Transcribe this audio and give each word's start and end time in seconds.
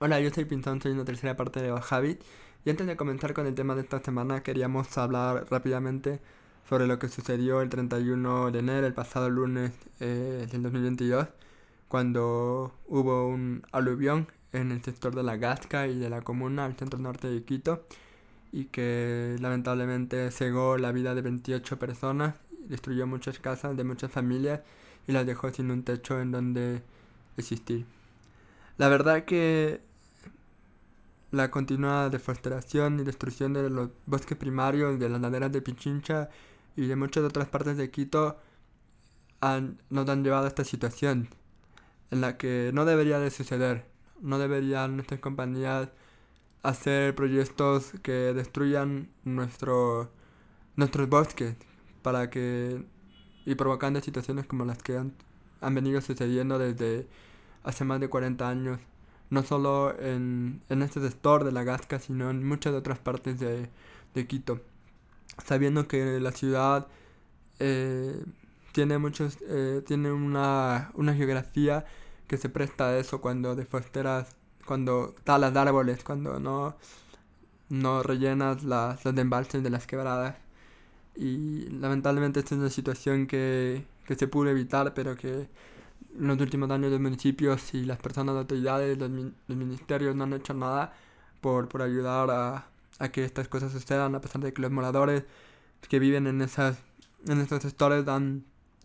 Hola, 0.00 0.20
yo 0.20 0.30
soy 0.30 0.44
Pinzón, 0.44 0.80
soy 0.80 0.92
una 0.92 1.04
tercera 1.04 1.34
parte 1.36 1.60
de 1.60 1.74
Habit. 1.90 2.20
Y 2.64 2.70
antes 2.70 2.86
de 2.86 2.96
comenzar 2.96 3.34
con 3.34 3.48
el 3.48 3.56
tema 3.56 3.74
de 3.74 3.80
esta 3.80 3.98
semana, 3.98 4.44
queríamos 4.44 4.96
hablar 4.96 5.46
rápidamente 5.50 6.20
sobre 6.68 6.86
lo 6.86 7.00
que 7.00 7.08
sucedió 7.08 7.62
el 7.62 7.68
31 7.68 8.52
de 8.52 8.60
enero, 8.60 8.86
el 8.86 8.94
pasado 8.94 9.28
lunes 9.28 9.72
eh, 9.98 10.46
del 10.52 10.62
2022, 10.62 11.26
cuando 11.88 12.72
hubo 12.86 13.26
un 13.26 13.64
aluvión 13.72 14.28
en 14.52 14.70
el 14.70 14.84
sector 14.84 15.16
de 15.16 15.24
la 15.24 15.36
Gasca 15.36 15.88
y 15.88 15.98
de 15.98 16.08
la 16.08 16.22
comuna 16.22 16.64
al 16.64 16.76
centro 16.76 17.00
norte 17.00 17.26
de 17.28 17.42
Quito 17.42 17.84
y 18.52 18.66
que 18.66 19.36
lamentablemente 19.40 20.30
cegó 20.30 20.78
la 20.78 20.92
vida 20.92 21.16
de 21.16 21.22
28 21.22 21.76
personas, 21.80 22.36
destruyó 22.68 23.08
muchas 23.08 23.40
casas 23.40 23.76
de 23.76 23.82
muchas 23.82 24.12
familias 24.12 24.60
y 25.08 25.12
las 25.12 25.26
dejó 25.26 25.50
sin 25.50 25.72
un 25.72 25.82
techo 25.82 26.20
en 26.20 26.30
donde 26.30 26.82
existir. 27.36 27.84
La 28.76 28.88
verdad 28.88 29.24
que 29.24 29.87
la 31.30 31.50
continua 31.50 32.08
deforestación 32.10 33.00
y 33.00 33.04
destrucción 33.04 33.52
de 33.52 33.68
los 33.70 33.90
bosques 34.06 34.36
primarios, 34.36 34.98
de 34.98 35.08
las 35.08 35.20
laderas 35.20 35.52
de 35.52 35.62
Pichincha 35.62 36.30
y 36.76 36.86
de 36.86 36.96
muchas 36.96 37.24
otras 37.24 37.48
partes 37.48 37.76
de 37.76 37.90
Quito 37.90 38.38
han, 39.40 39.80
nos 39.90 40.08
han 40.08 40.24
llevado 40.24 40.46
a 40.46 40.48
esta 40.48 40.64
situación 40.64 41.28
en 42.10 42.20
la 42.20 42.36
que 42.36 42.70
no 42.72 42.84
debería 42.84 43.18
de 43.18 43.30
suceder. 43.30 43.86
No 44.20 44.38
deberían 44.38 44.96
nuestras 44.96 45.20
compañías 45.20 45.90
hacer 46.62 47.14
proyectos 47.14 47.92
que 48.02 48.32
destruyan 48.34 49.10
nuestro, 49.24 50.10
nuestros 50.76 51.08
bosques 51.08 51.56
para 52.02 52.30
que 52.30 52.84
y 53.44 53.54
provocando 53.54 54.00
situaciones 54.00 54.46
como 54.46 54.66
las 54.66 54.82
que 54.82 54.98
han, 54.98 55.14
venido 55.74 56.00
sucediendo 56.02 56.58
desde 56.58 57.06
hace 57.64 57.84
más 57.84 57.98
de 57.98 58.08
40 58.08 58.46
años 58.46 58.78
no 59.30 59.42
solo 59.42 59.98
en, 60.00 60.62
en 60.68 60.82
este 60.82 61.00
sector 61.00 61.44
de 61.44 61.52
la 61.52 61.64
Gasca, 61.64 61.98
sino 61.98 62.30
en 62.30 62.46
muchas 62.46 62.74
otras 62.74 62.98
partes 62.98 63.38
de, 63.38 63.68
de 64.14 64.26
Quito. 64.26 64.60
Sabiendo 65.44 65.86
que 65.86 66.20
la 66.20 66.32
ciudad 66.32 66.88
eh, 67.58 68.24
tiene 68.72 68.98
muchos 68.98 69.38
eh, 69.48 69.82
tiene 69.86 70.12
una, 70.12 70.90
una 70.94 71.14
geografía 71.14 71.84
que 72.26 72.36
se 72.36 72.48
presta 72.48 72.88
a 72.88 72.98
eso 72.98 73.20
cuando 73.20 73.54
defosteras, 73.56 74.36
cuando 74.66 75.14
talas 75.24 75.56
árboles, 75.56 76.04
cuando 76.04 76.38
no, 76.40 76.76
no 77.68 78.02
rellenas 78.02 78.62
las, 78.64 79.04
los 79.04 79.16
embalses 79.16 79.62
de 79.62 79.70
las 79.70 79.86
quebradas. 79.86 80.36
Y 81.16 81.68
lamentablemente 81.70 82.40
esta 82.40 82.54
es 82.54 82.60
una 82.60 82.70
situación 82.70 83.26
que, 83.26 83.84
que 84.06 84.14
se 84.14 84.28
pudo 84.28 84.50
evitar, 84.50 84.94
pero 84.94 85.16
que 85.16 85.48
los 86.16 86.40
últimos 86.40 86.70
años 86.70 86.90
los 86.90 87.00
municipios 87.00 87.74
y 87.74 87.84
las 87.84 87.98
personas 87.98 88.34
de 88.34 88.40
autoridades, 88.40 88.98
los, 88.98 89.10
ministerios 89.48 90.16
no 90.16 90.24
han 90.24 90.32
hecho 90.34 90.54
nada 90.54 90.94
por, 91.40 91.68
por 91.68 91.82
ayudar 91.82 92.30
a, 92.30 92.68
a, 92.98 93.08
que 93.10 93.24
estas 93.24 93.48
cosas 93.48 93.72
sucedan, 93.72 94.14
a 94.14 94.20
pesar 94.20 94.40
de 94.42 94.52
que 94.52 94.62
los 94.62 94.70
moradores 94.70 95.24
que 95.88 95.98
viven 95.98 96.26
en, 96.26 96.42
esas, 96.42 96.78
en 97.26 97.40
estos 97.40 97.62
sectores 97.62 98.06
han 98.08 98.44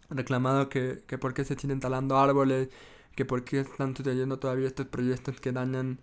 reclamado 0.10 0.70
que, 0.70 1.04
que 1.08 1.18
por 1.18 1.34
qué 1.34 1.44
se 1.46 1.56
siguen 1.56 1.80
talando 1.80 2.18
árboles, 2.18 2.70
que 3.16 3.26
por 3.26 3.44
qué 3.44 3.62
están 3.62 3.96
sucediendo 3.96 4.40
todavía 4.40 4.68
estos 4.68 4.88
proyectos 4.88 5.40
que 5.40 5.52
dañan 5.52 6.00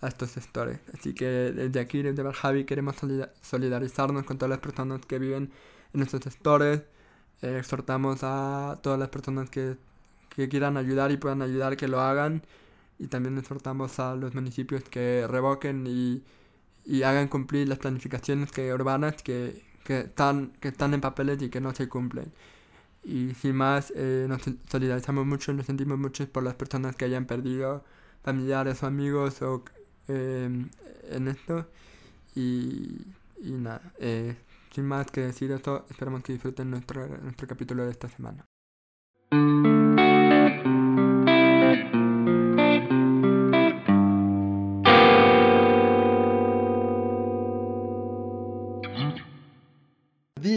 a 0.00 0.08
estos 0.08 0.30
sectores. 0.30 0.80
Así 0.94 1.14
que 1.14 1.26
desde 1.26 1.80
aquí, 1.80 2.02
desde 2.02 2.22
Barjavi, 2.22 2.64
queremos 2.64 2.96
solidarizarnos 3.42 4.24
con 4.24 4.38
todas 4.38 4.50
las 4.50 4.60
personas 4.60 5.04
que 5.06 5.18
viven 5.18 5.52
en 5.94 6.02
estos 6.02 6.22
sectores. 6.22 6.82
Eh, 7.42 7.58
exhortamos 7.58 8.20
a 8.22 8.78
todas 8.82 8.98
las 8.98 9.08
personas 9.08 9.50
que 9.50 9.76
que 10.34 10.48
quieran 10.48 10.76
ayudar 10.76 11.10
y 11.12 11.16
puedan 11.16 11.42
ayudar 11.42 11.76
que 11.76 11.88
lo 11.88 12.00
hagan. 12.00 12.42
Y 12.98 13.06
también 13.08 13.38
exhortamos 13.38 13.98
a 13.98 14.14
los 14.14 14.34
municipios 14.34 14.84
que 14.84 15.26
revoquen 15.28 15.86
y, 15.86 16.22
y 16.84 17.02
hagan 17.02 17.28
cumplir 17.28 17.68
las 17.68 17.78
planificaciones 17.78 18.52
que, 18.52 18.72
urbanas 18.72 19.22
que, 19.22 19.62
que, 19.84 20.00
están, 20.00 20.52
que 20.60 20.68
están 20.68 20.94
en 20.94 21.00
papeles 21.00 21.40
y 21.42 21.50
que 21.50 21.60
no 21.60 21.74
se 21.74 21.88
cumplen. 21.88 22.32
Y 23.02 23.34
sin 23.34 23.56
más, 23.56 23.92
eh, 23.96 24.26
nos 24.28 24.42
solidarizamos 24.70 25.26
mucho, 25.26 25.52
nos 25.52 25.66
sentimos 25.66 25.98
mucho 25.98 26.28
por 26.30 26.42
las 26.42 26.54
personas 26.54 26.96
que 26.96 27.06
hayan 27.06 27.26
perdido 27.26 27.84
familiares 28.22 28.82
o 28.82 28.86
amigos 28.86 29.40
o, 29.42 29.64
em, 30.08 30.68
en 31.10 31.28
esto. 31.28 31.66
Y, 32.34 33.06
y 33.42 33.52
nada, 33.52 33.92
eh, 33.98 34.36
sin 34.74 34.86
más 34.86 35.10
que 35.10 35.22
decir 35.22 35.50
esto, 35.52 35.86
esperamos 35.90 36.22
que 36.22 36.32
disfruten 36.34 36.70
nuestro, 36.70 37.06
nuestro 37.22 37.48
capítulo 37.48 37.84
de 37.84 37.90
esta 37.90 38.08
semana. 38.08 38.44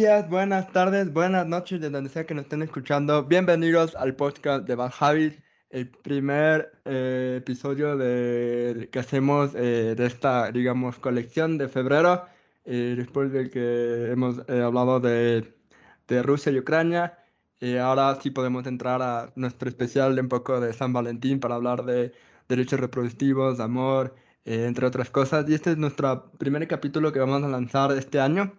Días, 0.04 0.30
buenas 0.30 0.70
tardes, 0.74 1.14
buenas 1.14 1.48
noches, 1.48 1.80
de 1.80 1.90
donde 1.90 2.10
sea 2.10 2.26
que 2.26 2.34
nos 2.34 2.44
estén 2.44 2.62
escuchando. 2.62 3.24
Bienvenidos 3.24 3.96
al 3.96 4.14
podcast 4.18 4.68
de 4.68 4.76
Van 4.76 4.90
Javis, 4.90 5.40
el 5.70 5.88
primer 5.88 6.74
eh, 6.84 7.36
episodio 7.38 7.96
de, 7.96 8.90
que 8.92 9.00
hacemos 9.00 9.52
eh, 9.56 9.96
de 9.96 10.06
esta, 10.06 10.52
digamos, 10.52 11.00
colección 11.00 11.58
de 11.58 11.70
febrero, 11.70 12.26
eh, 12.66 12.96
después 12.98 13.32
de 13.32 13.50
que 13.50 14.12
hemos 14.12 14.40
hablado 14.50 15.00
de, 15.00 15.56
de, 16.10 16.22
Rusia 16.22 16.52
y 16.52 16.60
Ucrania. 16.60 17.18
ahora 17.82 18.20
sí 18.22 18.30
podemos 18.30 18.68
entrar 18.68 19.02
a 19.02 19.32
nuestro 19.38 19.70
especial 19.70 20.16
de 20.16 20.22
un 20.22 20.28
poco 20.28 20.60
de 20.60 20.74
San 20.74 20.92
Valentín 20.92 21.40
para 21.40 21.56
hablar 21.56 21.86
de 21.86 22.12
derechos 22.50 22.82
reproductivos, 22.82 23.62
amor, 23.62 24.14
entre 24.44 24.86
otras 24.86 25.10
cosas. 25.10 25.48
Y 25.48 25.54
este 25.54 25.72
es 25.72 25.78
nuestro 25.78 26.30
primer 26.38 26.68
capítulo 26.68 27.14
que 27.14 27.20
vamos 27.20 27.42
a 27.42 27.48
lanzar 27.48 27.94
este 27.94 28.20
año 28.20 28.52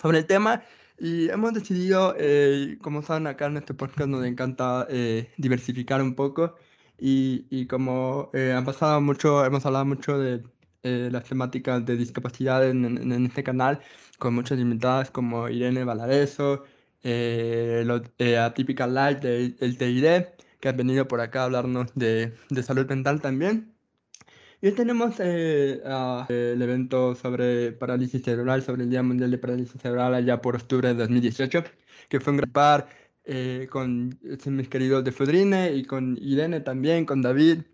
sobre 0.00 0.18
el 0.18 0.26
tema 0.26 0.62
y 0.98 1.28
hemos 1.30 1.52
decidido, 1.52 2.14
eh, 2.18 2.78
como 2.80 3.02
saben 3.02 3.26
acá 3.26 3.46
en 3.46 3.56
este 3.56 3.74
podcast 3.74 4.08
nos 4.08 4.24
encanta 4.24 4.86
eh, 4.88 5.32
diversificar 5.38 6.00
un 6.00 6.14
poco 6.14 6.54
y, 6.98 7.46
y 7.50 7.66
como 7.66 8.30
eh, 8.32 8.52
han 8.52 8.64
pasado 8.64 9.00
mucho, 9.00 9.44
hemos 9.44 9.66
hablado 9.66 9.84
mucho 9.84 10.18
de 10.18 10.42
las 10.82 11.24
temáticas 11.24 11.84
de 11.86 11.96
discapacidad 11.96 12.68
en, 12.68 12.84
en, 12.84 13.24
este 13.24 13.42
canal 13.42 13.80
con 14.18 14.34
muchas 14.34 14.58
invitadas 14.58 15.10
como 15.10 15.48
Irene 15.48 15.82
Valareso, 15.82 16.64
lo, 17.02 18.02
Atypical 18.42 18.94
Life 18.94 19.20
del 19.20 19.78
TID, 19.78 20.26
que 20.60 20.68
ha 20.68 20.72
venido 20.72 21.08
por 21.08 21.22
acá 21.22 21.40
a 21.40 21.44
hablarnos 21.44 21.94
de, 21.94 22.34
de 22.50 22.62
salud 22.62 22.86
mental 22.86 23.22
también. 23.22 23.73
Y 24.64 24.72
tenemos 24.72 25.16
eh, 25.18 25.82
el 26.30 26.62
evento 26.62 27.14
sobre 27.14 27.72
parálisis 27.72 28.22
cerebral, 28.22 28.62
sobre 28.62 28.84
el 28.84 28.88
Día 28.88 29.02
Mundial 29.02 29.30
de 29.30 29.36
Parálisis 29.36 29.78
Cerebral 29.78 30.14
allá 30.14 30.40
por 30.40 30.56
octubre 30.56 30.88
de 30.88 30.94
2018, 30.94 31.64
que 32.08 32.18
fue 32.18 32.30
un 32.30 32.38
gran 32.38 32.50
par 32.50 32.88
eh, 33.26 33.68
con 33.70 34.18
mis 34.22 34.68
queridos 34.70 35.04
de 35.04 35.12
Fudrine 35.12 35.74
y 35.74 35.84
con 35.84 36.16
Irene 36.18 36.60
también, 36.60 37.04
con 37.04 37.20
David, 37.20 37.64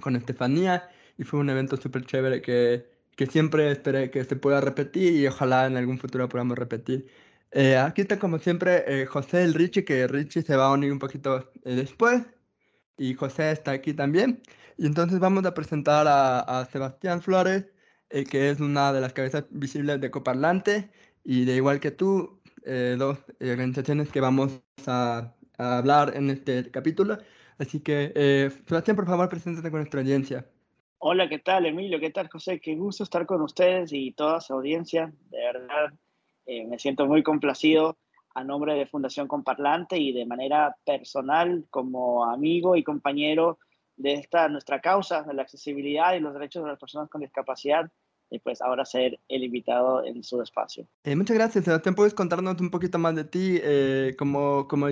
con 0.00 0.14
Estefanía, 0.14 0.88
y 1.18 1.24
fue 1.24 1.40
un 1.40 1.50
evento 1.50 1.76
súper 1.76 2.06
chévere 2.06 2.40
que, 2.40 2.86
que 3.16 3.26
siempre 3.26 3.68
esperé 3.72 4.12
que 4.12 4.22
se 4.22 4.36
pueda 4.36 4.60
repetir 4.60 5.16
y 5.16 5.26
ojalá 5.26 5.66
en 5.66 5.76
algún 5.76 5.98
futuro 5.98 6.28
podamos 6.28 6.56
repetir. 6.56 7.08
Eh, 7.50 7.76
aquí 7.76 8.02
está 8.02 8.20
como 8.20 8.38
siempre 8.38 9.04
José 9.06 9.42
el 9.42 9.54
Richie, 9.54 9.84
que 9.84 10.06
Richie 10.06 10.42
se 10.42 10.54
va 10.54 10.66
a 10.66 10.72
unir 10.74 10.92
un 10.92 11.00
poquito 11.00 11.50
después, 11.64 12.22
y 12.96 13.14
José 13.14 13.50
está 13.50 13.72
aquí 13.72 13.94
también. 13.94 14.40
Y 14.80 14.86
entonces 14.86 15.20
vamos 15.20 15.44
a 15.44 15.52
presentar 15.52 16.06
a, 16.08 16.64
Sebastián 16.72 17.20
Flores, 17.20 17.70
eh, 18.08 18.24
que 18.24 18.48
es 18.48 18.60
una 18.60 18.94
de 18.94 19.02
las 19.02 19.12
cabezas 19.12 19.44
visibles 19.50 20.00
de 20.00 20.10
Coparlante, 20.10 20.88
y 21.22 21.44
de 21.44 21.56
igual 21.56 21.80
que 21.80 21.90
tú, 21.90 22.40
eh, 22.64 22.96
dos 22.98 23.18
organizaciones 23.42 24.08
que 24.08 24.22
vamos 24.22 24.62
a, 24.86 25.34
hablar 25.58 26.16
en 26.16 26.30
este 26.30 26.70
capítulo. 26.70 27.18
Así 27.58 27.80
que, 27.80 28.10
eh, 28.14 28.50
Sebastián, 28.66 28.96
por 28.96 29.04
favor, 29.04 29.28
preséntate 29.28 29.70
con 29.70 29.80
nuestra 29.80 30.00
audiencia. 30.00 30.46
Hola, 30.96 31.28
¿qué 31.28 31.40
tal, 31.40 31.66
Emilio? 31.66 32.00
¿Qué 32.00 32.08
tal, 32.08 32.30
José? 32.30 32.58
Qué 32.58 32.74
gusto 32.74 33.04
estar 33.04 33.26
con 33.26 33.42
ustedes 33.42 33.92
y 33.92 34.12
toda 34.12 34.40
su 34.40 34.54
audiencia. 34.54 35.12
De 35.28 35.40
verdad, 35.40 35.92
me 36.46 36.78
siento 36.78 37.04
muy 37.04 37.22
complacido 37.22 37.98
a 38.34 38.44
nombre 38.44 38.72
de 38.72 38.86
Fundación 38.86 39.28
Comparlante 39.28 39.98
y 39.98 40.14
de 40.14 40.24
manera 40.24 40.74
personal 40.86 41.66
como 41.68 42.24
amigo 42.24 42.76
y 42.76 42.82
compañero 42.82 43.58
de 44.00 44.14
esta 44.14 44.48
nuestra 44.48 44.80
causa, 44.80 45.22
de 45.22 45.34
la 45.34 45.42
accesibilidad 45.42 46.14
y 46.14 46.20
los 46.20 46.32
derechos 46.32 46.62
de 46.62 46.70
las 46.70 46.78
personas 46.78 47.08
con 47.10 47.20
discapacidad, 47.20 47.90
y 48.30 48.38
pues 48.38 48.62
ahora 48.62 48.84
ser 48.84 49.18
el 49.28 49.44
invitado 49.44 50.04
en 50.04 50.22
su 50.22 50.40
espacio. 50.40 50.86
Eh, 51.04 51.16
muchas 51.16 51.36
gracias, 51.36 51.64
Sebastián. 51.64 51.94
¿Puedes 51.94 52.14
contarnos 52.14 52.60
un 52.60 52.70
poquito 52.70 52.98
más 52.98 53.14
de 53.14 53.24
ti? 53.24 53.58
Eh, 53.62 54.14
cómo, 54.18 54.68
cómo, 54.68 54.86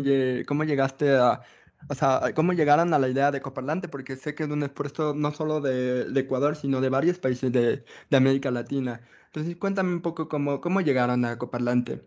cómo, 0.47 0.65
llegaste 0.65 1.17
a, 1.17 1.41
o 1.89 1.95
sea, 1.95 2.33
cómo 2.35 2.53
llegaron 2.53 2.93
a 2.93 2.99
la 2.99 3.09
idea 3.09 3.31
de 3.31 3.41
Coparlante? 3.41 3.89
Porque 3.89 4.17
sé 4.17 4.35
que 4.35 4.43
es 4.43 4.51
un 4.51 4.65
esfuerzo 4.65 5.15
no 5.15 5.31
solo 5.31 5.61
de, 5.61 6.07
de 6.07 6.21
Ecuador, 6.21 6.57
sino 6.57 6.81
de 6.81 6.89
varios 6.89 7.19
países 7.19 7.53
de, 7.53 7.85
de, 8.11 8.17
América 8.17 8.51
Latina. 8.51 9.01
Entonces, 9.27 9.57
cuéntame 9.57 9.93
un 9.93 10.03
poco 10.03 10.29
cómo, 10.29 10.61
cómo 10.61 10.81
llegaron 10.81 11.25
a 11.25 11.39
Coparlante. 11.39 12.03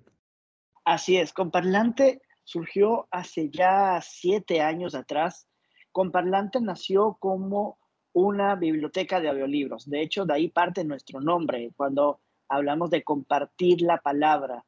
Así 0.83 1.17
es, 1.17 1.31
Comparlante 1.31 2.21
surgió 2.43 3.07
hace 3.11 3.49
ya 3.49 4.01
siete 4.01 4.61
años 4.61 4.95
atrás 4.95 5.47
Comparlante 5.91 6.59
nació 6.61 7.17
como 7.19 7.77
una 8.13 8.55
biblioteca 8.55 9.19
de 9.19 9.29
audiolibros. 9.29 9.89
De 9.89 10.01
hecho, 10.01 10.25
de 10.25 10.33
ahí 10.33 10.49
parte 10.49 10.83
nuestro 10.83 11.21
nombre 11.21 11.71
cuando 11.75 12.19
hablamos 12.49 12.89
de 12.89 13.03
compartir 13.03 13.81
la 13.81 13.97
palabra. 13.97 14.65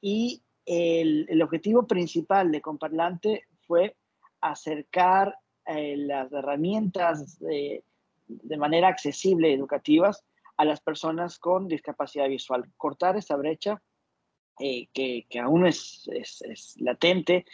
Y 0.00 0.42
el, 0.64 1.40
objetivo 1.42 1.86
principal 1.86 2.50
de 2.50 2.60
Comparlante 2.60 3.44
fue 3.66 3.96
acercar 4.40 5.38
eh, 5.66 5.96
las 5.96 6.32
herramientas 6.32 7.38
de, 7.38 7.84
manera 8.58 8.88
accesible, 8.88 9.52
educativas, 9.52 10.24
a 10.56 10.64
las 10.64 10.80
personas 10.80 11.38
con 11.38 11.68
discapacidad 11.68 12.28
visual. 12.28 12.64
Cortar 12.76 13.16
esa 13.16 13.36
brecha 13.36 13.82
eh, 14.58 14.88
que, 14.92 15.26
aún 15.38 15.66
es, 15.66 16.08
es, 16.08 16.74
latente 16.78 17.44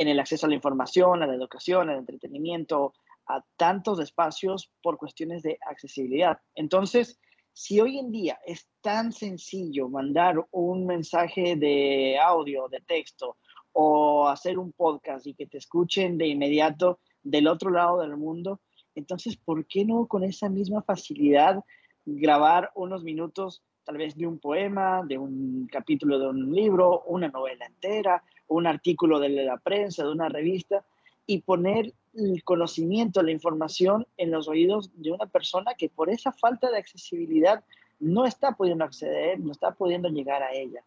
en 0.00 0.08
el 0.08 0.18
acceso 0.18 0.46
a 0.46 0.48
la 0.48 0.54
información, 0.54 1.22
a 1.22 1.26
la 1.26 1.34
educación, 1.34 1.90
al 1.90 1.98
entretenimiento, 1.98 2.94
a 3.26 3.44
tantos 3.58 4.00
espacios 4.00 4.72
por 4.82 4.96
cuestiones 4.96 5.42
de 5.42 5.58
accesibilidad. 5.68 6.38
Entonces, 6.54 7.20
si 7.52 7.80
hoy 7.80 7.98
en 7.98 8.10
día 8.10 8.38
es 8.46 8.66
tan 8.80 9.12
sencillo 9.12 9.90
mandar 9.90 10.42
un 10.52 10.86
mensaje 10.86 11.54
de 11.54 12.18
audio, 12.18 12.66
de 12.68 12.80
texto, 12.80 13.36
o 13.72 14.26
hacer 14.26 14.58
un 14.58 14.72
podcast 14.72 15.26
y 15.26 15.34
que 15.34 15.46
te 15.46 15.58
escuchen 15.58 16.16
de 16.16 16.28
inmediato 16.28 17.00
del 17.22 17.46
otro 17.46 17.68
lado 17.68 18.00
del 18.00 18.16
mundo, 18.16 18.62
entonces, 18.94 19.36
¿por 19.36 19.66
qué 19.66 19.84
no 19.84 20.06
con 20.06 20.24
esa 20.24 20.48
misma 20.48 20.80
facilidad 20.80 21.62
grabar 22.06 22.72
unos 22.74 23.04
minutos 23.04 23.62
tal 23.84 23.98
vez 23.98 24.16
de 24.16 24.26
un 24.26 24.38
poema, 24.38 25.02
de 25.06 25.18
un 25.18 25.68
capítulo 25.70 26.18
de 26.18 26.28
un 26.28 26.54
libro, 26.54 27.02
una 27.02 27.28
novela 27.28 27.66
entera, 27.66 28.22
un 28.50 28.66
artículo 28.66 29.18
de 29.18 29.30
la 29.30 29.56
prensa, 29.58 30.02
de 30.04 30.10
una 30.10 30.28
revista, 30.28 30.84
y 31.26 31.38
poner 31.42 31.94
el 32.14 32.42
conocimiento, 32.42 33.22
la 33.22 33.30
información 33.30 34.06
en 34.16 34.32
los 34.32 34.48
oídos 34.48 34.90
de 34.94 35.12
una 35.12 35.26
persona 35.26 35.74
que 35.74 35.88
por 35.88 36.10
esa 36.10 36.32
falta 36.32 36.70
de 36.70 36.78
accesibilidad 36.78 37.64
no 38.00 38.26
está 38.26 38.52
pudiendo 38.52 38.84
acceder, 38.84 39.38
no 39.38 39.52
está 39.52 39.72
pudiendo 39.72 40.08
llegar 40.08 40.42
a 40.42 40.52
ella. 40.52 40.82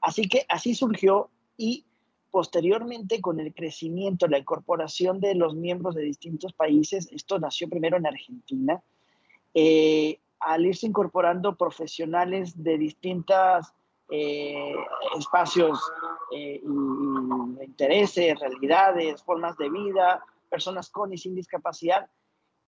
Así 0.00 0.28
que 0.28 0.46
así 0.48 0.74
surgió 0.74 1.28
y 1.56 1.84
posteriormente 2.30 3.20
con 3.20 3.38
el 3.38 3.54
crecimiento, 3.54 4.26
la 4.26 4.38
incorporación 4.38 5.20
de 5.20 5.34
los 5.34 5.54
miembros 5.54 5.94
de 5.94 6.02
distintos 6.02 6.52
países, 6.52 7.08
esto 7.12 7.38
nació 7.38 7.68
primero 7.68 7.96
en 7.98 8.06
Argentina, 8.06 8.82
eh, 9.52 10.18
al 10.40 10.66
irse 10.66 10.86
incorporando 10.86 11.56
profesionales 11.56 12.62
de 12.62 12.78
distintos 12.78 13.72
eh, 14.10 14.74
espacios 15.18 15.80
eh, 16.34 16.60
intereses, 17.64 18.38
realidades, 18.38 19.22
formas 19.22 19.56
de 19.56 19.70
vida, 19.70 20.24
personas 20.48 20.90
con 20.90 21.12
y 21.12 21.18
sin 21.18 21.34
discapacidad, 21.34 22.08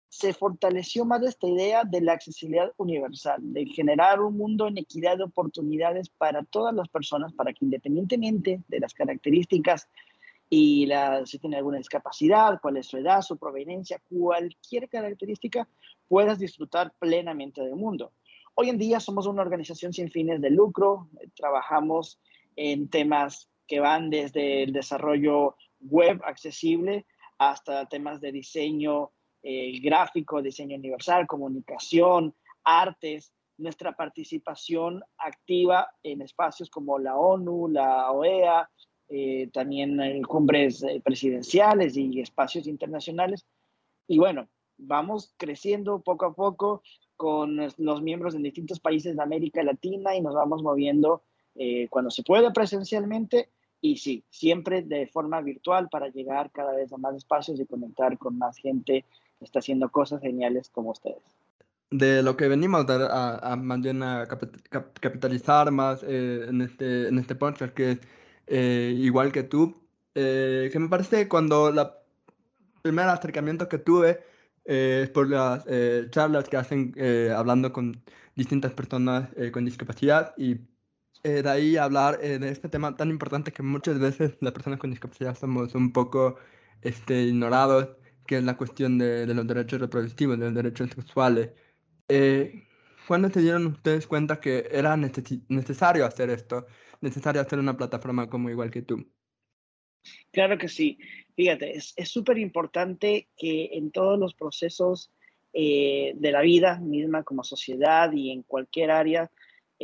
se 0.09 0.31
fortaleció 0.31 1.05
más 1.05 1.23
esta 1.23 1.47
idea 1.47 1.83
de 1.83 1.99
la 2.01 2.13
accesibilidad 2.13 2.71
universal, 2.77 3.39
de 3.41 3.65
generar 3.65 4.21
un 4.21 4.37
mundo 4.37 4.67
en 4.67 4.77
equidad 4.77 5.17
de 5.17 5.23
oportunidades 5.23 6.09
para 6.09 6.43
todas 6.43 6.73
las 6.75 6.87
personas, 6.87 7.33
para 7.33 7.51
que 7.51 7.65
independientemente 7.65 8.61
de 8.67 8.79
las 8.79 8.93
características 8.93 9.89
y 10.51 10.85
la, 10.85 11.25
si 11.25 11.39
tiene 11.39 11.57
alguna 11.57 11.79
discapacidad, 11.79 12.61
cuál 12.61 12.77
es 12.77 12.85
su 12.85 12.97
edad, 12.97 13.23
su 13.23 13.37
proveniencia, 13.37 13.99
cualquier 14.07 14.87
característica, 14.87 15.67
puedas 16.07 16.37
disfrutar 16.37 16.93
plenamente 16.99 17.63
del 17.63 17.75
mundo. 17.75 18.11
Hoy 18.55 18.69
en 18.69 18.77
día 18.77 18.99
somos 18.99 19.25
una 19.25 19.41
organización 19.41 19.93
sin 19.93 20.11
fines 20.11 20.39
de 20.39 20.51
lucro, 20.51 21.09
eh, 21.19 21.27
trabajamos 21.35 22.19
en 22.55 22.87
temas 22.87 23.49
que 23.67 23.79
van 23.79 24.11
desde 24.11 24.61
el 24.61 24.73
desarrollo 24.73 25.55
web 25.79 26.21
accesible 26.23 27.07
hasta 27.39 27.87
temas 27.87 28.21
de 28.21 28.31
diseño 28.31 29.09
eh, 29.41 29.79
gráfico, 29.79 30.39
diseño 30.43 30.77
universal, 30.77 31.25
comunicación, 31.25 32.35
artes, 32.63 33.33
nuestra 33.57 33.93
participación 33.95 35.03
activa 35.17 35.89
en 36.03 36.21
espacios 36.21 36.69
como 36.69 36.99
la 36.99 37.17
ONU, 37.17 37.69
la 37.69 38.11
OEA, 38.11 38.69
eh, 39.09 39.49
también 39.51 39.99
en 39.99 40.21
cumbres 40.21 40.85
presidenciales 41.03 41.97
y 41.97 42.21
espacios 42.21 42.67
internacionales. 42.67 43.47
Y 44.07 44.19
bueno, 44.19 44.47
vamos 44.77 45.33
creciendo 45.37 46.01
poco 46.01 46.25
a 46.25 46.35
poco 46.35 46.83
con 47.15 47.57
los 47.77 48.01
miembros 48.01 48.35
en 48.35 48.43
distintos 48.43 48.79
países 48.79 49.15
de 49.15 49.23
América 49.23 49.63
Latina 49.63 50.15
y 50.15 50.21
nos 50.21 50.35
vamos 50.35 50.61
moviendo 50.61 51.23
cuando 51.89 52.09
se 52.09 52.23
puede 52.23 52.51
presencialmente 52.51 53.49
y 53.83 53.97
sí, 53.97 54.23
siempre 54.29 54.81
de 54.81 55.07
forma 55.07 55.41
virtual 55.41 55.89
para 55.89 56.07
llegar 56.07 56.51
cada 56.53 56.73
vez 56.73 56.93
a 56.93 56.97
más 56.97 57.15
espacios 57.15 57.59
y 57.59 57.65
conectar 57.65 58.17
con 58.17 58.37
más 58.37 58.57
gente 58.57 59.05
que 59.37 59.45
está 59.45 59.59
haciendo 59.59 59.89
cosas 59.89 60.21
geniales 60.21 60.69
como 60.69 60.91
ustedes. 60.91 61.21
De 61.91 62.23
lo 62.23 62.37
que 62.37 62.47
venimos 62.47 62.89
a, 62.89 63.51
a, 63.51 63.55
más 63.57 63.81
bien 63.81 64.01
a 64.01 64.25
capitalizar 65.01 65.69
más 65.69 66.01
eh, 66.01 66.45
en, 66.47 66.61
este, 66.61 67.09
en 67.09 67.19
este 67.19 67.35
podcast, 67.35 67.73
que 67.73 67.91
es 67.91 67.99
eh, 68.47 68.95
igual 68.97 69.33
que 69.33 69.43
tú, 69.43 69.75
eh, 70.15 70.69
que 70.71 70.79
me 70.79 70.87
parece 70.87 71.27
cuando 71.27 71.69
la 71.69 71.99
primer 72.81 73.09
acercamiento 73.09 73.67
que 73.67 73.79
tuve 73.79 74.21
es 74.65 75.09
por 75.09 75.29
las 75.29 75.65
charlas 76.11 76.49
que 76.49 76.57
hacen 76.57 76.93
hablando 77.35 77.71
con 77.73 78.03
distintas 78.35 78.73
personas 78.73 79.29
con 79.51 79.65
discapacidad 79.65 80.33
y 80.37 80.57
eh, 81.23 81.41
de 81.41 81.49
ahí 81.49 81.77
hablar 81.77 82.19
eh, 82.21 82.37
de 82.37 82.49
este 82.49 82.67
tema 82.67 82.97
tan 82.97 83.09
importante 83.09 83.53
que 83.53 83.63
muchas 83.63 83.97
veces 83.99 84.37
las 84.41 84.51
personas 84.53 84.79
con 84.79 84.89
discapacidad 84.89 85.37
somos 85.37 85.73
un 85.73 85.93
poco 85.93 86.37
este, 86.81 87.23
ignorados, 87.23 87.95
que 88.27 88.37
es 88.39 88.43
la 88.43 88.57
cuestión 88.57 88.97
de, 88.97 89.25
de 89.25 89.33
los 89.33 89.47
derechos 89.47 89.79
reproductivos, 89.79 90.37
de 90.37 90.45
los 90.45 90.53
derechos 90.53 90.89
sexuales. 90.91 91.51
Eh, 92.09 92.67
¿Cuándo 93.07 93.29
se 93.29 93.41
dieron 93.41 93.67
ustedes 93.67 94.07
cuenta 94.07 94.39
que 94.41 94.67
era 94.71 94.97
necesario 94.97 96.05
hacer 96.05 96.29
esto, 96.29 96.67
necesario 97.01 97.41
hacer 97.41 97.59
una 97.59 97.77
plataforma 97.77 98.29
como 98.29 98.49
igual 98.49 98.71
que 98.71 98.81
tú? 98.81 99.12
Claro 100.31 100.57
que 100.57 100.67
sí. 100.67 100.97
Fíjate, 101.35 101.75
es 101.75 102.09
súper 102.09 102.37
importante 102.37 103.27
que 103.37 103.69
en 103.73 103.91
todos 103.91 104.19
los 104.19 104.33
procesos 104.33 105.11
de 105.51 106.29
la 106.31 106.41
vida 106.41 106.79
misma 106.79 107.23
como 107.23 107.43
sociedad 107.43 108.11
y 108.11 108.31
en 108.31 108.41
cualquier 108.41 108.89
área 108.89 109.29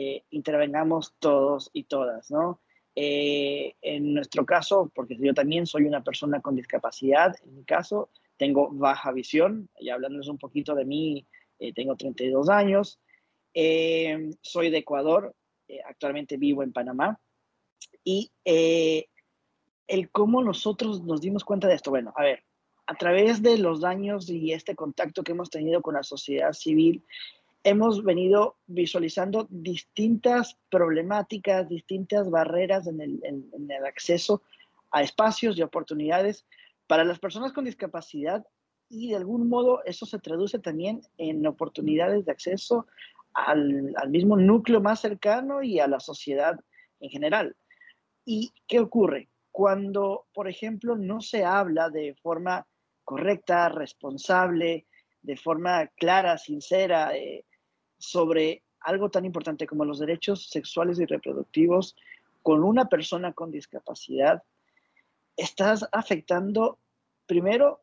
eh, 0.02 0.24
intervengamos 0.30 1.14
todos 1.20 1.70
y 1.74 1.84
todas, 1.84 2.32
¿no? 2.32 2.62
Eh, 2.96 3.76
en 3.82 4.14
nuestro 4.14 4.46
caso, 4.46 4.90
porque 4.96 5.18
yo 5.20 5.34
también 5.34 5.66
soy 5.66 5.84
una 5.84 6.04
persona 6.06 6.40
con 6.40 6.56
discapacidad, 6.56 7.36
en 7.44 7.58
mi 7.58 7.64
caso, 7.66 8.10
tengo 8.38 8.70
baja 8.72 9.12
visión, 9.12 9.68
y 9.78 9.90
hablándoles 9.90 10.30
un 10.30 10.38
poquito 10.38 10.74
de 10.74 10.86
mí, 10.86 11.26
eh, 11.60 11.74
tengo 11.74 11.98
32 11.98 12.48
años, 12.48 13.02
soy 14.42 14.70
de 14.70 14.78
Ecuador, 14.78 15.36
actualmente 15.86 16.38
vivo 16.38 16.64
en 16.64 16.72
Panamá, 16.72 17.20
y 18.06 18.32
el 19.90 20.12
cómo 20.12 20.44
nosotros 20.44 21.04
nos 21.04 21.20
dimos 21.20 21.44
cuenta 21.44 21.68
de 21.68 21.74
esto, 21.74 21.90
bueno, 21.90 22.14
a 22.16 22.24
ver, 22.24 22.44
a 22.86 22.96
través 22.96 23.42
de 23.42 23.58
los 23.58 23.84
años 23.84 24.30
y 24.30 24.54
este 24.54 24.76
contacto 24.76 25.24
que 25.24 25.32
hemos 25.32 25.50
tenido 25.50 25.82
con 25.82 25.96
la 25.96 26.04
sociedad 26.04 26.54
civil, 26.54 27.04
hemos 27.64 28.04
venido 28.04 28.58
visualizando 28.68 29.48
distintas 29.50 30.58
problemáticas, 30.70 31.68
distintas 31.68 32.30
barreras 32.30 32.88
en 32.88 33.02
el, 33.02 33.86
acceso 33.86 34.44
a 34.92 35.02
espacios 35.02 35.58
y 35.58 35.64
oportunidades 35.64 36.46
para 36.88 37.04
las 37.04 37.20
personas 37.20 37.52
con 37.52 37.66
discapacidad 37.66 38.46
y 38.90 39.10
de 39.10 39.18
algún 39.18 39.50
modo 39.50 39.84
eso 39.86 40.06
se 40.06 40.20
traduce 40.20 40.60
también 40.60 41.02
en 41.18 41.46
oportunidades 41.46 42.26
de 42.26 42.32
acceso 42.32 42.88
al, 43.34 43.94
al, 43.98 44.10
mismo 44.10 44.38
núcleo 44.38 44.82
más 44.82 45.02
cercano 45.02 45.62
y 45.64 45.80
a 45.80 45.88
la 45.88 46.00
sociedad 46.00 46.60
en 47.00 47.10
general. 47.10 47.56
¿Y 48.26 48.52
qué 48.68 48.80
ocurre? 48.80 49.30
Cuando, 49.60 50.28
por 50.34 50.48
ejemplo, 50.48 50.96
no 50.96 51.20
se 51.20 51.44
habla 51.44 51.90
de 51.90 52.16
forma 52.24 52.66
correcta, 53.04 53.68
responsable, 53.68 54.86
de 55.22 55.36
forma 55.36 55.88
clara, 55.98 56.38
sincera, 56.38 57.14
eh, 57.18 57.44
sobre 57.98 58.64
algo 58.80 59.12
tan 59.12 59.26
importante 59.26 59.68
como 59.68 59.84
los 59.84 60.00
derechos 60.00 60.50
sexuales 60.50 60.98
y 61.02 61.06
reproductivos 61.06 61.98
con 62.42 62.64
una 62.64 62.86
persona 62.86 63.34
con 63.34 63.52
discapacidad, 63.52 64.44
estás 65.36 65.86
afectando 65.92 66.80
primero 67.26 67.82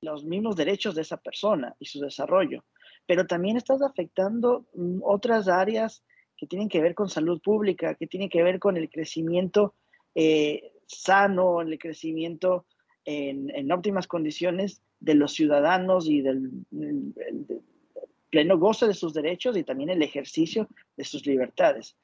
los 0.00 0.24
mismos 0.24 0.56
derechos 0.56 0.96
de 0.96 1.02
esa 1.02 1.18
persona 1.18 1.76
y 1.78 1.84
su 1.84 2.00
desarrollo, 2.00 2.64
pero 3.06 3.28
también 3.28 3.56
estás 3.56 3.80
afectando 3.80 4.66
mm, 4.74 5.02
otras 5.04 5.46
áreas 5.46 6.02
que 6.36 6.48
tienen 6.48 6.68
que 6.68 6.80
ver 6.80 6.96
con 6.96 7.08
salud 7.08 7.40
pública, 7.40 7.94
que 7.94 8.08
tienen 8.08 8.28
que 8.28 8.42
ver 8.42 8.58
con 8.58 8.76
el 8.76 8.90
crecimiento 8.90 9.76
eh, 10.16 10.69
sano, 10.90 11.60
el 11.60 11.78
crecimiento 11.78 12.66
en, 13.04 13.72
óptimas 13.72 14.06
condiciones 14.06 14.82
de 15.00 15.14
los 15.14 15.32
ciudadanos 15.32 16.08
y 16.08 16.20
del, 16.20 16.50
pleno 18.30 18.58
goce 18.58 18.86
de 18.86 18.94
sus 18.94 19.12
derechos 19.12 19.56
y 19.56 19.64
también 19.64 19.90
el 19.90 20.02
ejercicio 20.02 20.68
de 20.96 21.04
sus 21.04 21.26
libertades. 21.26 21.96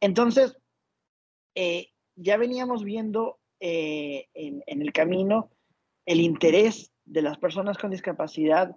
Entonces, 0.00 0.56
eh, 1.54 1.88
ya 2.16 2.36
veníamos 2.36 2.84
viendo 2.84 3.38
eh, 3.60 4.28
en, 4.34 4.62
el 4.66 4.92
camino 4.92 5.50
el 6.06 6.20
interés 6.20 6.92
de 7.04 7.22
las 7.22 7.38
personas 7.38 7.76
con 7.76 7.90
discapacidad 7.90 8.76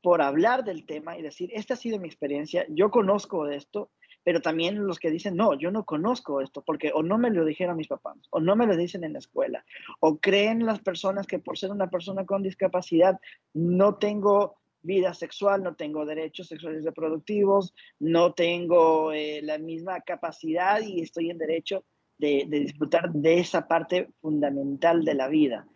por 0.00 0.22
hablar 0.22 0.64
del 0.64 0.86
tema 0.86 1.18
y 1.18 1.22
decir, 1.22 1.50
esta 1.52 1.74
ha 1.74 1.76
sido 1.76 1.98
mi 1.98 2.08
experiencia, 2.08 2.66
yo 2.68 2.90
conozco 2.90 3.48
esto, 3.48 3.90
pero 4.24 4.40
también 4.40 4.86
los 4.86 4.98
que 4.98 5.10
dicen, 5.10 5.36
no, 5.36 5.54
yo 5.54 5.70
no 5.70 5.84
conozco 5.84 6.40
esto, 6.40 6.62
porque 6.62 6.92
o 6.94 7.02
no 7.02 7.18
me 7.18 7.30
lo 7.30 7.44
dijeron 7.44 7.76
mis 7.76 7.88
papás, 7.88 8.16
o 8.30 8.40
no 8.40 8.56
me 8.56 8.66
lo 8.66 8.76
dicen 8.76 9.04
en 9.04 9.14
la 9.14 9.18
escuela, 9.18 9.64
o 10.00 10.18
creen 10.18 10.64
las 10.64 10.80
personas 10.80 11.26
que 11.26 11.38
por 11.38 11.58
ser 11.58 11.70
una 11.70 11.90
persona 11.90 12.24
con 12.24 12.42
discapacidad 12.42 13.20
no 13.52 13.96
tengo 13.96 14.56
vida 14.82 15.14
sexual, 15.14 15.62
no 15.62 15.74
tengo 15.74 16.04
derechos 16.04 16.48
sexuales 16.48 16.84
reproductivos, 16.84 17.74
no 18.00 18.32
tengo 18.32 19.12
eh, 19.12 19.40
la 19.42 19.58
misma 19.58 20.00
capacidad 20.00 20.80
y 20.80 21.00
estoy 21.00 21.30
en 21.30 21.38
derecho 21.38 21.84
de, 22.18 22.46
disfrutar 22.48 23.12
de 23.12 23.40
esa 23.40 23.66
parte 23.66 24.10
fundamental 24.20 25.04
de 25.04 25.14
la 25.14 25.28
vida. 25.28 25.66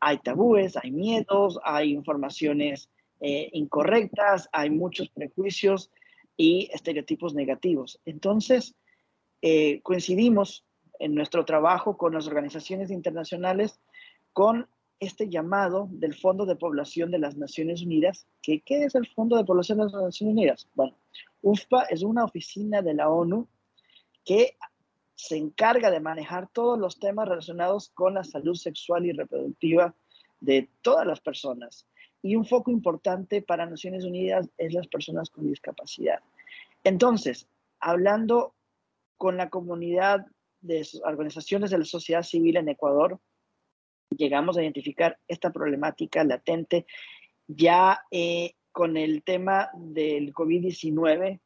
Hay 0.00 0.18
tabúes, 0.18 0.76
hay 0.76 0.90
miedos, 0.90 1.58
hay 1.64 1.92
informaciones 1.92 2.90
eh, 3.20 3.48
incorrectas, 3.52 4.48
hay 4.52 4.70
muchos 4.70 5.08
prejuicios 5.08 5.90
y 6.36 6.68
estereotipos 6.72 7.34
negativos. 7.34 8.00
Entonces, 8.04 8.74
eh, 9.42 9.80
coincidimos 9.82 10.64
en 10.98 11.14
nuestro 11.14 11.44
trabajo 11.44 11.96
con 11.96 12.14
las 12.14 12.26
organizaciones 12.26 12.90
internacionales 12.90 13.80
con 14.32 14.68
este 14.98 15.28
llamado 15.28 15.88
del 15.90 16.14
Fondo 16.14 16.46
de 16.46 16.56
Población 16.56 17.10
de 17.10 17.18
las 17.18 17.36
Naciones 17.36 17.82
Unidas. 17.82 18.26
¿Qué 18.42 18.62
es 18.66 18.94
el 18.94 19.06
Fondo 19.06 19.36
de 19.36 19.44
Población 19.44 19.78
de 19.78 19.84
las 19.84 19.92
Naciones 19.92 20.32
Unidas? 20.32 20.68
Bueno, 20.74 20.96
UFPA 21.42 21.84
es 21.84 22.02
una 22.02 22.24
oficina 22.24 22.82
de 22.82 22.94
la 22.94 23.10
ONU 23.10 23.46
que 24.24 24.56
se 25.14 25.36
encarga 25.36 25.90
de 25.90 26.00
manejar 26.00 26.48
todos 26.52 26.78
los 26.78 26.98
temas 26.98 27.28
relacionados 27.28 27.90
con 27.90 28.14
la 28.14 28.24
salud 28.24 28.54
sexual 28.54 29.06
y 29.06 29.12
reproductiva 29.12 29.94
de 30.40 30.68
todas 30.82 31.06
las 31.06 31.20
personas. 31.20 31.86
Y 32.26 32.34
un 32.34 32.44
foco 32.44 32.72
importante 32.72 33.40
para 33.40 33.66
Naciones 33.66 34.04
Unidas 34.04 34.48
es 34.58 34.74
las 34.74 34.88
personas 34.88 35.30
con 35.30 35.46
discapacidad. 35.48 36.20
Entonces, 36.82 37.48
hablando 37.78 38.54
con 39.16 39.36
la 39.36 39.48
comunidad 39.48 40.26
de 40.60 40.84
organizaciones 41.04 41.70
de 41.70 41.78
la 41.78 41.84
sociedad 41.84 42.22
civil 42.22 42.56
en 42.56 42.68
Ecuador, 42.68 43.20
llegamos 44.10 44.56
a 44.56 44.62
identificar 44.62 45.18
esta 45.28 45.52
problemática 45.52 46.24
latente 46.24 46.86
ya 47.46 48.00
eh, 48.10 48.54
con 48.72 48.96
el 48.96 49.22
tema 49.22 49.70
del 49.74 50.32
COVID-19. 50.32 51.40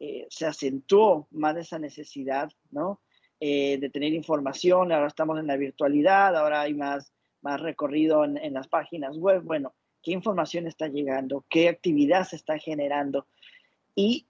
Eh, 0.00 0.26
se 0.28 0.46
acentuó 0.46 1.28
más 1.30 1.56
esa 1.56 1.78
necesidad, 1.78 2.50
¿no? 2.70 3.00
Eh, 3.38 3.78
de 3.78 3.90
tener 3.90 4.12
información, 4.12 4.90
ahora 4.90 5.06
estamos 5.06 5.38
en 5.38 5.46
la 5.46 5.56
virtualidad, 5.56 6.36
ahora 6.36 6.62
hay 6.62 6.74
más, 6.74 7.12
más 7.40 7.60
recorrido 7.60 8.24
en, 8.24 8.36
en 8.36 8.54
las 8.54 8.66
páginas 8.66 9.16
web. 9.16 9.42
Bueno, 9.44 9.74
¿qué 10.04 10.12
información 10.12 10.68
está 10.68 10.86
llegando? 10.86 11.44
¿Qué 11.48 11.68
actividad 11.68 12.24
se 12.24 12.36
está 12.36 12.58
generando? 12.58 13.26
Y 13.96 14.26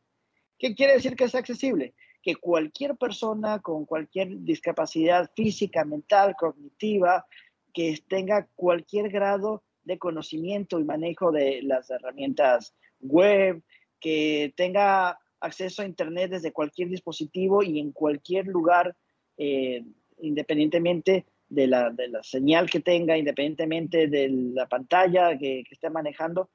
¿Qué 0.58 0.74
quiere 0.76 0.94
decir 0.94 1.16
que 1.16 1.26
es 1.26 1.36
accesible? 1.36 1.94
que 2.22 2.36
cualquier 2.36 2.98
persona 2.98 3.60
con 3.60 3.86
cualquier 3.86 4.42
discapacidad 4.42 5.32
física, 5.36 5.86
mental, 5.86 6.36
cognitiva, 6.38 7.26
que 7.74 7.98
tenga 8.08 8.48
cualquier 8.56 9.10
grado 9.10 9.64
de 9.84 9.98
conocimiento 9.98 10.80
y 10.80 10.84
manejo 10.84 11.32
de 11.32 11.62
las 11.64 11.90
herramientas 11.90 12.76
web, 13.00 13.64
que 14.00 14.54
tenga 14.56 15.20
acceso 15.40 15.82
a 15.82 15.86
Internet 15.86 16.32
desde 16.32 16.52
cualquier 16.52 16.90
dispositivo 16.90 17.64
y 17.64 17.80
en 17.80 17.92
cualquier 17.92 18.48
lugar, 18.48 18.96
eh, 19.38 19.84
independientemente 20.18 21.26
de 21.50 21.68
la, 21.68 21.94
señal 22.22 22.70
que 22.70 22.80
tenga, 22.80 23.18
independientemente 23.18 24.08
de 24.08 24.30
la 24.30 24.68
pantalla 24.68 25.38
que, 25.38 25.64
que 25.68 25.74
esté 25.74 25.90
manejando, 25.90 26.50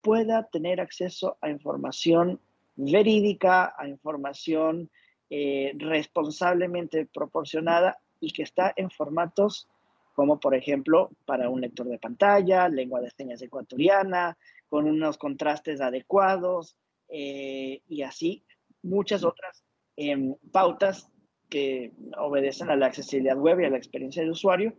pueda 0.00 0.48
tener 0.48 0.80
acceso 0.80 1.38
a 1.40 1.50
información 1.50 2.40
verídica, 2.76 3.74
a 3.76 3.88
información 3.88 4.90
eh, 5.30 5.72
responsablemente 5.76 7.06
proporcionada 7.06 7.98
y 8.20 8.32
que 8.32 8.42
está 8.42 8.72
en 8.76 8.90
formatos 8.90 9.68
como 10.14 10.40
por 10.40 10.54
ejemplo 10.56 11.10
para 11.26 11.48
un 11.48 11.60
lector 11.60 11.86
de 11.86 11.96
pantalla, 11.96 12.68
lengua 12.68 13.00
de 13.00 13.10
señas 13.10 13.40
ecuatoriana, 13.40 14.36
con 14.68 14.86
unos 14.86 15.16
contrastes 15.16 15.80
adecuados 15.80 16.76
eh, 17.08 17.82
y 17.86 18.02
así 18.02 18.42
muchas 18.82 19.22
otras 19.22 19.62
em, 19.96 20.34
pautas 20.50 21.08
que 21.48 21.92
obedecen 22.18 22.70
a 22.70 22.76
la 22.76 22.86
accesibilidad 22.86 23.36
web 23.36 23.60
y 23.60 23.64
a 23.64 23.70
la 23.70 23.78
experiencia 23.78 24.22
de 24.22 24.30
usuario. 24.30 24.74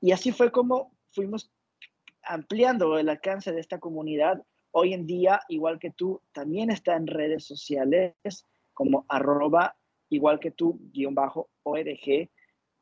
Y 0.00 0.12
así 0.12 0.32
fue 0.32 0.50
como 0.50 0.92
fuimos 1.10 1.50
ampliando 2.22 2.98
el 2.98 3.08
alcance 3.08 3.52
de 3.52 3.60
esta 3.60 3.78
comunidad 3.78 4.42
hoy 4.70 4.92
en 4.92 5.06
día, 5.06 5.40
igual 5.48 5.78
que 5.78 5.90
tú, 5.90 6.20
también 6.32 6.70
está 6.70 6.96
en 6.96 7.06
redes 7.06 7.44
sociales 7.44 8.44
como 8.72 9.04
arroba 9.08 9.76
igual 10.08 10.40
que 10.40 10.50
tú, 10.50 10.80
guion 10.92 11.14
bajo 11.14 11.48
ORG, 11.62 12.28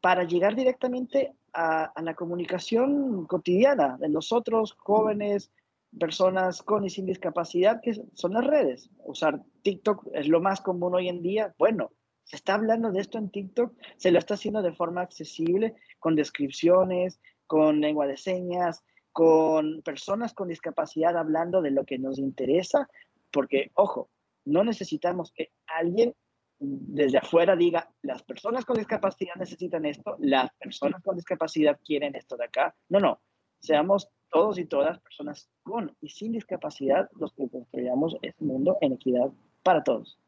para 0.00 0.24
llegar 0.24 0.54
directamente 0.54 1.34
a, 1.52 1.92
la 2.02 2.14
comunicación 2.14 3.26
cotidiana 3.26 3.96
de 3.98 4.08
nosotros, 4.08 4.72
jóvenes, 4.78 5.52
personas 5.98 6.62
con 6.62 6.84
y 6.84 6.90
sin 6.90 7.06
discapacidad, 7.06 7.80
que 7.80 7.94
son 8.14 8.32
las 8.32 8.46
redes. 8.46 8.90
Usar 9.04 9.42
TikTok 9.62 10.08
es 10.14 10.28
lo 10.28 10.40
más 10.40 10.60
común 10.60 10.94
hoy 10.94 11.08
en 11.08 11.22
día. 11.22 11.54
Bueno, 11.58 11.92
se 12.24 12.36
está 12.36 12.54
hablando 12.54 12.90
de 12.92 13.00
esto 13.00 13.18
en 13.18 13.30
TikTok, 13.30 13.74
se 13.96 14.10
lo 14.10 14.18
está 14.18 14.34
haciendo 14.34 14.62
de 14.62 14.72
forma 14.72 15.02
accesible, 15.02 15.74
con 15.98 16.14
descripciones, 16.16 17.20
con 17.46 17.80
lengua 17.80 18.06
de 18.06 18.16
señas, 18.16 18.82
con 19.12 19.82
personas 19.82 20.32
con 20.32 20.48
discapacidad 20.48 21.16
hablando 21.16 21.60
de 21.60 21.70
lo 21.70 21.84
que 21.84 21.98
nos 21.98 22.18
interesa, 22.18 22.88
porque, 23.30 23.70
ojo, 23.74 24.10
no 24.44 24.64
necesitamos 24.64 25.32
que 25.32 25.52
alguien 25.66 26.14
desde 26.58 27.18
afuera 27.18 27.56
diga, 27.56 27.90
las 28.02 28.22
personas 28.22 28.64
con 28.64 28.76
discapacidad 28.76 29.34
necesitan 29.36 29.84
esto, 29.84 30.16
las 30.20 30.50
personas 30.54 31.02
con 31.02 31.16
discapacidad 31.16 31.78
quieren 31.84 32.14
esto 32.14 32.36
de 32.36 32.44
acá. 32.44 32.74
No, 32.88 33.00
no, 33.00 33.20
seamos 33.60 34.08
todos 34.30 34.58
y 34.58 34.64
todas 34.64 35.00
personas 35.00 35.48
con 35.62 35.94
y 36.00 36.08
sin 36.08 36.32
discapacidad 36.32 37.10
los 37.18 37.32
que 37.32 37.48
construyamos 37.48 38.16
este 38.22 38.44
mundo 38.44 38.78
en 38.80 38.92
equidad 38.92 39.30
para 39.62 39.82
todos. 39.82 40.18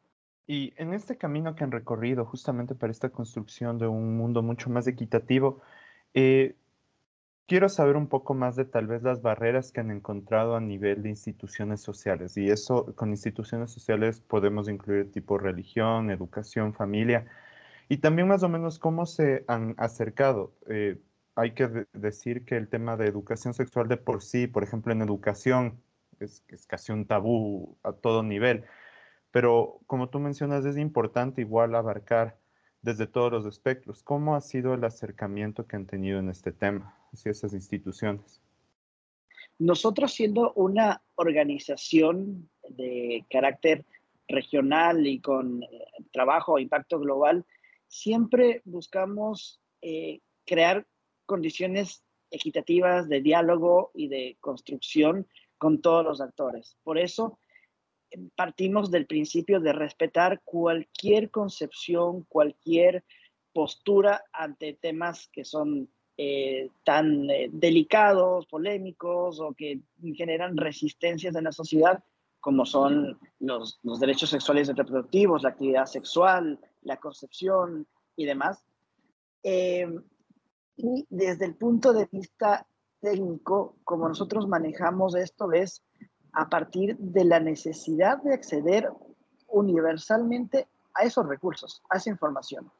Y 0.46 0.74
en 0.76 0.92
este 0.92 1.16
camino 1.16 1.54
que 1.54 1.64
han 1.64 1.72
recorrido 1.72 2.24
justamente 2.26 2.74
para 2.74 2.90
esta 2.90 3.10
construcción 3.10 3.78
de 3.78 3.86
un 3.86 4.16
mundo 4.16 4.42
mucho 4.42 4.70
más 4.70 4.86
equitativo, 4.86 5.62
eh, 6.12 6.56
Quiero 7.46 7.68
saber 7.68 7.96
un 7.96 8.08
poco 8.08 8.32
más 8.32 8.56
de 8.56 8.64
tal 8.64 8.86
vez 8.86 9.02
las 9.02 9.20
barreras 9.20 9.70
que 9.70 9.80
han 9.80 9.90
encontrado 9.90 10.56
a 10.56 10.60
nivel 10.60 11.02
de 11.02 11.10
instituciones 11.10 11.82
sociales. 11.82 12.38
Y 12.38 12.48
eso 12.48 12.94
con 12.96 13.10
instituciones 13.10 13.70
sociales 13.70 14.20
podemos 14.20 14.66
incluir 14.66 15.12
tipo 15.12 15.36
religión, 15.36 16.10
educación, 16.10 16.72
familia. 16.72 17.26
Y 17.88 17.98
también 17.98 18.28
más 18.28 18.42
o 18.44 18.48
menos 18.48 18.78
cómo 18.78 19.04
se 19.04 19.44
han 19.46 19.74
acercado. 19.78 20.54
Eh, 20.68 20.98
hay 21.34 21.52
que 21.52 21.86
decir 21.92 22.46
que 22.46 22.56
el 22.56 22.68
tema 22.68 22.96
de 22.96 23.08
educación 23.08 23.52
sexual 23.52 23.88
de 23.88 23.98
por 23.98 24.22
sí, 24.22 24.46
por 24.46 24.62
ejemplo, 24.64 24.92
en 24.94 25.02
educación, 25.02 25.82
es, 26.20 26.44
es 26.48 26.66
casi 26.66 26.92
un 26.92 27.06
tabú 27.06 27.76
a 27.82 27.92
todo 27.92 28.22
nivel. 28.22 28.64
Pero 29.34 29.80
como 29.88 30.10
tú 30.10 30.20
mencionas, 30.20 30.64
es 30.64 30.78
importante 30.78 31.40
igual 31.40 31.74
abarcar 31.74 32.38
desde 32.82 33.08
todos 33.08 33.32
los 33.32 33.46
espectros. 33.46 34.04
¿Cómo 34.04 34.36
ha 34.36 34.40
sido 34.40 34.74
el 34.74 34.84
acercamiento 34.84 35.66
que 35.66 35.74
han 35.74 35.86
tenido 35.86 36.20
en 36.20 36.28
este 36.30 36.52
tema? 36.52 36.96
hacia 37.12 37.32
esas 37.32 37.52
instituciones? 37.52 38.40
Nosotros 39.58 40.12
siendo 40.12 40.52
una 40.52 41.02
organización 41.16 42.48
de 42.68 43.24
carácter 43.28 43.84
regional 44.28 45.04
y 45.04 45.18
con 45.20 45.64
eh, 45.64 45.68
trabajo 46.12 46.56
e 46.56 46.62
impacto 46.62 47.00
global, 47.00 47.44
siempre 47.88 48.62
buscamos 48.64 49.60
eh, 49.82 50.20
crear 50.46 50.86
condiciones 51.26 52.04
equitativas 52.30 53.08
de 53.08 53.20
diálogo 53.20 53.90
y 53.94 54.06
de 54.06 54.36
construcción 54.38 55.26
con 55.58 55.80
todos 55.80 56.04
los 56.04 56.20
actores. 56.20 56.76
Por 56.84 56.98
eso 56.98 57.40
partimos 58.36 58.90
del 58.90 59.06
principio 59.06 59.60
de 59.60 59.72
respetar 59.72 60.42
cualquier 60.44 61.30
concepción, 61.30 62.24
cualquier 62.28 63.04
postura 63.52 64.24
ante 64.32 64.74
temas 64.74 65.28
que 65.32 65.44
son 65.44 65.88
eh, 66.16 66.70
tan 66.84 67.28
eh, 67.30 67.48
delicados, 67.52 68.46
polémicos 68.46 69.40
o 69.40 69.52
que 69.52 69.80
generan 70.14 70.56
resistencias 70.56 71.34
en 71.34 71.44
la 71.44 71.52
sociedad, 71.52 72.04
como 72.40 72.66
son 72.66 73.18
los, 73.40 73.80
los 73.82 73.98
derechos 73.98 74.30
sexuales 74.30 74.68
y 74.68 74.72
reproductivos, 74.72 75.42
la 75.42 75.50
actividad 75.50 75.86
sexual, 75.86 76.60
la 76.82 76.98
concepción 76.98 77.86
y 78.16 78.26
demás. 78.26 78.64
Eh, 79.42 79.88
y 80.76 81.06
desde 81.08 81.46
el 81.46 81.54
punto 81.54 81.92
de 81.92 82.08
vista 82.10 82.66
técnico, 83.00 83.76
como 83.84 84.08
nosotros 84.08 84.48
manejamos 84.48 85.14
esto, 85.14 85.52
es 85.52 85.82
a 86.34 86.48
partir 86.48 86.96
de 86.98 87.24
la 87.24 87.40
necesidad 87.40 88.18
de 88.22 88.34
acceder 88.34 88.90
universalmente 89.48 90.66
a 90.94 91.04
esos 91.04 91.26
recursos, 91.26 91.82
a 91.90 91.96
esa 91.96 92.10
información. 92.10 92.70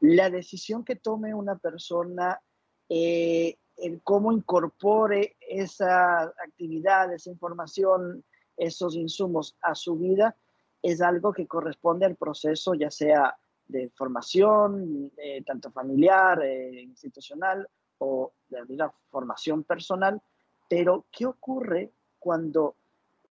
La 0.00 0.30
decisión 0.30 0.84
que 0.84 0.96
tome 0.96 1.34
una 1.34 1.56
persona 1.56 2.40
eh, 2.88 3.56
en 3.76 3.98
cómo 4.00 4.32
incorpore 4.32 5.36
esa 5.40 6.22
actividad, 6.22 7.12
esa 7.12 7.30
información, 7.30 8.24
esos 8.56 8.96
insumos 8.96 9.56
a 9.62 9.74
su 9.74 9.96
vida, 9.96 10.34
es 10.82 11.00
algo 11.00 11.32
que 11.32 11.46
corresponde 11.46 12.06
al 12.06 12.16
proceso, 12.16 12.74
ya 12.74 12.90
sea 12.90 13.36
de 13.68 13.90
formación, 13.90 15.12
eh, 15.16 15.42
tanto 15.44 15.70
familiar, 15.70 16.42
eh, 16.42 16.82
institucional 16.82 17.68
o 17.98 18.32
de 18.48 18.76
la 18.76 18.92
formación 19.10 19.64
personal. 19.64 20.20
Pero, 20.68 21.06
¿qué 21.10 21.26
ocurre 21.26 21.92
cuando 22.18 22.76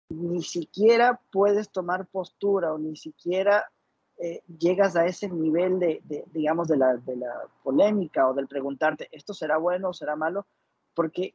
ni 0.09 0.43
siquiera 0.43 1.21
puedes 1.31 1.71
tomar 1.71 2.07
postura 2.07 2.73
o 2.73 2.79
ni 2.79 2.97
siquiera 2.97 3.71
eh, 4.19 4.43
llegas 4.59 4.97
a 4.97 5.05
ese 5.05 5.29
nivel 5.29 5.79
de, 5.79 6.03
digamos, 6.33 6.69
de 6.69 6.77
la, 6.77 6.97
de 6.97 7.17
la, 7.17 7.49
polémica 7.63 8.29
o 8.29 8.35
del 8.35 8.47
preguntarte, 8.47 9.09
¿esto 9.13 9.35
será 9.35 9.59
bueno 9.59 9.91
o 9.91 9.93
será 9.93 10.17
malo? 10.17 10.47
Porque 10.95 11.35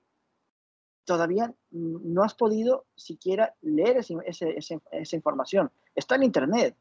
todavía 1.05 1.53
no 1.71 2.23
has 2.23 2.33
podido 2.33 2.85
siquiera 2.95 3.53
leer 3.61 3.97
esa 3.97 5.15
información. 5.15 5.71
Está 5.93 6.15
en 6.15 6.23
Internet, 6.23 6.75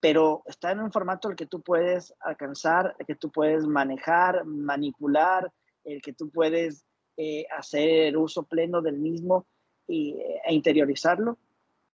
pero 0.00 0.42
está 0.46 0.70
en 0.70 0.80
un 0.80 0.92
formato 0.92 1.30
el 1.30 1.36
que 1.36 1.46
tú 1.46 1.62
puedes 1.62 2.14
alcanzar, 2.20 2.94
el 2.98 3.06
que 3.06 3.16
tú 3.16 3.30
puedes 3.30 3.66
manejar, 3.66 4.44
manipular, 4.44 5.52
el 5.82 6.02
que 6.02 6.12
tú 6.12 6.30
puedes 6.30 6.84
eh, 7.16 7.46
hacer 7.56 8.16
uso 8.16 8.44
pleno 8.44 8.82
del 8.82 8.98
mismo 8.98 9.46
e 9.88 10.54
interiorizarlo 10.54 11.38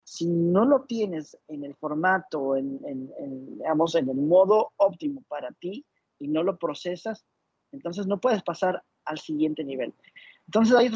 si 0.09 0.27
no 0.27 0.65
lo 0.65 0.85
tienes 0.85 1.39
en 1.49 1.65
el 1.65 1.75
formato, 1.75 2.57
en, 2.57 2.81
en, 2.87 3.13
en 3.19 4.09
el 4.09 4.17
modo 4.17 4.73
óptimo 4.77 5.23
para 5.29 5.51
ti 5.53 5.85
y 6.19 6.29
no 6.29 6.43
lo 6.43 6.57
procesas, 6.57 7.27
entonces 7.73 8.07
no 8.07 8.19
puedes 8.19 8.43
pasar 8.43 8.83
al 9.05 9.19
siguiente 9.19 9.65
nivel. 9.65 9.95
Entonces 10.47 10.75
ahí 10.75 10.87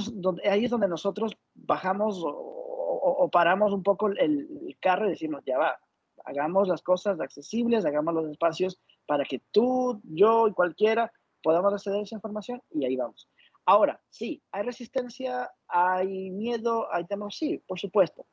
es 0.64 0.70
donde, 0.70 0.88
nosotros 0.88 1.36
bajamos 1.54 2.22
o, 2.24 3.28
paramos 3.30 3.72
un 3.72 3.82
poco 3.82 4.08
el, 4.08 4.76
carro 4.80 5.06
y 5.06 5.10
decimos, 5.10 5.42
ya 5.46 5.58
va, 5.58 5.78
hagamos 6.24 6.66
las 6.68 6.80
cosas 6.80 7.20
accesibles, 7.20 7.84
hagamos 7.84 8.14
los 8.14 8.30
espacios 8.30 8.80
para 9.06 9.24
que 9.24 9.42
tú, 9.52 10.00
yo 10.04 10.48
y 10.48 10.52
cualquiera 10.52 11.12
podamos 11.42 11.74
acceder 11.74 12.00
a 12.00 12.02
esa 12.02 12.16
información 12.16 12.62
y 12.70 12.86
ahí 12.86 12.96
vamos. 12.96 13.28
Ahora, 13.64 14.00
sí, 14.10 14.42
hay 14.50 14.64
resistencia, 14.64 15.50
hay 15.68 16.30
miedo, 16.30 16.92
hay 16.92 17.04
temor, 17.06 17.32
sí, 17.32 17.62
por 17.66 17.78
supuesto. 17.78 18.26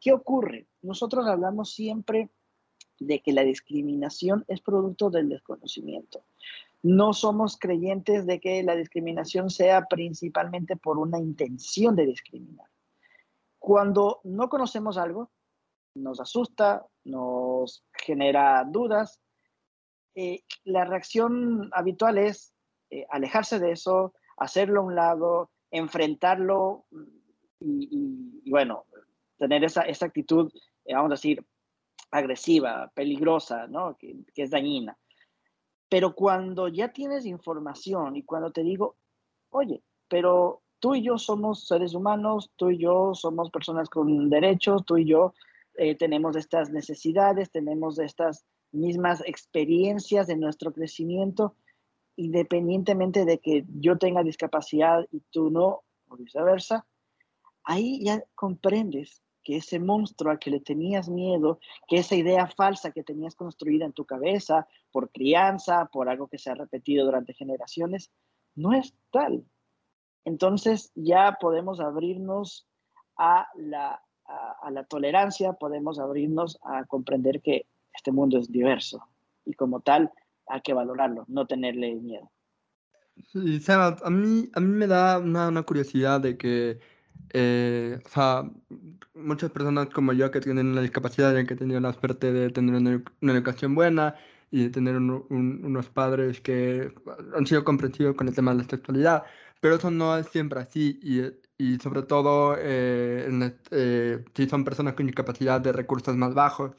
¿Qué 0.00 0.12
ocurre? 0.12 0.68
Nosotros 0.82 1.26
hablamos 1.26 1.72
siempre 1.72 2.30
de 2.98 3.20
que 3.20 3.32
la 3.32 3.42
discriminación 3.42 4.44
es 4.48 4.60
producto 4.60 5.10
del 5.10 5.28
desconocimiento. 5.28 6.24
No 6.82 7.12
somos 7.12 7.58
creyentes 7.58 8.26
de 8.26 8.38
que 8.38 8.62
la 8.62 8.76
discriminación 8.76 9.50
sea 9.50 9.86
principalmente 9.86 10.76
por 10.76 10.98
una 10.98 11.18
intención 11.18 11.96
de 11.96 12.06
discriminar. 12.06 12.68
Cuando 13.58 14.20
no 14.22 14.48
conocemos 14.48 14.96
algo, 14.96 15.30
nos 15.94 16.20
asusta, 16.20 16.86
nos 17.04 17.84
genera 17.92 18.64
dudas, 18.64 19.20
eh, 20.14 20.44
la 20.64 20.84
reacción 20.84 21.70
habitual 21.72 22.18
es 22.18 22.54
eh, 22.90 23.06
alejarse 23.10 23.58
de 23.58 23.72
eso, 23.72 24.14
hacerlo 24.36 24.80
a 24.80 24.84
un 24.84 24.94
lado, 24.94 25.50
enfrentarlo 25.70 26.84
y 27.60 28.50
bueno, 28.50 28.84
tener 29.38 29.64
esa, 29.64 29.82
esa 29.82 30.06
actitud, 30.06 30.50
eh, 30.84 30.94
vamos 30.94 31.10
a 31.10 31.14
decir, 31.14 31.44
agresiva, 32.10 32.90
peligrosa, 32.94 33.66
¿no? 33.66 33.96
Que, 33.96 34.16
es 34.34 34.50
dañina. 34.50 34.96
Pero 35.88 36.14
cuando 36.14 36.68
ya 36.68 36.92
tienes 36.92 37.26
información 37.26 38.16
y 38.16 38.22
cuando 38.22 38.50
te 38.50 38.62
digo, 38.62 38.96
oye, 39.50 39.82
pero 40.08 40.62
tú 40.80 40.94
y 40.94 41.02
yo 41.02 41.18
somos 41.18 41.66
seres 41.66 41.94
humanos, 41.94 42.50
tú 42.56 42.70
y 42.70 42.78
yo 42.78 43.14
somos 43.14 43.50
personas 43.50 43.88
con 43.88 44.28
derechos, 44.28 44.84
tú 44.84 44.96
y 44.96 45.06
yo 45.06 45.34
eh, 45.74 45.94
tenemos 45.94 46.36
estas 46.36 46.70
necesidades, 46.70 47.50
tenemos 47.50 47.98
estas 47.98 48.44
mismas 48.72 49.22
experiencias 49.26 50.26
de 50.26 50.36
nuestro 50.36 50.72
crecimiento, 50.72 51.54
independientemente 52.16 53.24
de 53.24 53.38
que 53.38 53.64
yo 53.78 53.98
tenga 53.98 54.22
discapacidad 54.22 55.06
y 55.12 55.20
tú 55.30 55.50
no, 55.50 55.82
o 56.08 56.16
viceversa, 56.16 56.86
ahí 57.64 58.02
ya 58.02 58.22
comprendes 58.34 59.22
que 59.42 59.58
ese 59.58 59.78
monstruo 59.78 60.32
al 60.32 60.40
que 60.40 60.50
le 60.50 60.58
tenías 60.58 61.08
miedo, 61.08 61.60
que 61.86 61.98
esa 61.98 62.16
idea 62.16 62.48
falsa 62.48 62.90
que 62.90 63.04
tenías 63.04 63.36
construida 63.36 63.84
en 63.84 63.92
tu 63.92 64.04
cabeza 64.04 64.66
por 64.90 65.10
crianza, 65.10 65.88
por 65.92 66.08
algo 66.08 66.26
que 66.26 66.38
se 66.38 66.50
ha 66.50 66.54
repetido 66.54 67.04
durante 67.04 67.32
generaciones, 67.32 68.10
no 68.56 68.72
es 68.72 68.92
tal. 69.12 69.44
Entonces 70.24 70.90
ya 70.96 71.38
podemos 71.40 71.78
abrirnos 71.78 72.66
a 73.16 73.46
la, 73.54 74.02
a, 74.24 74.70
la 74.72 74.82
tolerancia, 74.82 75.52
podemos 75.52 76.00
abrirnos 76.00 76.58
a 76.62 76.84
comprender 76.84 77.40
que 77.40 77.66
este 77.94 78.10
mundo 78.10 78.38
es 78.38 78.50
diverso 78.50 79.06
y 79.44 79.54
como 79.54 79.78
tal 79.80 80.12
hay 80.48 80.60
que 80.62 80.72
valorarlo, 80.72 81.24
no 81.28 81.46
tenerle 81.46 81.94
miedo. 81.96 82.30
Sí, 83.32 83.60
a 83.68 84.10
mí, 84.10 84.50
a 84.52 84.60
mí 84.60 84.68
me 84.68 84.86
da 84.86 85.18
una, 85.18 85.48
una 85.48 85.62
curiosidad 85.62 86.20
de 86.20 86.36
que 86.36 86.78
eh, 87.30 88.00
o 88.04 88.08
sea, 88.08 88.50
muchas 89.14 89.50
personas 89.50 89.88
como 89.90 90.12
yo 90.12 90.30
que 90.30 90.40
tienen 90.40 90.68
una 90.68 90.82
discapacidad 90.82 91.36
y 91.36 91.44
que 91.46 91.54
han 91.54 91.58
tenido 91.58 91.80
la 91.80 91.92
suerte 91.92 92.32
de 92.32 92.50
tener 92.50 92.74
una, 92.74 93.32
educación 93.32 93.74
buena 93.74 94.14
y 94.50 94.64
de 94.64 94.70
tener 94.70 94.96
unos 94.96 95.88
padres 95.90 96.40
que 96.40 96.92
han 97.36 97.46
sido 97.46 97.64
comprensivos 97.64 98.14
con 98.16 98.28
el 98.28 98.34
tema 98.34 98.52
de 98.52 98.58
la 98.58 98.64
sexualidad, 98.68 99.24
pero 99.60 99.76
eso 99.76 99.90
no 99.90 100.16
es 100.16 100.26
siempre 100.28 100.60
así 100.60 101.00
y, 101.02 101.22
y 101.58 101.78
sobre 101.78 102.02
todo 102.02 102.56
eh, 102.58 103.28
eh, 103.70 104.24
si 104.34 104.48
son 104.48 104.64
personas 104.64 104.94
con 104.94 105.06
discapacidad 105.06 105.60
de 105.60 105.72
recursos 105.72 106.16
más 106.16 106.34
bajos 106.34 106.72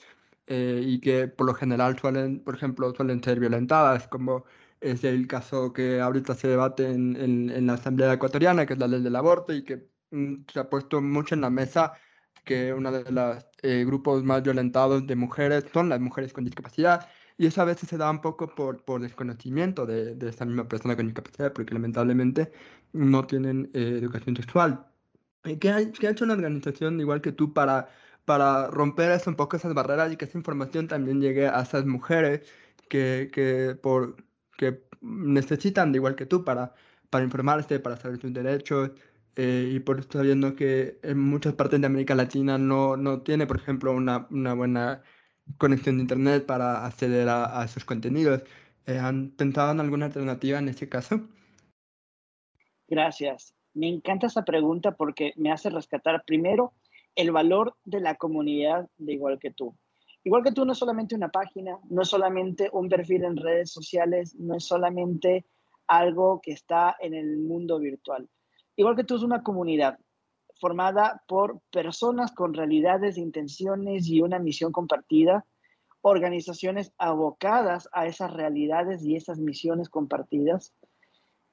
y 0.47 0.99
que 1.01 1.27
por 1.27 1.47
lo 1.47 1.53
general 1.53 1.97
suelen, 1.99 2.43
por 2.43 2.55
ejemplo, 2.55 2.93
suelen 2.95 3.23
ser 3.23 3.39
violentadas, 3.39 4.07
como 4.07 4.45
es 4.81 5.03
el 5.03 5.27
caso 5.27 5.73
que 5.73 5.99
ahorita 6.01 6.35
se 6.35 6.47
debate 6.47 6.89
en, 6.89 7.15
en, 7.17 7.49
en 7.49 7.67
la 7.67 7.73
Asamblea 7.73 8.13
Ecuatoriana, 8.13 8.65
que 8.65 8.73
es 8.73 8.79
la 8.79 8.87
ley 8.87 9.01
del 9.01 9.15
aborto 9.15 9.53
y 9.53 9.63
que 9.63 9.89
Mm, 10.11 10.45
se 10.51 10.59
ha 10.59 10.69
puesto 10.69 11.01
mucho 11.01 11.35
en 11.35 11.41
la 11.41 11.49
mesa 11.49 11.93
que 12.45 12.73
uno 12.73 12.91
de 12.91 13.11
los 13.11 13.45
eh, 13.61 13.83
grupos 13.85 14.23
más 14.23 14.41
violentados 14.43 15.05
de 15.05 15.15
mujeres 15.15 15.65
son 15.73 15.89
las 15.89 15.99
mujeres 15.99 16.33
con 16.33 16.45
discapacidad. 16.45 17.09
Y 17.37 17.45
eso 17.47 17.61
a 17.61 17.65
veces 17.65 17.89
se 17.89 17.97
da 17.97 18.09
un 18.09 18.21
poco 18.21 18.47
por, 18.55 18.83
por 18.83 19.01
desconocimiento 19.01 19.85
de, 19.85 20.15
de 20.15 20.29
esta 20.29 20.45
misma 20.45 20.67
persona 20.67 20.95
con 20.95 21.05
discapacidad, 21.07 21.53
porque 21.53 21.73
lamentablemente 21.73 22.51
no 22.93 23.27
tienen 23.27 23.69
eh, 23.73 23.97
educación 23.99 24.35
sexual. 24.35 24.87
¿Qué 25.59 25.69
ha, 25.69 25.91
¿Qué 25.91 26.07
ha 26.07 26.11
hecho 26.11 26.25
una 26.25 26.33
organización 26.33 26.99
igual 26.99 27.21
que 27.21 27.31
tú 27.31 27.53
para, 27.53 27.89
para 28.27 28.67
romper 28.67 29.11
eso, 29.11 29.29
un 29.29 29.37
poco 29.37 29.55
esas 29.55 29.73
barreras 29.73 30.11
y 30.11 30.17
que 30.17 30.25
esa 30.25 30.37
información 30.37 30.89
también 30.89 31.21
llegue 31.21 31.47
a 31.47 31.61
esas 31.61 31.85
mujeres 31.85 32.41
que, 32.89 33.29
que, 33.31 33.73
por, 33.81 34.17
que 34.57 34.83
necesitan, 34.99 35.93
de 35.93 35.99
igual 35.99 36.17
que 36.17 36.25
tú, 36.25 36.43
para, 36.43 36.73
para 37.09 37.23
informarse, 37.23 37.79
para 37.79 37.95
saber 37.95 38.19
sus 38.19 38.33
derechos? 38.33 38.91
Eh, 39.37 39.69
y 39.71 39.79
por 39.79 40.01
eso 40.01 40.21
viendo 40.21 40.57
que 40.57 40.99
en 41.03 41.19
muchas 41.19 41.53
partes 41.53 41.79
de 41.79 41.87
América 41.87 42.15
Latina 42.15 42.57
no, 42.57 42.97
no 42.97 43.21
tiene, 43.21 43.47
por 43.47 43.57
ejemplo, 43.57 43.93
una, 43.93 44.27
una 44.29 44.53
buena 44.53 45.03
conexión 45.57 45.95
de 45.95 46.01
Internet 46.01 46.45
para 46.45 46.85
acceder 46.85 47.29
a, 47.29 47.61
a 47.61 47.63
esos 47.63 47.85
contenidos. 47.85 48.43
Eh, 48.87 48.99
¿Han 48.99 49.29
pensado 49.37 49.71
en 49.71 49.79
alguna 49.79 50.07
alternativa 50.07 50.59
en 50.59 50.67
ese 50.67 50.89
caso? 50.89 51.21
Gracias. 52.89 53.53
Me 53.73 53.87
encanta 53.87 54.27
esa 54.27 54.43
pregunta 54.43 54.97
porque 54.97 55.31
me 55.37 55.49
hace 55.49 55.69
rescatar 55.69 56.25
primero 56.25 56.73
el 57.17 57.31
valor 57.31 57.75
de 57.83 57.99
la 57.99 58.15
comunidad 58.15 58.87
de 58.97 59.13
igual 59.13 59.39
que 59.39 59.51
tú. 59.51 59.75
Igual 60.23 60.43
que 60.43 60.53
tú 60.53 60.63
no 60.63 60.71
es 60.71 60.77
solamente 60.77 61.15
una 61.15 61.29
página, 61.29 61.77
no 61.89 62.01
es 62.01 62.07
solamente 62.07 62.69
un 62.71 62.87
perfil 62.87 63.25
en 63.25 63.35
redes 63.35 63.71
sociales, 63.71 64.35
no 64.35 64.55
es 64.55 64.63
solamente 64.63 65.45
algo 65.87 66.39
que 66.41 66.53
está 66.53 66.95
en 67.01 67.13
el 67.13 67.37
mundo 67.37 67.79
virtual 67.79 68.29
igual 68.77 68.95
que 68.95 69.03
tú, 69.03 69.15
es 69.15 69.23
una 69.23 69.43
comunidad 69.43 69.99
formada 70.59 71.21
por 71.27 71.59
personas 71.71 72.31
con 72.31 72.53
realidades, 72.53 73.17
intenciones 73.17 74.07
y 74.07 74.21
una 74.21 74.39
misión 74.39 74.71
compartida, 74.71 75.45
organizaciones 76.01 76.93
abocadas 76.97 77.89
a 77.91 78.05
esas 78.05 78.31
realidades 78.31 79.03
y 79.03 79.15
esas 79.15 79.39
misiones 79.39 79.89
compartidas, 79.89 80.73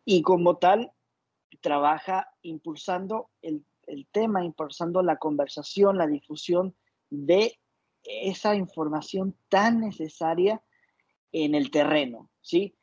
y 0.04 0.22
como 0.22 0.58
tal, 0.58 0.92
trabaja 1.60 2.28
impulsando 2.42 3.30
el, 3.42 3.64
el 3.86 4.06
tema, 4.10 4.44
impulsando 4.44 5.02
la 5.02 5.16
conversación, 5.16 5.98
la 5.98 6.06
difusión 6.06 6.74
de 7.10 7.58
esa 8.04 8.54
información 8.54 9.36
tan 9.48 9.80
necesaria 9.80 10.62
en 11.32 11.54
el 11.54 11.70
terreno, 11.70 12.30
¿sí? 12.40 12.76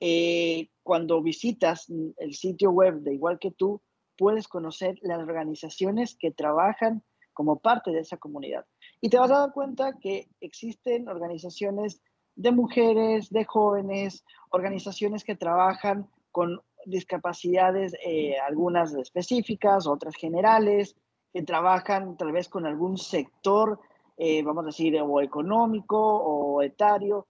Eh, 0.00 0.68
cuando 0.82 1.20
visitas 1.22 1.92
el 2.18 2.34
sitio 2.34 2.70
web 2.70 3.00
de 3.00 3.14
Igual 3.14 3.38
que 3.38 3.50
tú, 3.50 3.82
puedes 4.16 4.48
conocer 4.48 4.98
las 5.02 5.18
organizaciones 5.18 6.16
que 6.18 6.30
trabajan 6.30 7.02
como 7.32 7.60
parte 7.60 7.92
de 7.92 8.00
esa 8.00 8.16
comunidad. 8.16 8.66
Y 9.00 9.10
te 9.10 9.18
vas 9.18 9.30
a 9.30 9.38
dar 9.38 9.52
cuenta 9.52 9.96
que 10.00 10.28
existen 10.40 11.08
organizaciones 11.08 12.02
de 12.34 12.52
mujeres, 12.52 13.30
de 13.30 13.44
jóvenes, 13.44 14.24
organizaciones 14.50 15.24
que 15.24 15.36
trabajan 15.36 16.08
con 16.32 16.60
discapacidades, 16.86 17.94
eh, 18.04 18.36
algunas 18.38 18.94
específicas, 18.94 19.86
otras 19.86 20.14
generales, 20.14 20.96
que 21.32 21.42
trabajan 21.42 22.16
tal 22.16 22.32
vez 22.32 22.48
con 22.48 22.66
algún 22.66 22.96
sector, 22.96 23.80
eh, 24.16 24.42
vamos 24.42 24.64
a 24.64 24.68
decir, 24.68 25.00
o 25.00 25.20
económico 25.20 25.98
o 25.98 26.62
etario, 26.62 27.26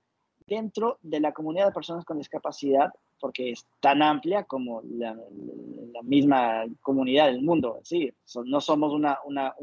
dentro 0.46 0.98
de 1.02 1.20
la 1.20 1.32
comunidad 1.32 1.66
de 1.66 1.72
personas 1.72 2.04
con 2.04 2.18
discapacidad, 2.18 2.92
porque 3.20 3.50
es 3.50 3.66
tan 3.80 4.02
amplia 4.02 4.44
como 4.44 4.80
la, 4.82 5.16
misma 6.02 6.64
comunidad 6.80 7.26
del 7.26 7.42
mundo. 7.42 7.80
Sí, 7.82 8.10
no 8.44 8.60
somos 8.60 8.92
una, 8.92 9.18
una, 9.24 9.54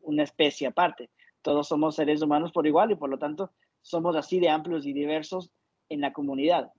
una 0.00 0.22
especie 0.22 0.68
aparte, 0.68 1.10
todos 1.42 1.68
somos 1.68 1.96
seres 1.96 2.22
humanos 2.22 2.52
por 2.52 2.66
igual 2.66 2.92
y 2.92 2.96
por 2.96 3.10
lo 3.10 3.18
tanto 3.18 3.50
somos 3.82 4.16
así 4.16 4.40
de 4.40 4.48
amplios 4.48 4.86
y 4.86 4.92
diversos 4.92 5.50
en 5.88 6.00
la 6.00 6.12
comunidad. 6.12 6.72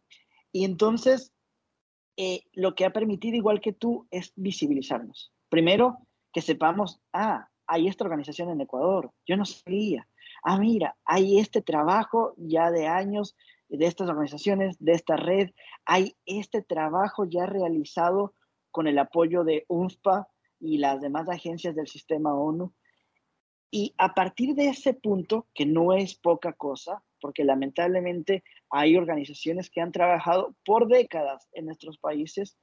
Y 0.51 0.65
entonces, 0.65 1.33
eh, 2.17 2.43
lo 2.53 2.75
que 2.75 2.85
ha 2.85 2.91
permitido, 2.91 3.35
igual 3.37 3.61
que 3.61 3.73
tú, 3.73 4.07
es 4.11 4.33
visibilizarnos. 4.35 5.33
Primero, 5.49 5.97
que 6.33 6.41
sepamos, 6.41 7.01
ah, 7.13 7.49
hay 7.67 7.87
esta 7.87 8.03
organización 8.03 8.49
en 8.49 8.61
Ecuador, 8.61 9.11
yo 9.25 9.37
no 9.37 9.45
sabía. 9.45 10.07
Ah, 10.43 10.57
mira, 10.57 10.97
hay 11.05 11.39
este 11.39 11.61
trabajo 11.61 12.33
ya 12.37 12.71
de 12.71 12.87
años 12.87 13.35
de 13.69 13.85
estas 13.85 14.09
organizaciones, 14.09 14.75
de 14.79 14.91
esta 14.93 15.15
red, 15.15 15.51
hay 15.85 16.15
este 16.25 16.61
trabajo 16.61 17.25
ya 17.25 17.45
realizado 17.45 18.33
con 18.69 18.87
el 18.87 18.99
apoyo 18.99 19.43
de 19.43 19.65
UNFPA 19.67 20.27
y 20.59 20.77
las 20.77 21.01
demás 21.01 21.29
agencias 21.29 21.75
del 21.75 21.87
sistema 21.87 22.33
ONU. 22.33 22.73
Y 23.69 23.93
a 23.97 24.13
partir 24.13 24.55
de 24.55 24.67
ese 24.67 24.93
punto, 24.93 25.47
que 25.53 25.65
no 25.65 25.93
es 25.93 26.15
poca 26.15 26.53
cosa, 26.53 27.03
porque 27.21 27.45
lamentablemente 27.45 28.43
hay 28.69 28.97
organizaciones 28.97 29.69
que 29.69 29.79
han 29.79 29.91
trabajado 29.91 30.55
por 30.65 30.87
décadas 30.87 31.47
en 31.53 31.65
nuestros 31.67 31.97
países 31.97 32.57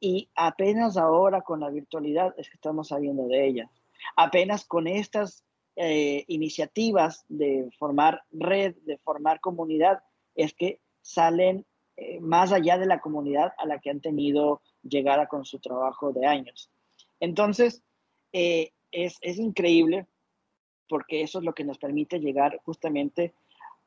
y 0.00 0.28
apenas 0.34 0.96
ahora 0.96 1.42
con 1.42 1.60
la 1.60 1.70
virtualidad 1.70 2.34
es 2.36 2.50
que 2.50 2.56
estamos 2.56 2.88
sabiendo 2.88 3.28
de 3.28 3.46
ellas. 3.46 3.70
Apenas 4.16 4.64
con 4.64 4.88
estas 4.88 5.44
eh, 5.76 6.24
iniciativas 6.26 7.24
de 7.28 7.70
formar 7.78 8.24
red, 8.32 8.74
de 8.84 8.98
formar 8.98 9.40
comunidad, 9.40 10.02
es 10.34 10.52
que 10.54 10.80
salen 11.00 11.64
eh, 11.96 12.20
más 12.20 12.52
allá 12.52 12.78
de 12.78 12.86
la 12.86 13.00
comunidad 13.00 13.52
a 13.58 13.66
la 13.66 13.78
que 13.78 13.90
han 13.90 14.00
tenido 14.00 14.60
llegada 14.82 15.28
con 15.28 15.44
su 15.44 15.60
trabajo 15.60 16.12
de 16.12 16.26
años. 16.26 16.68
Entonces, 17.20 17.82
eh, 18.32 18.72
es, 18.90 19.18
es 19.20 19.38
increíble 19.38 20.06
porque 20.88 21.22
eso 21.22 21.38
es 21.38 21.44
lo 21.44 21.54
que 21.54 21.64
nos 21.64 21.78
permite 21.78 22.18
llegar 22.18 22.60
justamente 22.64 23.32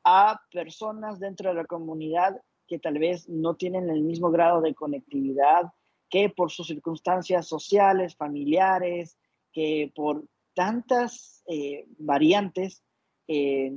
a 0.08 0.40
personas 0.52 1.18
dentro 1.18 1.50
de 1.50 1.56
la 1.56 1.64
comunidad 1.64 2.40
que 2.68 2.78
tal 2.78 2.98
vez 2.98 3.28
no 3.28 3.54
tienen 3.54 3.90
el 3.90 4.02
mismo 4.02 4.30
grado 4.30 4.60
de 4.60 4.72
conectividad, 4.72 5.64
que 6.08 6.30
por 6.30 6.52
sus 6.52 6.68
circunstancias 6.68 7.48
sociales, 7.48 8.14
familiares, 8.14 9.18
que 9.52 9.92
por 9.96 10.24
tantas 10.54 11.42
eh, 11.48 11.86
variantes, 11.98 12.84
eh, 13.26 13.76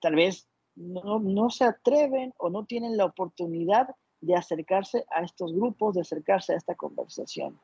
tal 0.00 0.14
vez 0.14 0.46
no, 0.74 1.20
no, 1.20 1.48
se 1.48 1.64
atreven 1.64 2.34
o 2.36 2.50
no 2.50 2.66
tienen 2.66 2.98
la 2.98 3.06
oportunidad 3.06 3.88
de 4.20 4.34
acercarse 4.34 5.06
a 5.10 5.22
estos 5.22 5.54
grupos, 5.54 5.94
de 5.94 6.02
acercarse 6.02 6.52
a 6.52 6.56
esta 6.56 6.74
conversación. 6.74 7.58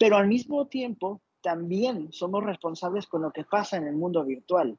Pero 0.00 0.16
al 0.16 0.26
mismo 0.26 0.66
tiempo, 0.66 1.20
también 1.42 2.12
somos 2.12 2.42
responsables 2.42 3.06
con 3.06 3.22
lo 3.22 3.30
que 3.30 3.44
pasa 3.44 3.76
en 3.76 3.86
el 3.86 3.94
mundo 3.94 4.24
virtual. 4.24 4.76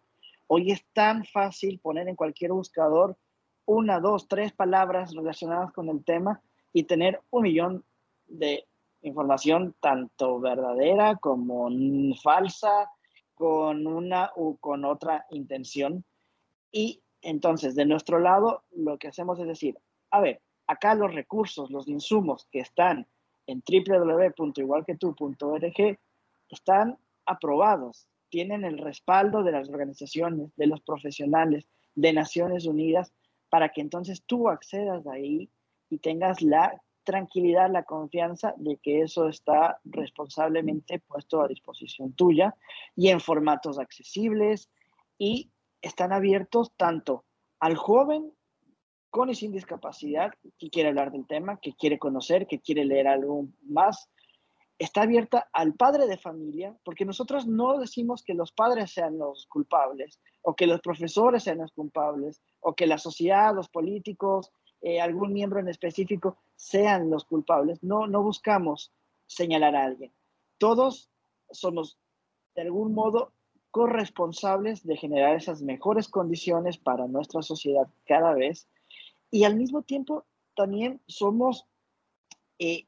Hoy 0.48 0.72
es 0.72 0.84
tan 0.94 1.26
fácil 1.26 1.80
poner 1.80 2.08
en 2.08 2.16
cualquier 2.16 2.54
buscador 2.54 3.18
una, 3.66 4.00
dos, 4.00 4.28
tres 4.28 4.54
palabras 4.54 5.14
relacionadas 5.14 5.74
con 5.74 5.90
el 5.90 6.04
tema 6.04 6.42
y 6.72 6.84
tener 6.84 7.22
un 7.30 7.44
millón 7.44 7.86
de 8.28 8.66
información 9.02 9.76
tanto 9.80 10.40
verdadera 10.40 11.18
como 11.18 11.70
falsa, 12.22 12.90
con 13.36 13.86
una 13.86 14.32
u 14.36 14.58
con 14.58 14.84
otra 14.84 15.28
intención. 15.30 16.04
Y 16.72 17.04
entonces, 17.22 17.76
de 17.76 17.86
nuestro 17.86 18.18
lado, 18.20 18.64
lo 18.72 18.98
que 18.98 19.10
hacemos 19.10 19.40
es 19.40 19.46
decir, 19.48 19.78
a 20.10 20.22
ver, 20.22 20.42
acá 20.66 20.96
los 20.96 21.14
recursos, 21.14 21.70
los 21.70 21.88
insumos 21.88 22.48
que 22.52 22.62
están 22.62 23.06
en 23.46 23.62
www.igualquetu.org 23.68 26.00
están 26.50 26.98
aprobados, 27.26 28.08
tienen 28.30 28.64
el 28.64 28.78
respaldo 28.78 29.44
de 29.44 29.52
las 29.52 29.70
organizaciones, 29.70 30.56
de 30.56 30.68
los 30.68 30.82
profesionales, 30.82 31.68
de 31.96 32.14
Naciones 32.14 32.66
Unidas, 32.66 33.14
para 33.50 33.70
que 33.70 33.82
entonces 33.82 34.24
tú 34.26 34.50
accedas 34.50 35.08
ahí 35.08 35.50
y 35.90 36.00
tengas 36.00 36.42
la 36.42 36.82
tranquilidad, 37.04 37.72
la 37.72 37.84
confianza 37.84 38.54
de 38.58 38.78
que 38.78 39.02
eso 39.02 39.30
está 39.30 39.80
responsablemente 39.86 41.00
puesto 41.00 41.42
a 41.42 41.48
disposición 41.48 42.12
tuya 42.12 42.54
y 42.96 43.08
en 43.08 43.22
formatos 43.22 43.80
accesibles 43.80 44.70
y 45.18 45.50
están 45.82 46.12
abiertos 46.12 46.74
tanto 46.76 47.24
al 47.60 47.76
joven 47.76 48.34
con 49.10 49.30
y 49.30 49.36
sin 49.36 49.54
discapacidad 49.54 50.34
que 50.60 50.70
quiere 50.70 50.90
hablar 50.90 51.12
del 51.12 51.26
tema, 51.26 51.60
que 51.62 51.74
quiere 51.74 51.98
conocer, 51.98 52.46
que 52.46 52.60
quiere 52.60 52.84
leer 52.84 53.08
algo 53.08 53.48
más, 53.64 54.10
está 54.80 55.04
abierta 55.04 55.50
al 55.54 55.74
padre 55.74 56.08
de 56.08 56.18
familia, 56.18 56.78
porque 56.84 57.06
nosotros 57.06 57.48
no 57.48 57.80
decimos 57.80 58.24
que 58.24 58.34
los 58.34 58.52
padres 58.52 58.92
sean 58.92 59.18
los 59.18 59.48
culpables, 59.48 60.20
o 60.42 60.56
que 60.56 60.68
los 60.68 60.82
profesores 60.82 61.44
sean 61.44 61.60
los 61.60 61.72
culpables, 61.72 62.42
o 62.60 62.76
que 62.76 62.86
la 62.86 62.98
sociedad, 62.98 63.56
los 63.56 63.70
políticos, 63.70 64.52
eh, 64.82 65.02
algún 65.02 65.34
miembro 65.34 65.60
en 65.60 65.68
específico 65.68 66.38
sean 66.56 67.10
los 67.10 67.26
culpables. 67.26 67.82
No, 67.82 68.08
no 68.08 68.22
buscamos 68.22 68.92
señalar 69.26 69.76
a 69.76 69.86
alguien. 69.86 70.12
Todos 70.60 71.10
somos, 71.52 71.98
de 72.56 72.62
algún 72.62 72.94
modo, 72.94 73.32
corresponsables 73.72 74.86
de 74.86 74.98
generar 74.98 75.36
esas 75.36 75.62
mejores 75.62 76.08
condiciones 76.08 76.78
para 76.78 77.08
nuestra 77.08 77.42
sociedad 77.42 77.88
cada 78.06 78.34
vez, 78.34 78.68
y 79.30 79.44
al 79.44 79.56
mismo 79.56 79.82
tiempo 79.82 80.26
también 80.56 81.02
somos 81.08 81.68
eh, 82.60 82.87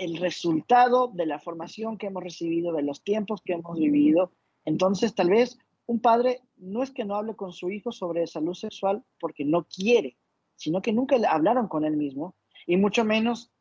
el 0.00 0.16
resultado 0.16 1.08
de 1.08 1.26
la 1.26 1.38
formación 1.38 1.98
que 1.98 2.06
hemos 2.06 2.24
recibido, 2.24 2.72
de 2.72 2.82
los 2.82 3.02
tiempos 3.02 3.42
que 3.42 3.52
hemos 3.52 3.78
vivido. 3.78 4.32
Entonces, 4.64 5.14
tal 5.14 5.28
vez 5.28 5.58
un 5.84 6.00
padre 6.00 6.40
no 6.56 6.82
es 6.82 6.90
que 6.90 7.04
no 7.04 7.16
hable 7.16 7.36
con 7.36 7.52
su 7.52 7.68
hijo 7.70 7.92
sobre 7.92 8.26
salud 8.26 8.54
sexual 8.54 9.04
porque 9.20 9.44
no 9.44 9.64
quiere, 9.64 10.16
sino 10.56 10.80
que 10.80 10.94
nunca 10.94 11.16
hablaron 11.28 11.68
con 11.68 11.84
él 11.84 11.98
mismo 11.98 12.34
y 12.66 12.78
mucho 12.78 13.04
menos 13.04 13.52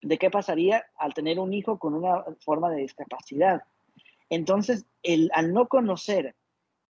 de 0.00 0.16
qué 0.16 0.30
pasaría 0.30 0.84
al 0.96 1.12
tener 1.12 1.40
un 1.40 1.52
hijo 1.52 1.80
con 1.80 1.94
una 1.94 2.24
forma 2.44 2.70
de 2.70 2.82
discapacidad. 2.82 3.62
Entonces, 4.28 4.86
el, 5.02 5.28
al 5.34 5.52
no 5.52 5.66
conocer 5.66 6.36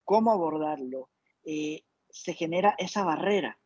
cómo 0.04 0.30
abordarlo, 0.30 1.08
eh, 1.46 1.84
se 2.10 2.34
genera 2.34 2.74
esa 2.76 3.02
barrera. 3.02 3.58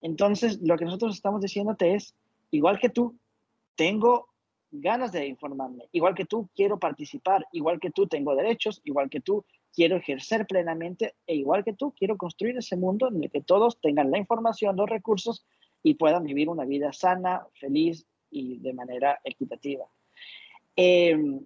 Entonces, 0.00 0.60
lo 0.62 0.78
que 0.78 0.84
nosotros 0.84 1.16
estamos 1.16 1.40
diciéndote 1.40 1.94
es, 1.94 2.14
igual 2.52 2.78
que 2.78 2.88
tú, 2.88 3.18
tengo 3.74 4.29
ganas 4.70 5.12
de 5.12 5.26
informarme. 5.26 5.88
Igual 5.92 6.14
que 6.14 6.24
tú, 6.24 6.48
quiero 6.54 6.78
participar. 6.78 7.46
Igual 7.52 7.80
que 7.80 7.90
tú, 7.90 8.06
tengo 8.06 8.34
derechos. 8.34 8.80
Igual 8.84 9.10
que 9.10 9.20
tú, 9.20 9.44
quiero 9.72 9.96
ejercer 9.96 10.46
plenamente. 10.46 11.14
E 11.26 11.34
igual 11.34 11.64
que 11.64 11.72
tú, 11.72 11.92
quiero 11.92 12.16
construir 12.16 12.56
ese 12.56 12.76
mundo 12.76 13.08
en 13.08 13.22
el 13.22 13.30
que 13.30 13.42
todos 13.42 13.80
tengan 13.80 14.10
la 14.10 14.18
información, 14.18 14.76
los 14.76 14.88
recursos 14.88 15.44
y 15.82 15.94
puedan 15.94 16.24
vivir 16.24 16.48
una 16.48 16.64
vida 16.64 16.92
sana, 16.92 17.46
feliz 17.54 18.06
y 18.30 18.58
de 18.58 18.72
manera 18.72 19.20
equitativa. 19.24 19.86
Em, 20.76 21.44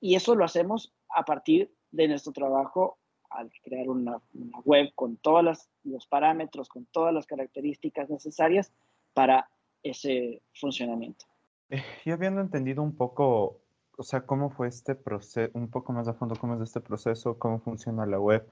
y 0.00 0.14
eso 0.14 0.34
lo 0.34 0.44
hacemos 0.44 0.92
a 1.08 1.24
partir 1.24 1.72
de 1.90 2.08
nuestro 2.08 2.32
trabajo 2.32 2.98
al 3.30 3.50
crear 3.62 3.88
una, 3.88 4.20
una 4.32 4.60
web 4.64 4.92
con 4.94 5.16
todos 5.16 5.68
los 5.82 6.06
parámetros, 6.06 6.68
con 6.68 6.86
todas 6.86 7.12
las 7.12 7.26
características 7.26 8.08
necesarias 8.08 8.72
para 9.12 9.48
ese 9.82 10.42
funcionamiento. 10.54 11.26
Eh, 11.70 11.82
yo 12.04 12.14
habiendo 12.14 12.40
entendido 12.40 12.82
un 12.82 12.96
poco, 12.96 13.60
o 13.96 14.02
sea, 14.02 14.26
cómo 14.26 14.50
fue 14.50 14.68
este 14.68 14.94
proceso, 14.94 15.50
un 15.54 15.70
poco 15.70 15.92
más 15.92 16.08
a 16.08 16.14
fondo 16.14 16.36
cómo 16.36 16.54
es 16.54 16.60
este 16.60 16.80
proceso, 16.80 17.38
cómo 17.38 17.58
funciona 17.60 18.06
la 18.06 18.20
web, 18.20 18.46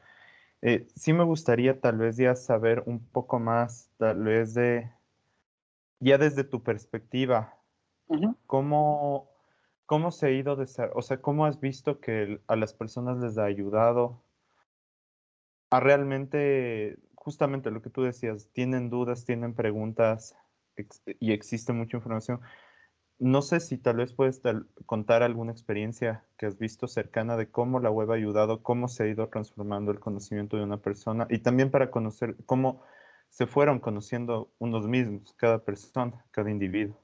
eh, 0.62 0.87
sí 0.96 1.12
me 1.12 1.25
gustaría 1.25 1.81
tal 1.81 1.98
vez 1.98 2.16
ya 2.16 2.35
saber 2.37 2.85
un 2.87 3.05
poco 3.05 3.38
más, 3.38 3.90
tal 3.98 4.25
vez 4.25 4.55
de, 4.55 4.90
ya 6.01 6.18
desde 6.18 6.44
tu 6.44 6.62
perspectiva, 6.62 7.59
cómo, 8.46 9.31
¿cómo 9.87 10.11
se 10.11 10.27
ha 10.27 10.31
ido, 10.31 10.57
o 10.94 11.03
sea, 11.03 11.20
cómo 11.20 11.46
has 11.46 11.61
visto 11.61 12.01
que 12.01 12.40
a 12.46 12.57
las 12.57 12.75
personas 12.75 13.18
les 13.18 13.38
ha 13.38 13.44
ayudado 13.44 14.22
a 15.70 15.81
realmente, 15.81 16.98
justamente 17.14 17.70
lo 17.70 17.83
que 17.83 17.90
tú 17.90 18.03
decías, 18.03 18.51
tienen 18.53 18.90
dudas, 18.90 19.25
tienen 19.25 19.55
preguntas 19.55 20.37
y 21.18 21.33
existe 21.33 21.72
mucha 21.72 21.96
información? 21.96 22.40
No 23.18 23.42
sé 23.42 23.61
si 23.61 23.79
tal 23.79 23.96
vez 23.96 24.12
puedes 24.12 24.42
contar 24.87 25.22
alguna 25.22 25.53
experiencia 25.53 26.25
que 26.37 26.46
has 26.46 26.59
visto 26.59 26.88
cercana 26.88 27.37
de 27.37 27.51
cómo 27.51 27.79
la 27.79 27.90
web 27.90 28.11
ha 28.11 28.16
ayudado, 28.16 28.62
cómo 28.62 28.88
se 28.88 29.05
ha 29.05 29.07
ido 29.07 29.29
transformando 29.29 29.92
el 29.92 30.01
conocimiento 30.01 30.57
de 30.57 30.64
una 30.64 30.79
persona 30.79 31.27
y 31.31 31.38
también 31.38 31.70
para 31.70 31.90
conocer 31.90 32.37
cómo 32.46 32.83
se 33.29 33.46
fueron 33.46 33.81
conociendo 33.81 34.53
unos 34.59 34.87
mismos, 34.87 35.33
cada 35.35 35.64
persona, 35.64 36.25
cada 36.33 36.51
individuo. 36.51 36.98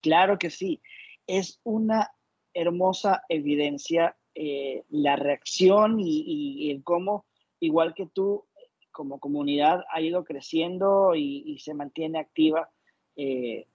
Claro 0.00 0.38
que 0.38 0.50
sí. 0.50 0.80
Es 1.26 1.60
una 1.64 2.10
hermosa 2.54 3.24
evidencia 3.28 4.16
eh, 4.34 4.84
la 4.88 5.16
reacción 5.16 6.00
y, 6.00 6.70
el 6.70 6.82
cómo, 6.82 7.26
igual 7.60 7.94
que 7.94 8.06
tú, 8.06 8.46
como 8.90 9.18
comunidad 9.18 9.84
ha 9.92 10.00
ido 10.00 10.24
creciendo 10.24 11.14
y, 11.14 11.58
se 11.58 11.74
mantiene 11.74 12.18
activa. 12.18 12.70
Eh, 13.16 13.66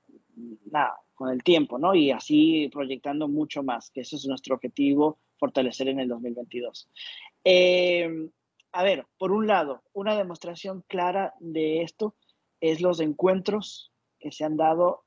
nada, 0.72 0.98
con 1.20 1.28
el 1.28 1.44
tiempo, 1.44 1.78
¿no? 1.78 1.94
Y 1.96 2.12
así 2.12 2.70
proyectando 2.72 3.28
mucho 3.28 3.62
más, 3.62 3.92
que 3.92 4.00
eso 4.00 4.16
es 4.16 4.26
nuestro 4.26 4.56
objetivo, 4.56 5.18
fortalecer 5.38 5.90
en 5.90 6.00
el 6.00 6.08
2022. 6.08 6.88
Em, 7.44 8.32
a 8.72 8.84
ver, 8.84 9.06
por 9.18 9.34
un 9.34 9.46
lado, 9.46 9.84
una 9.92 10.16
demostración 10.16 10.82
clara 10.88 11.34
de 11.42 11.82
esto 11.82 12.16
es 12.62 12.80
los 12.80 13.02
encuentros 13.02 13.92
que 14.18 14.32
se 14.32 14.46
han 14.46 14.56
dado 14.56 15.04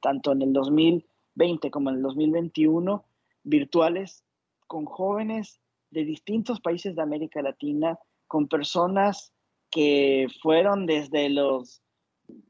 tanto 0.00 0.30
en 0.30 0.42
el 0.42 0.52
2020 0.52 1.72
como 1.72 1.90
en 1.90 1.96
el 1.96 2.02
2021 2.02 3.04
virtuales 3.42 4.22
con 4.68 4.84
jóvenes 4.84 5.60
de 5.90 6.04
distintos 6.04 6.60
países 6.60 6.94
de 6.94 7.02
América 7.02 7.42
Latina, 7.42 7.98
con 8.28 8.46
personas 8.46 9.32
que 9.68 10.28
fueron 10.40 10.86
desde 10.86 11.28
los 11.28 11.82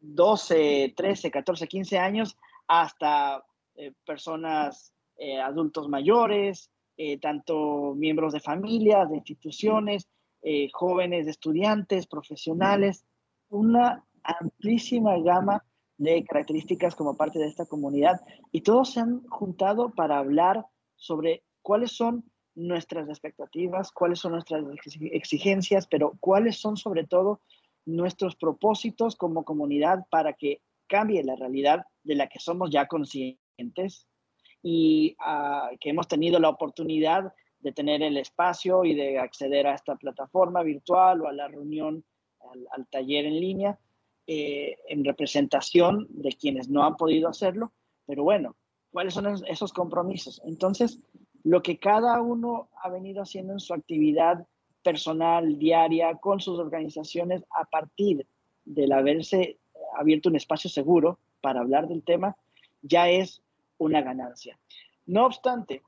12, 0.01 0.95
13, 0.97 1.31
14, 1.31 1.67
15 1.67 1.99
años 1.99 2.37
hasta 2.67 3.45
eh, 3.75 3.93
personas 4.05 4.93
eh, 5.17 5.41
adultos 5.41 5.89
mayores, 5.89 6.71
eh, 6.97 7.19
tanto 7.19 7.95
miembros 7.95 8.33
de 8.33 8.41
familias, 8.41 9.11
de 9.11 9.17
instituciones, 9.17 10.09
jóvenes 10.73 11.29
estudiantes, 11.29 12.09
profesionales, 12.09 13.05
una 13.49 14.05
amplísima 14.25 15.17
gama 15.19 15.65
de 15.99 16.25
características 16.25 16.97
como 16.97 17.17
parte 17.17 17.39
de 17.39 17.47
esta 17.47 17.65
comunidad. 17.65 18.21
Y 18.51 18.63
todos 18.63 18.93
se 18.93 19.01
han 19.01 19.23
juntado 19.29 19.91
para 19.91 20.19
hablar 20.19 20.67
sobre 20.97 21.45
cuáles 21.63 21.93
son 21.93 22.25
nuestras 22.57 23.09
expectativas, 23.09 23.93
cuáles 23.93 24.19
son 24.19 24.33
nuestras 24.33 24.65
exigencias, 25.13 25.87
pero 25.87 26.15
cuáles 26.19 26.61
son 26.61 26.77
sobre 26.77 27.07
todo 27.07 27.41
nuestros 27.85 28.37
propósitos 28.37 29.17
como 29.17 29.45
comunidad 29.45 30.07
para 30.11 30.35
que 30.35 30.61
cambie 30.87 31.25
la 31.25 31.37
realidad 31.37 31.85
de 32.03 32.15
la 32.15 32.29
que 32.29 32.39
somos 32.39 32.71
ya 32.71 32.87
conscientes 32.87 34.07
y 34.63 35.17
ah, 35.21 35.71
que 35.81 35.91
hemos 35.91 36.09
tenido 36.09 36.39
la 36.39 36.49
oportunidad 36.49 37.33
de 37.63 37.73
tener 37.73 38.03
el 38.03 38.17
espacio 38.17 38.85
y 38.85 38.95
de 38.95 39.19
acceder 39.19 39.67
a 39.67 39.75
esta 39.75 39.97
plataforma 39.97 40.63
virtual 40.63 41.23
o 41.23 41.29
a 41.29 41.33
la 41.33 41.49
reunión, 41.49 42.05
al, 42.73 42.87
taller 42.89 43.25
en 43.25 43.41
línea, 43.41 43.79
eh, 44.27 44.77
en 44.89 45.05
representación 45.05 46.07
de 46.11 46.33
quienes 46.33 46.69
no 46.69 46.85
han 46.85 46.97
podido 46.97 47.29
hacerlo. 47.29 47.73
Pero 48.05 48.25
bueno, 48.25 48.57
¿cuáles 48.91 49.15
son 49.15 49.27
esos 49.47 49.73
compromisos? 49.73 50.43
Entonces, 50.45 51.01
lo 51.45 51.63
que 51.63 51.79
cada 51.79 52.21
uno 52.21 52.69
ha 52.83 52.91
venido 52.91 53.23
haciendo 53.23 53.53
en 53.53 53.61
su 53.61 53.75
actividad 53.75 54.47
personal, 54.83 55.59
diaria, 55.59 56.17
con 56.17 56.41
sus 56.41 56.59
organizaciones, 56.59 57.45
a 57.51 57.65
partir 57.65 58.27
del 58.65 58.93
haberse 58.93 59.59
abierto 59.97 60.29
un 60.29 60.37
espacio 60.37 60.71
seguro 60.71 61.19
para 61.41 61.61
hablar 61.61 61.89
del 61.89 62.03
tema, 62.03 62.37
ya 62.83 63.09
es 63.09 63.43
una 63.79 64.03
ganancia. 64.03 64.59
No 65.07 65.27
obstante, 65.27 65.83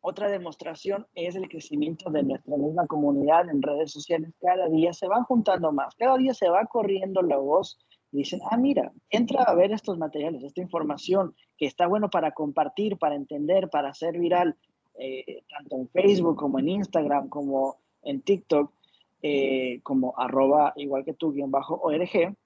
otra 0.00 0.28
demostración 0.28 1.06
es 1.14 1.34
el 1.36 1.48
crecimiento 1.48 2.10
de 2.10 2.22
nuestra 2.22 2.56
misma 2.56 2.86
comunidad 2.86 3.48
en 3.48 3.62
redes 3.62 3.92
sociales. 3.92 4.32
Cada 4.40 4.68
día 4.68 4.92
se 4.92 5.08
van 5.08 5.24
juntando 5.24 5.72
más, 5.72 5.94
cada 5.96 6.16
día 6.16 6.34
se 6.34 6.48
va 6.48 6.64
corriendo 6.66 7.22
la 7.22 7.36
voz. 7.36 7.78
Y 8.10 8.18
dicen, 8.18 8.40
ah, 8.50 8.56
mira, 8.56 8.90
entra 9.10 9.42
a 9.42 9.54
ver 9.54 9.70
estos 9.70 9.98
materiales, 9.98 10.42
esta 10.42 10.62
información 10.62 11.34
que 11.58 11.66
está 11.66 11.86
bueno 11.86 12.08
para 12.08 12.32
compartir, 12.32 12.96
para 12.96 13.16
entender, 13.16 13.68
para 13.68 13.90
hacer 13.90 14.18
viral, 14.18 14.56
eh, 14.98 15.42
tanto 15.50 15.76
en 15.76 15.88
Facebook 15.90 16.36
como 16.36 16.58
en 16.58 16.70
Instagram, 16.70 17.28
como 17.28 17.76
en 18.02 18.22
TikTok 18.22 18.72
eh, 19.20 19.80
como 19.82 20.14
arroba 20.16 20.72
igual 20.76 21.04
que 21.04 21.14
tú, 21.14 21.32
guion 21.32 21.50
bajo 21.50 21.74
ORG. 21.82 22.36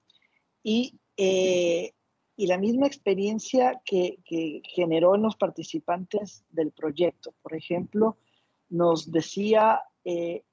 Y, 0.63 0.99
eh, 1.17 1.91
y 2.35 2.47
la 2.47 2.57
misma 2.57 2.87
experiencia 2.87 3.79
que, 3.85 4.17
que, 4.25 4.61
generó 4.63 5.13
en 5.13 5.21
los 5.21 5.35
participantes 5.35 6.43
del 6.49 6.71
proyecto. 6.71 7.33
Por 7.43 7.55
ejemplo, 7.55 8.17
nos 8.69 9.11
decía 9.11 9.81
eh, 10.03 10.43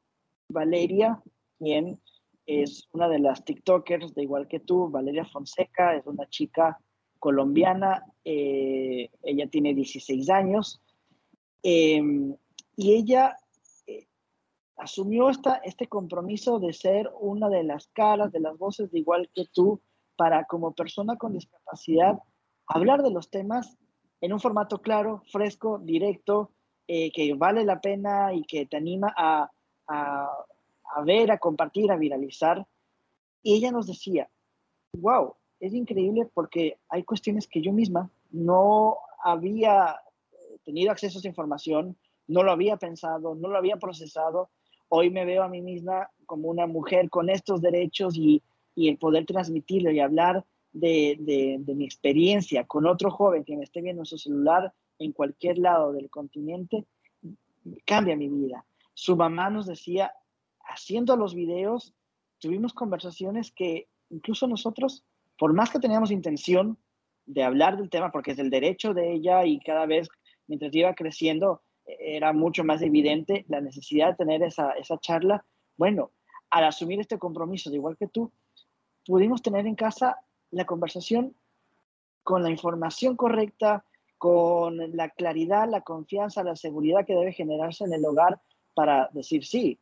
Valeria, 0.48 1.22
quien 1.58 1.98
es 2.44 2.86
una 2.92 3.08
de 3.08 3.20
las 3.20 3.44
TikTokers 3.44 4.14
de 4.14 4.22
igual 4.22 4.46
que 4.46 4.60
tú, 4.60 4.90
Valeria 4.90 5.24
Fonseca, 5.24 5.96
es 5.96 6.04
una 6.06 6.28
chica 6.28 6.78
colombiana, 7.18 8.04
ella 8.24 9.46
tiene 9.50 9.74
16 9.74 10.30
años, 10.30 10.80
y 11.62 12.34
ella 12.76 13.36
asumió 14.80 15.30
esta, 15.30 15.56
este 15.56 15.86
compromiso 15.86 16.58
de 16.58 16.72
ser 16.72 17.10
una 17.20 17.48
de 17.48 17.62
las 17.62 17.88
caras, 17.88 18.32
de 18.32 18.40
las 18.40 18.56
voces 18.58 18.90
de 18.90 18.98
igual 18.98 19.30
que 19.34 19.46
tú, 19.52 19.80
para 20.16 20.44
como 20.44 20.72
persona 20.72 21.16
con 21.16 21.32
discapacidad 21.32 22.18
hablar 22.66 23.02
de 23.02 23.10
los 23.10 23.30
temas 23.30 23.76
en 24.20 24.32
un 24.32 24.40
formato 24.40 24.80
claro, 24.80 25.22
fresco, 25.32 25.78
directo, 25.78 26.50
eh, 26.86 27.10
que 27.12 27.34
vale 27.34 27.64
la 27.64 27.80
pena 27.80 28.32
y 28.34 28.44
que 28.44 28.66
te 28.66 28.76
anima 28.76 29.12
a, 29.16 29.50
a, 29.88 30.28
a 30.94 31.02
ver, 31.02 31.30
a 31.30 31.38
compartir, 31.38 31.90
a 31.90 31.96
viralizar. 31.96 32.66
Y 33.42 33.54
ella 33.54 33.72
nos 33.72 33.86
decía, 33.86 34.28
wow, 34.92 35.34
es 35.58 35.72
increíble 35.72 36.28
porque 36.32 36.78
hay 36.88 37.02
cuestiones 37.04 37.48
que 37.48 37.62
yo 37.62 37.72
misma 37.72 38.10
no 38.30 38.98
había 39.22 40.00
tenido 40.64 40.92
acceso 40.92 41.18
a 41.18 41.20
esa 41.20 41.28
información, 41.28 41.96
no 42.28 42.42
lo 42.42 42.52
había 42.52 42.76
pensado, 42.76 43.34
no 43.34 43.48
lo 43.48 43.58
había 43.58 43.76
procesado 43.76 44.50
hoy 44.90 45.08
me 45.10 45.24
veo 45.24 45.42
a 45.42 45.48
mí 45.48 45.62
misma 45.62 46.10
como 46.26 46.48
una 46.48 46.66
mujer 46.66 47.08
con 47.08 47.30
estos 47.30 47.62
derechos 47.62 48.16
y, 48.16 48.42
el 48.76 48.96
poder 48.96 49.26
transmitirlo 49.26 49.90
y 49.90 50.00
hablar 50.00 50.46
de, 50.72 51.60
mi 51.66 51.84
experiencia 51.84 52.64
con 52.64 52.86
otro 52.86 53.10
joven 53.10 53.44
que 53.44 53.54
me 53.54 53.64
esté 53.64 53.82
viendo 53.82 54.02
en 54.02 54.06
su 54.06 54.16
celular 54.16 54.72
en 54.98 55.12
cualquier 55.12 55.58
lado 55.58 55.92
del 55.92 56.08
continente, 56.08 56.86
cambia 57.84 58.16
mi 58.16 58.28
vida. 58.28 58.64
Su 58.94 59.16
mamá 59.16 59.50
nos 59.50 59.66
decía, 59.66 60.14
haciendo 60.64 61.14
los 61.16 61.34
videos, 61.34 61.94
tuvimos 62.38 62.72
conversaciones 62.72 63.52
que 63.52 63.88
incluso 64.08 64.46
nosotros, 64.46 65.04
por 65.38 65.52
más 65.52 65.68
que 65.70 65.78
teníamos 65.78 66.10
intención 66.10 66.78
de 67.26 67.42
hablar 67.42 67.76
del 67.76 67.90
tema, 67.90 68.10
porque 68.10 68.30
es 68.30 68.38
el 68.38 68.48
derecho 68.48 68.94
de 68.94 69.12
ella 69.12 69.44
y 69.44 69.60
cada 69.60 69.84
vez 69.84 70.08
mientras 70.46 70.74
iba 70.74 70.94
creciendo, 70.94 71.60
era 72.00 72.32
mucho 72.32 72.64
más 72.64 72.82
evidente 72.82 73.44
la 73.48 73.60
necesidad 73.60 74.10
de 74.10 74.16
tener 74.16 74.42
esa, 74.42 74.72
esa 74.72 74.98
charla. 74.98 75.44
Bueno, 75.76 76.10
al 76.50 76.64
asumir 76.64 77.00
este 77.00 77.18
compromiso, 77.18 77.70
de 77.70 77.76
igual 77.76 77.96
que 77.96 78.08
tú, 78.08 78.32
pudimos 79.06 79.42
tener 79.42 79.66
en 79.66 79.74
casa 79.74 80.18
la 80.50 80.64
conversación 80.64 81.34
con 82.22 82.42
la 82.42 82.50
información 82.50 83.16
correcta, 83.16 83.84
con 84.18 84.96
la 84.96 85.08
claridad, 85.10 85.68
la 85.68 85.80
confianza, 85.80 86.42
la 86.42 86.56
seguridad 86.56 87.06
que 87.06 87.14
debe 87.14 87.32
generarse 87.32 87.84
en 87.84 87.92
el 87.92 88.04
hogar 88.04 88.40
para 88.74 89.08
decir, 89.12 89.44
sí, 89.44 89.78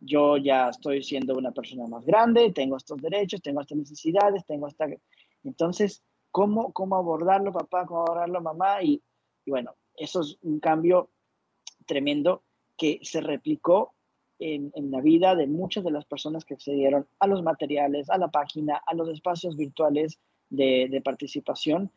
yo 0.00 0.36
ya 0.36 0.70
estoy 0.70 1.02
siendo 1.02 1.34
una 1.34 1.52
persona 1.52 1.86
más 1.86 2.04
grande, 2.04 2.52
tengo 2.52 2.76
estos 2.76 3.00
derechos, 3.00 3.42
tengo 3.42 3.60
estas 3.60 3.78
necesidades, 3.78 4.44
tengo 4.46 4.66
esta... 4.66 4.86
Entonces, 5.44 6.02
¿cómo, 6.30 6.72
cómo 6.72 6.96
abordarlo, 6.96 7.52
papá? 7.52 7.86
¿Cómo 7.86 8.00
abordarlo, 8.02 8.40
mamá? 8.40 8.82
Y, 8.82 9.02
y 9.44 9.50
bueno, 9.50 9.74
eso 9.94 10.22
es 10.22 10.38
un 10.42 10.58
cambio 10.58 11.10
tremendo 11.86 12.42
que 12.76 13.00
se 13.02 13.20
replicó 13.20 13.94
en, 14.38 14.72
la 14.90 15.00
vida 15.00 15.34
de 15.34 15.46
muchas 15.46 15.84
de 15.84 15.90
las 15.90 16.04
personas 16.04 16.44
que 16.44 16.54
accedieron 16.54 17.06
a 17.20 17.26
los 17.26 17.42
materiales, 17.42 18.10
a 18.10 18.18
la 18.18 18.28
página, 18.28 18.82
a 18.86 18.94
los 18.94 19.08
espacios 19.08 19.56
virtuales 19.56 20.18
de, 20.50 21.00
participación. 21.04 21.90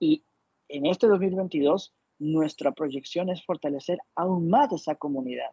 Y 0.00 0.24
en 0.68 0.86
este 0.86 1.06
2022, 1.06 1.94
nuestra 2.18 2.72
proyección 2.72 3.28
es 3.28 3.44
fortalecer 3.44 3.98
aún 4.14 4.48
más 4.48 4.72
esa 4.72 4.94
comunidad 4.94 5.50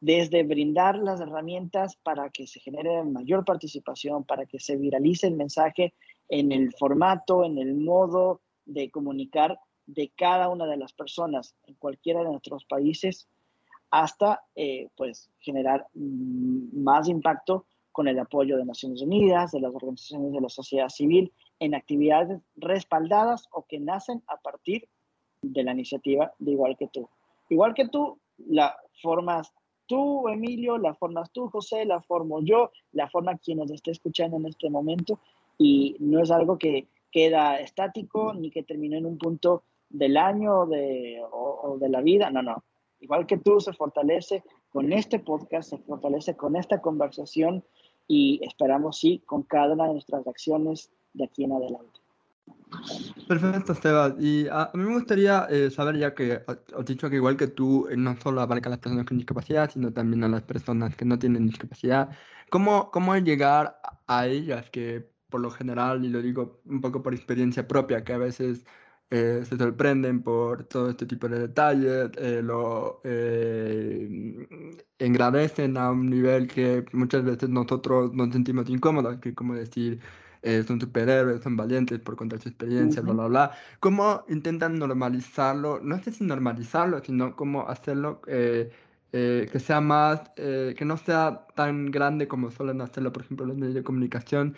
desde 0.00 0.44
brindar 0.44 0.96
las 0.96 1.20
herramientas 1.20 1.96
para 1.96 2.30
que 2.30 2.46
se 2.46 2.58
genere 2.60 3.04
mayor 3.04 3.44
participación, 3.44 4.24
para 4.24 4.46
que 4.46 4.58
se 4.58 4.76
viralice 4.76 5.26
el 5.26 5.34
mensaje 5.34 5.92
en 6.30 6.52
el 6.52 6.72
formato, 6.72 7.44
en 7.44 7.58
el 7.58 7.74
modo 7.74 8.40
de 8.64 8.90
comunicar 8.90 9.58
de 9.94 10.10
cada 10.16 10.48
una 10.48 10.66
de 10.66 10.76
las 10.76 10.92
personas 10.92 11.54
en 11.66 11.74
cualquiera 11.74 12.20
de 12.20 12.30
nuestros 12.30 12.64
países 12.64 13.28
hasta 13.90 14.44
eh, 14.54 14.88
pues 14.96 15.30
generar 15.40 15.86
mm, 15.94 16.80
más 16.82 17.08
impacto 17.08 17.66
con 17.92 18.06
el 18.06 18.18
apoyo 18.18 18.56
de 18.56 18.64
Naciones 18.64 19.02
Unidas, 19.02 19.50
de 19.50 19.60
las 19.60 19.74
organizaciones 19.74 20.32
de 20.32 20.40
la 20.40 20.48
sociedad 20.48 20.88
civil, 20.88 21.32
en 21.58 21.74
actividades 21.74 22.40
respaldadas 22.56 23.48
o 23.50 23.66
que 23.66 23.80
nacen 23.80 24.22
a 24.28 24.36
partir 24.36 24.88
de 25.42 25.64
la 25.64 25.72
iniciativa 25.72 26.32
de 26.38 26.52
igual 26.52 26.76
que 26.76 26.86
tú. 26.86 27.08
Igual 27.48 27.74
que 27.74 27.88
tú, 27.88 28.18
la 28.38 28.76
formas 29.02 29.52
tú, 29.86 30.28
Emilio, 30.28 30.78
la 30.78 30.94
formas 30.94 31.32
tú, 31.32 31.48
José, 31.48 31.84
la 31.84 32.00
formo 32.00 32.40
yo, 32.42 32.70
la 32.92 33.08
forma 33.08 33.38
quien 33.38 33.58
nos 33.58 33.72
esté 33.72 33.90
escuchando 33.90 34.36
en 34.36 34.46
este 34.46 34.70
momento 34.70 35.18
y 35.58 35.96
no 35.98 36.22
es 36.22 36.30
algo 36.30 36.58
que 36.58 36.86
queda 37.10 37.58
estático 37.58 38.32
ni 38.34 38.50
que 38.50 38.62
termine 38.62 38.98
en 38.98 39.06
un 39.06 39.18
punto 39.18 39.64
del 39.90 40.16
año 40.16 40.66
de, 40.66 41.20
o, 41.30 41.76
de 41.78 41.88
la 41.88 42.00
vida, 42.00 42.30
no, 42.30 42.42
no. 42.42 42.64
Igual 43.00 43.26
que 43.26 43.38
tú, 43.38 43.60
se 43.60 43.72
fortalece 43.72 44.42
con 44.70 44.92
este 44.92 45.18
podcast, 45.18 45.70
se 45.70 45.78
fortalece 45.78 46.36
con 46.36 46.56
esta 46.56 46.80
conversación 46.80 47.64
y 48.06 48.40
esperamos, 48.42 48.98
sí, 48.98 49.22
con 49.26 49.42
cada 49.42 49.74
una 49.74 49.86
de 49.86 49.94
nuestras 49.94 50.26
acciones 50.26 50.90
de 51.12 51.24
aquí 51.24 51.44
en 51.44 51.52
adelante. 51.52 52.00
Perfecto, 53.26 53.72
Esteban. 53.72 54.16
Y 54.18 54.46
a, 54.48 54.70
mí 54.74 54.84
me 54.84 54.94
gustaría 54.94 55.46
eh, 55.50 55.70
saber, 55.70 55.96
ya 55.96 56.14
que 56.14 56.40
has 56.46 56.84
dicho 56.84 57.10
que 57.10 57.16
igual 57.16 57.36
que 57.36 57.48
tú, 57.48 57.88
eh, 57.88 57.96
no 57.96 58.16
solo 58.16 58.40
abarca 58.40 58.68
a 58.68 58.70
las 58.70 58.78
personas 58.78 59.06
con 59.06 59.18
discapacidad, 59.18 59.70
sino 59.70 59.92
también 59.92 60.22
a 60.24 60.28
las 60.28 60.42
personas 60.42 60.94
que 60.94 61.04
no 61.04 61.18
tienen 61.18 61.46
discapacidad, 61.46 62.10
¿cómo, 62.50 62.90
cómo 62.90 63.16
llegar 63.16 63.80
a 64.06 64.26
ellas 64.26 64.70
que 64.70 65.08
por 65.30 65.40
lo 65.40 65.50
general, 65.50 66.04
y 66.04 66.08
lo 66.08 66.20
digo 66.20 66.60
un 66.66 66.80
poco 66.80 67.02
por 67.02 67.14
experiencia 67.14 67.66
propia, 67.66 68.04
que 68.04 68.12
a 68.12 68.18
veces 68.18 68.66
eh, 69.12 69.44
se 69.44 69.56
sorprenden 69.56 70.22
por 70.22 70.62
todo 70.64 70.88
este 70.90 71.04
tipo 71.04 71.28
de 71.28 71.40
detalles, 71.40 72.10
eh, 72.16 72.40
lo 72.44 73.00
eh, 73.02 74.46
engrandecen 75.00 75.76
a 75.76 75.90
un 75.90 76.08
nivel 76.08 76.46
que 76.46 76.84
muchas 76.92 77.24
veces 77.24 77.48
nosotros 77.48 78.14
nos 78.14 78.30
sentimos 78.32 78.70
incómodos, 78.70 79.18
que 79.18 79.34
como 79.34 79.54
decir, 79.54 79.98
son 80.66 80.80
superhéroes, 80.80 81.42
son 81.42 81.56
valientes 81.56 81.98
por 81.98 82.14
contar 82.16 82.40
su 82.40 82.48
experiencia, 82.50 83.02
bla, 83.02 83.12
bla, 83.12 83.26
bla. 83.26 83.50
¿Cómo 83.80 84.24
intentan 84.28 84.78
normalizarlo? 84.78 85.80
No 85.82 85.98
sé 86.02 86.12
si 86.12 86.24
normalizarlo, 86.24 87.02
sino 87.02 87.34
cómo 87.36 87.68
hacerlo 87.68 88.22
que 88.22 88.70
sea 89.58 89.80
más, 89.80 90.30
que 90.36 90.84
no 90.86 90.96
sea 90.96 91.46
tan 91.56 91.90
grande 91.90 92.28
como 92.28 92.50
suelen 92.50 92.80
hacerlo, 92.80 93.12
por 93.12 93.22
ejemplo, 93.24 93.44
los 93.44 93.56
medios 93.56 93.74
de 93.74 93.82
comunicación, 93.82 94.56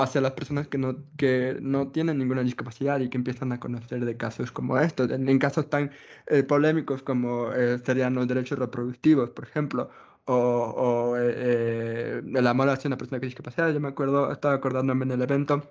hacia 0.00 0.20
las 0.20 0.32
personas 0.32 0.68
que 0.68 0.78
no, 0.78 0.96
que 1.16 1.58
no 1.60 1.88
tienen 1.88 2.18
ninguna 2.18 2.42
discapacidad 2.42 3.00
y 3.00 3.10
que 3.10 3.18
empiezan 3.18 3.52
a 3.52 3.60
conocer 3.60 4.04
de 4.04 4.16
casos 4.16 4.50
como 4.50 4.78
estos, 4.78 5.10
en, 5.10 5.38
casos 5.38 5.68
tan 5.68 5.90
eh, 6.26 6.42
polémicos 6.42 7.02
como 7.02 7.52
eh, 7.52 7.78
serían 7.84 8.14
los 8.14 8.26
derechos 8.26 8.58
reproductivos, 8.58 9.30
por 9.30 9.44
ejemplo, 9.44 9.90
o, 10.24 10.34
o 10.34 11.16
eh, 11.18 12.22
el 12.24 12.46
amor 12.46 12.68
hacia 12.70 12.88
una 12.88 12.96
persona 12.96 13.20
con 13.20 13.28
discapacidad. 13.28 13.72
Yo 13.72 13.80
me 13.80 13.88
acuerdo, 13.88 14.32
estaba 14.32 14.54
acordándome 14.54 15.04
en 15.04 15.12
el 15.12 15.22
evento, 15.22 15.70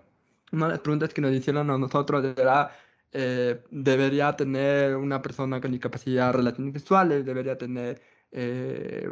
una 0.51 0.67
de 0.67 0.71
las 0.73 0.81
preguntas 0.81 1.13
que 1.13 1.21
nos 1.21 1.31
hicieron 1.33 1.69
a 1.71 1.77
nosotros 1.77 2.23
era, 2.37 2.71
¿debería 3.71 4.35
tener 4.35 4.95
una 4.97 5.21
persona 5.21 5.61
con 5.61 5.71
discapacidad 5.71 6.33
relaciones 6.33 6.73
sexuales? 6.73 7.25
¿Debería 7.25 7.57
tener 7.57 8.01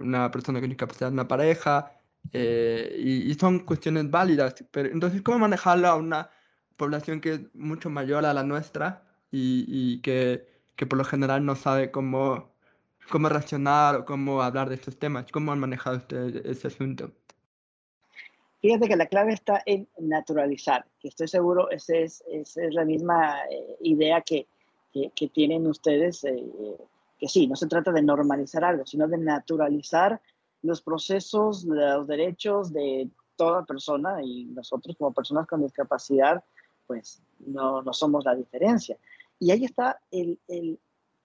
una 0.02 0.30
persona 0.32 0.60
con 0.60 0.70
discapacidad 0.70 1.12
una 1.12 1.28
pareja? 1.28 1.99
Eh, 2.32 2.96
y, 2.98 3.34
son 3.36 3.60
cuestiones 3.60 4.10
válidas. 4.10 4.64
Pero 4.72 4.90
entonces, 4.90 5.22
¿cómo 5.22 5.40
manejarlo 5.40 5.88
a 5.88 5.96
una 5.96 6.30
población 6.78 7.22
que 7.22 7.34
es 7.34 7.42
mucho 7.56 7.90
mayor 7.90 8.26
a 8.26 8.34
la 8.34 8.44
nuestra 8.44 9.04
y, 9.32 9.66
y 9.68 10.02
que, 10.02 10.48
que, 10.76 10.86
por 10.86 10.98
lo 10.98 11.04
general 11.04 11.46
no 11.46 11.56
sabe 11.56 11.92
cómo, 11.92 12.52
cómo 13.10 13.30
reaccionar 13.30 13.96
o 13.96 14.06
cómo 14.06 14.42
hablar 14.42 14.70
de 14.70 14.76
estos 14.76 14.98
temas? 14.98 15.26
¿Cómo 15.32 15.52
han 15.52 15.60
manejado 15.60 15.98
ustedes 15.98 16.46
ese 16.46 16.68
asunto? 16.68 17.12
Fíjate 18.62 18.90
que 18.90 18.98
la 18.98 19.06
clave 19.06 19.34
está 19.34 19.62
en 19.66 19.88
naturalizar, 20.00 20.86
que 21.00 21.08
estoy 21.08 21.30
seguro 21.30 21.70
esa 21.72 21.96
es, 21.96 22.24
esa 22.30 22.64
es 22.64 22.74
la 22.74 22.84
misma 22.84 23.40
eh, 23.50 23.78
idea 23.82 24.22
que, 24.22 24.48
que, 24.92 25.12
que, 25.16 25.30
tienen 25.30 25.66
ustedes, 25.66 26.26
eh, 26.26 26.44
que 27.18 27.28
sí, 27.30 27.48
no 27.48 27.56
se 27.56 27.68
trata 27.68 27.94
de 27.94 28.02
normalizar 28.02 28.66
algo, 28.66 28.86
sino 28.86 29.08
de 29.08 29.18
naturalizar 29.18 30.20
los 30.62 30.82
procesos, 30.82 31.64
los 31.64 32.08
derechos 32.08 32.74
de 32.74 33.10
toda 33.36 33.66
persona 33.66 34.22
y 34.24 34.46
nosotros 34.46 34.96
como 34.98 35.14
personas 35.14 35.48
con 35.48 35.62
discapacidad, 35.64 36.44
pues 36.86 37.22
no, 37.40 37.82
no 37.82 37.94
somos 37.94 38.26
la 38.26 38.36
diferencia. 38.36 38.98
Y 39.40 39.52
ahí 39.52 39.64
está 39.66 40.02
el, 40.12 40.40
el 40.48 40.80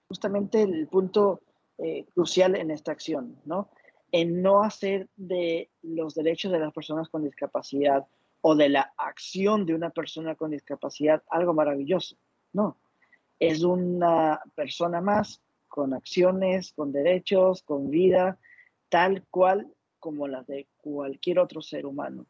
justamente 0.07 0.61
el 0.61 0.87
punto 0.87 1.41
eh, 1.77 2.05
crucial 2.13 2.55
en 2.55 2.71
esta 2.71 2.91
acción, 2.91 3.35
¿no? 3.45 3.69
En 4.11 4.41
no 4.41 4.63
hacer 4.63 5.09
de 5.17 5.69
los 5.81 6.15
derechos 6.15 6.51
de 6.51 6.59
las 6.59 6.71
personas 6.73 7.09
con 7.09 7.23
discapacidad 7.23 8.07
o 8.41 8.55
de 8.55 8.69
la 8.69 8.93
acción 8.97 9.65
de 9.65 9.73
una 9.73 9.89
persona 9.89 10.35
con 10.35 10.51
discapacidad 10.51 11.23
algo 11.29 11.53
maravilloso. 11.53 12.15
No, 12.53 12.77
es 13.39 13.63
una 13.63 14.39
persona 14.55 15.01
más 15.01 15.41
con 15.67 15.93
acciones, 15.93 16.71
con 16.73 16.93
derechos, 16.93 17.63
con 17.63 17.89
vida, 17.89 18.39
tal 18.89 19.25
cual 19.29 19.71
como 19.99 20.27
las 20.27 20.45
de 20.47 20.67
cualquier 20.77 21.39
otro 21.39 21.61
ser 21.61 21.85
humano. 21.85 22.27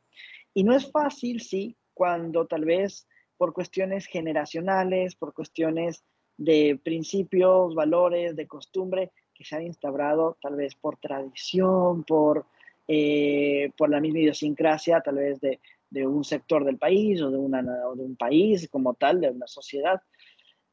Y 0.53 0.63
no 0.63 0.75
es 0.75 0.89
fácil, 0.89 1.41
sí, 1.41 1.75
cuando 1.93 2.47
tal 2.47 2.65
vez 2.65 3.07
por 3.37 3.53
cuestiones 3.53 4.05
generacionales, 4.05 5.15
por 5.15 5.33
cuestiones 5.33 6.03
de 6.37 6.79
principios, 6.81 7.75
valores, 7.75 8.35
de 8.35 8.47
costumbre 8.47 9.11
que 9.33 9.43
se 9.43 9.55
han 9.55 9.63
instaurado 9.63 10.37
tal 10.41 10.55
vez 10.55 10.75
por 10.75 10.97
tradición, 10.97 12.03
por, 12.03 12.45
eh, 12.87 13.71
por 13.77 13.89
la 13.89 13.99
misma 13.99 14.19
idiosincrasia 14.19 15.01
tal 15.01 15.15
vez 15.15 15.39
de, 15.41 15.59
un 16.05 16.25
sector 16.25 16.65
del 16.65 16.77
país 16.77 17.21
o 17.21 17.31
de, 17.31 17.37
una, 17.37 17.61
de 17.61 18.03
un 18.03 18.17
país 18.17 18.67
como 18.69 18.95
tal, 18.95 19.21
de 19.21 19.29
una 19.29 19.47
sociedad, 19.47 20.01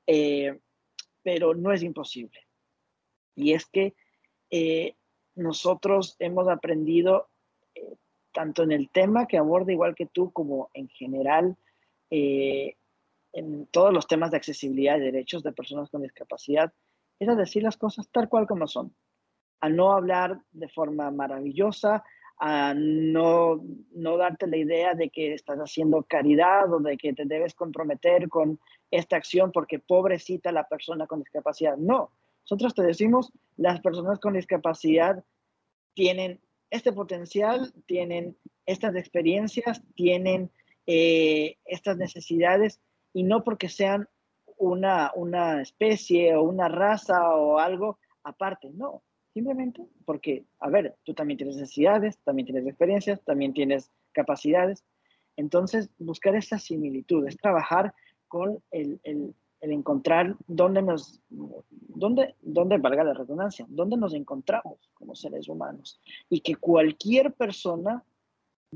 eh, 0.06 0.58
pero 1.22 1.54
no 1.54 1.72
es 1.72 1.82
imposible. 1.82 2.40
Y 3.36 3.52
es 3.52 3.66
que 3.66 3.94
eh, 4.50 4.96
nosotros 5.34 6.16
hemos 6.18 6.48
aprendido, 6.48 7.28
eh, 7.74 7.96
tanto 8.32 8.62
en 8.62 8.72
el 8.72 8.90
tema 8.90 9.26
que 9.26 9.38
aborda 9.38 9.72
igual 9.72 9.94
que 9.94 10.06
tú, 10.06 10.32
como 10.32 10.70
en 10.74 10.88
general, 10.88 11.56
eh, 12.10 12.76
en 13.32 13.66
todos 13.66 13.92
los 13.92 14.06
temas 14.06 14.30
de 14.30 14.36
accesibilidad 14.36 14.98
y 14.98 15.00
derechos 15.00 15.42
de 15.42 15.52
personas 15.52 15.90
con 15.90 16.02
discapacidad, 16.02 16.72
es 17.18 17.28
a 17.28 17.34
decir 17.34 17.62
las 17.62 17.76
cosas 17.76 18.08
tal 18.10 18.28
cual 18.28 18.46
como 18.46 18.66
son, 18.66 18.94
a 19.60 19.68
no 19.68 19.92
hablar 19.92 20.40
de 20.52 20.68
forma 20.68 21.10
maravillosa, 21.10 22.04
a 22.38 22.74
no, 22.74 23.62
no 23.92 24.16
darte 24.16 24.48
la 24.48 24.56
idea 24.56 24.94
de 24.94 25.10
que 25.10 25.32
estás 25.32 25.58
haciendo 25.58 26.02
caridad 26.02 26.72
o 26.72 26.80
de 26.80 26.96
que 26.96 27.12
te 27.12 27.24
debes 27.24 27.54
comprometer 27.54 28.28
con 28.28 28.58
esta 28.90 29.16
acción 29.16 29.52
porque 29.52 29.78
pobrecita 29.78 30.50
la 30.50 30.66
persona 30.66 31.06
con 31.06 31.20
discapacidad. 31.20 31.76
No, 31.76 32.10
nosotros 32.42 32.74
te 32.74 32.82
decimos, 32.82 33.32
las 33.56 33.80
personas 33.80 34.18
con 34.18 34.34
discapacidad 34.34 35.24
tienen 35.94 36.40
este 36.70 36.92
potencial, 36.92 37.72
tienen 37.86 38.36
estas 38.66 38.96
experiencias, 38.96 39.82
tienen 39.94 40.50
eh, 40.86 41.58
estas 41.64 41.96
necesidades 41.96 42.80
y 43.12 43.24
no 43.24 43.44
porque 43.44 43.68
sean 43.68 44.08
una, 44.56 45.12
una 45.14 45.60
especie 45.60 46.34
o 46.34 46.42
una 46.42 46.68
raza 46.68 47.34
o 47.34 47.58
algo 47.58 47.98
aparte, 48.24 48.70
no, 48.70 49.02
simplemente 49.34 49.82
porque, 50.04 50.44
a 50.60 50.70
ver, 50.70 50.96
tú 51.04 51.14
también 51.14 51.38
tienes 51.38 51.56
necesidades, 51.56 52.18
también 52.24 52.46
tienes 52.46 52.66
experiencias, 52.66 53.20
también 53.22 53.52
tienes 53.52 53.90
capacidades. 54.12 54.84
Entonces, 55.36 55.90
buscar 55.98 56.36
esa 56.36 56.58
similitud, 56.58 57.26
es 57.26 57.36
trabajar 57.36 57.94
con 58.28 58.62
el, 58.70 59.00
el 59.02 59.34
encontrar 59.70 60.34
dónde 60.48 60.82
nos, 60.82 61.20
dónde, 61.28 62.34
dónde 62.42 62.78
valga 62.78 63.04
la 63.04 63.14
redundancia, 63.14 63.64
dónde 63.68 63.96
nos 63.96 64.12
encontramos 64.14 64.90
como 64.94 65.14
seres 65.14 65.48
humanos 65.48 66.00
y 66.28 66.40
que 66.40 66.56
cualquier 66.56 67.32
persona 67.32 68.02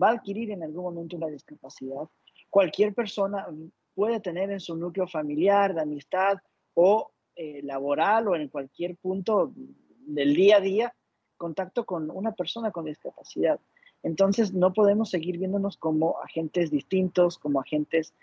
va 0.01 0.11
a 0.11 0.12
adquirir 0.12 0.53
en 0.53 0.62
algún 0.62 0.84
momento 0.84 1.16
una 1.16 1.26
discapacidad. 1.26 2.09
Cualquier 2.51 2.95
persona 2.95 3.49
puede 3.95 4.20
tener 4.20 4.51
en 4.51 4.61
su 4.61 4.76
núcleo 4.76 5.09
familiar, 5.09 5.74
de 5.74 5.80
amistad 5.80 6.39
o 6.74 7.11
eh, 7.34 7.62
laboral 7.64 8.28
o 8.28 8.37
en 8.37 8.49
cualquier 8.49 8.97
punto 8.97 9.53
del 9.57 10.34
día 10.34 10.59
a 10.59 10.61
día 10.61 10.95
contacto 11.37 11.84
con 11.84 12.11
una 12.11 12.32
persona 12.32 12.70
con 12.70 12.84
discapacidad. 12.84 13.59
Entonces 14.03 14.53
no 14.53 14.72
podemos 14.72 15.11
seguir 15.11 15.39
viéndonos 15.39 15.76
como 15.76 16.20
agentes 16.22 16.70
distintos, 16.70 17.39
como 17.39 17.61
agentes 17.61 18.14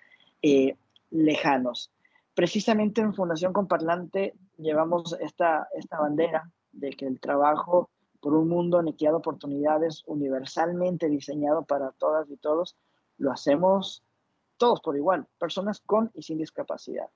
eh, 0.41 0.75
lejanos 1.11 1.91
precisamente 2.33 3.01
en 3.01 3.13
Fundación 3.13 3.53
Comparlante 3.53 4.35
llevamos 4.57 5.15
esta, 5.19 5.67
esta 5.75 5.99
bandera 5.99 6.51
de 6.71 6.91
que 6.91 7.05
el 7.05 7.19
trabajo 7.19 7.89
por 8.19 8.33
un 8.33 8.47
mundo 8.47 8.79
en 8.79 8.87
equidad 8.87 9.11
de 9.11 9.17
oportunidades 9.17 10.03
universalmente 10.05 11.09
diseñado 11.09 11.65
para 11.65 11.91
todas 11.91 12.29
y 12.29 12.37
todos, 12.37 12.77
lo 13.17 13.31
hacemos 13.31 14.01
todos 14.57 14.79
por 14.79 14.95
igual, 14.95 15.27
personas 15.37 15.81
con 15.81 16.09
y 16.13 16.21
sin 16.23 16.37
discapacidad. 16.37 17.09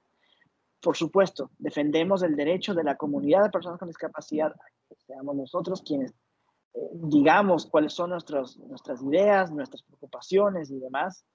por 0.82 0.96
supuesto, 0.96 1.50
defendemos 1.58 2.24
el 2.24 2.36
derecho 2.36 2.74
de 2.74 2.84
la 2.84 2.98
comunidad 2.98 3.44
de 3.44 3.50
personas 3.50 3.80
con 3.80 3.88
discapacidad, 3.88 4.54
que 4.88 4.96
seamos 4.96 5.36
nosotros 5.36 5.82
quienes 5.82 6.12
eh, 6.74 6.90
digamos 6.94 7.66
cuáles 7.66 7.94
son 7.94 8.10
nuestras 8.12 8.58
ideas, 9.02 9.52
nuestras 9.52 9.82
preocupaciones 9.84 10.70
y 10.70 10.80
demás, 10.80 11.26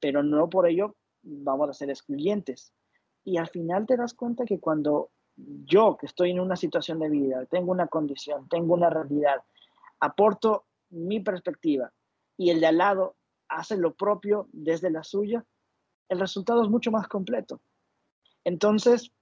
pero 0.00 0.22
no 0.22 0.48
por 0.48 0.68
ello 0.68 0.96
vamos 1.22 1.70
a 1.70 1.72
ser 1.72 1.90
excluyentes. 1.90 2.72
Y 3.24 3.36
al 3.36 3.48
final 3.48 3.86
te 3.86 3.96
das 3.96 4.14
cuenta 4.14 4.44
que 4.44 4.58
cuando 4.58 5.10
yo, 5.36 5.96
que 5.98 6.06
estoy 6.06 6.30
en 6.30 6.40
una 6.40 6.56
situación 6.56 6.98
de 6.98 7.08
vida, 7.08 7.46
tengo 7.46 7.72
una 7.72 7.86
condición, 7.86 8.48
tengo 8.48 8.74
una 8.74 8.90
realidad, 8.90 9.42
aporto 10.00 10.64
mi 10.90 11.20
perspectiva 11.20 11.92
y 12.36 12.50
el 12.50 12.60
de 12.60 12.66
al 12.66 12.78
lado 12.78 13.16
hace 13.48 13.76
lo 13.76 13.94
propio 13.94 14.48
desde 14.52 14.90
la 14.90 15.02
suya, 15.02 15.44
el 16.08 16.20
resultado 16.20 16.62
es 16.62 16.68
mucho 16.68 16.90
más 16.90 17.06
completo. 17.08 17.60
Entonces, 18.44 19.12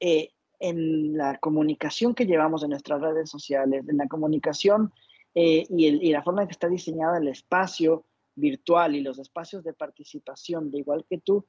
eh, 0.00 0.30
en 0.60 1.16
la 1.16 1.38
comunicación 1.38 2.14
que 2.14 2.26
llevamos 2.26 2.62
en 2.62 2.70
nuestras 2.70 3.00
redes 3.00 3.28
sociales, 3.28 3.84
en 3.88 3.96
la 3.96 4.06
comunicación 4.06 4.92
eh, 5.34 5.66
y, 5.68 5.86
y, 5.86 6.12
la 6.12 6.22
forma 6.22 6.42
en 6.42 6.48
que 6.48 6.52
está 6.52 6.68
diseñada 6.68 7.18
el 7.18 7.28
espacio 7.28 8.04
virtual 8.36 8.94
y 8.94 9.00
los 9.00 9.18
espacios 9.18 9.64
de 9.64 9.72
participación, 9.72 10.70
de 10.70 10.78
igual 10.78 11.04
que 11.08 11.18
tú, 11.18 11.44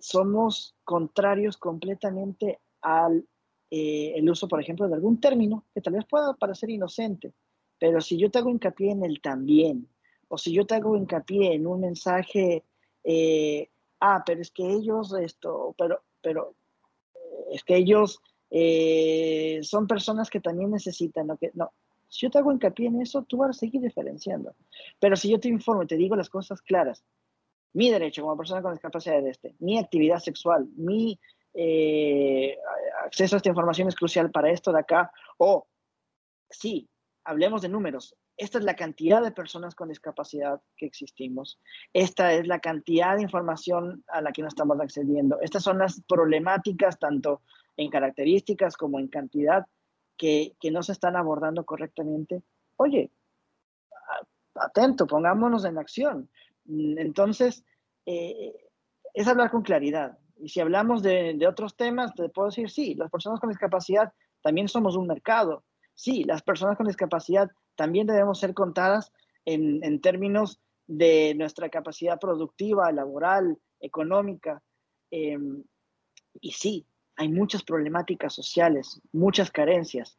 somos 0.00 0.74
contrarios 0.84 1.56
completamente 1.56 2.60
al 2.82 3.26
eh, 3.70 4.12
el 4.14 4.30
uso, 4.30 4.46
por 4.46 4.60
ejemplo, 4.60 4.86
de 4.86 4.94
algún 4.94 5.20
término 5.20 5.64
que 5.74 5.80
tal 5.80 5.94
vez 5.94 6.04
pueda 6.04 6.34
parecer 6.34 6.70
inocente, 6.70 7.32
pero 7.78 8.00
si 8.00 8.16
yo 8.16 8.30
te 8.30 8.38
hago 8.38 8.50
hincapié 8.50 8.92
en 8.92 9.04
el 9.04 9.20
también, 9.20 9.88
o 10.28 10.38
si 10.38 10.52
yo 10.52 10.66
te 10.66 10.76
hago 10.76 10.96
hincapié 10.96 11.54
en 11.54 11.66
un 11.66 11.80
mensaje, 11.80 12.64
eh, 13.02 13.68
ah, 14.00 14.22
pero 14.24 14.40
es 14.40 14.52
que 14.52 14.70
ellos 14.70 15.12
esto, 15.14 15.74
pero, 15.76 16.00
pero 16.22 16.54
eh, 17.14 17.54
es 17.54 17.64
que 17.64 17.76
ellos 17.76 18.20
son 19.62 19.88
personas 19.88 20.30
que 20.30 20.40
también 20.40 20.70
necesitan, 20.70 21.26
¿no? 21.26 21.36
Que, 21.36 21.50
no, 21.54 21.72
si 22.08 22.26
yo 22.26 22.30
te 22.30 22.38
hago 22.38 22.52
hincapié 22.52 22.86
en 22.86 23.00
eso, 23.00 23.24
tú 23.24 23.38
vas 23.38 23.50
a 23.50 23.52
seguir 23.52 23.82
diferenciando. 23.82 24.54
Pero 25.00 25.16
si 25.16 25.28
yo 25.28 25.40
te 25.40 25.48
informo 25.48 25.82
y 25.82 25.86
te 25.86 25.96
digo 25.96 26.14
las 26.14 26.30
cosas 26.30 26.62
claras, 26.62 27.04
mi 27.76 27.90
derecho 27.90 28.22
como 28.22 28.38
persona 28.38 28.62
con 28.62 28.72
discapacidad 28.72 29.22
de 29.22 29.28
este, 29.28 29.54
mi 29.58 29.78
actividad 29.78 30.18
sexual, 30.18 30.66
mi 30.76 31.20
eh, 31.52 32.56
acceso 33.04 33.36
a 33.36 33.38
esta 33.38 33.50
información 33.50 33.86
es 33.86 33.94
crucial 33.94 34.30
para 34.30 34.50
esto 34.50 34.72
de 34.72 34.80
acá, 34.80 35.12
o 35.36 35.66
sí, 36.48 36.88
hablemos 37.22 37.60
de 37.60 37.68
números. 37.68 38.16
Esta 38.38 38.58
es 38.58 38.64
la 38.64 38.76
cantidad 38.76 39.22
de 39.22 39.30
personas 39.30 39.74
con 39.74 39.90
discapacidad 39.90 40.60
que 40.78 40.86
existimos. 40.86 41.60
Esta 41.92 42.32
es 42.32 42.46
la 42.46 42.60
cantidad 42.60 43.16
de 43.16 43.22
información 43.22 44.02
a 44.08 44.22
la 44.22 44.32
que 44.32 44.40
no 44.40 44.48
estamos 44.48 44.80
accediendo. 44.80 45.38
Estas 45.42 45.62
son 45.62 45.78
las 45.78 46.02
problemáticas, 46.08 46.98
tanto 46.98 47.42
en 47.76 47.90
características 47.90 48.76
como 48.78 48.98
en 48.98 49.08
cantidad, 49.08 49.66
que, 50.16 50.56
que 50.60 50.70
no 50.70 50.82
se 50.82 50.92
están 50.92 51.14
abordando 51.14 51.66
correctamente. 51.66 52.42
Oye, 52.76 53.10
atento, 54.54 55.06
pongámonos 55.06 55.66
en 55.66 55.76
acción. 55.76 56.30
Mm, 56.66 56.98
entonces, 56.98 57.64
eh, 58.06 58.54
es 59.14 59.28
hablar 59.28 59.50
con 59.50 59.62
claridad. 59.62 60.18
Y 60.38 60.48
si 60.48 60.60
hablamos 60.60 61.02
de, 61.02 61.34
de, 61.34 61.46
otros 61.46 61.76
temas, 61.76 62.14
te 62.14 62.28
puedo 62.28 62.48
decir, 62.48 62.70
sí, 62.70 62.94
las 62.94 63.10
personas 63.10 63.40
con 63.40 63.48
discapacidad 63.50 64.12
también 64.42 64.68
somos 64.68 64.96
un 64.96 65.06
mercado. 65.06 65.64
Sí, 65.94 66.24
las 66.24 66.42
personas 66.42 66.76
con 66.76 66.86
discapacidad 66.86 67.50
también 67.74 68.06
debemos 68.06 68.38
ser 68.38 68.52
contadas 68.52 69.12
en, 69.44 69.82
en 69.82 70.00
términos 70.00 70.60
de 70.86 71.34
nuestra 71.36 71.68
capacidad 71.68 72.18
productiva, 72.20 72.92
laboral, 72.92 73.58
económica. 73.80 74.62
Eh, 75.10 75.38
y 76.40 76.52
sí, 76.52 76.86
hay 77.16 77.28
muchas 77.28 77.62
problemáticas 77.62 78.34
sociales, 78.34 79.00
muchas 79.12 79.50
carencias, 79.50 80.18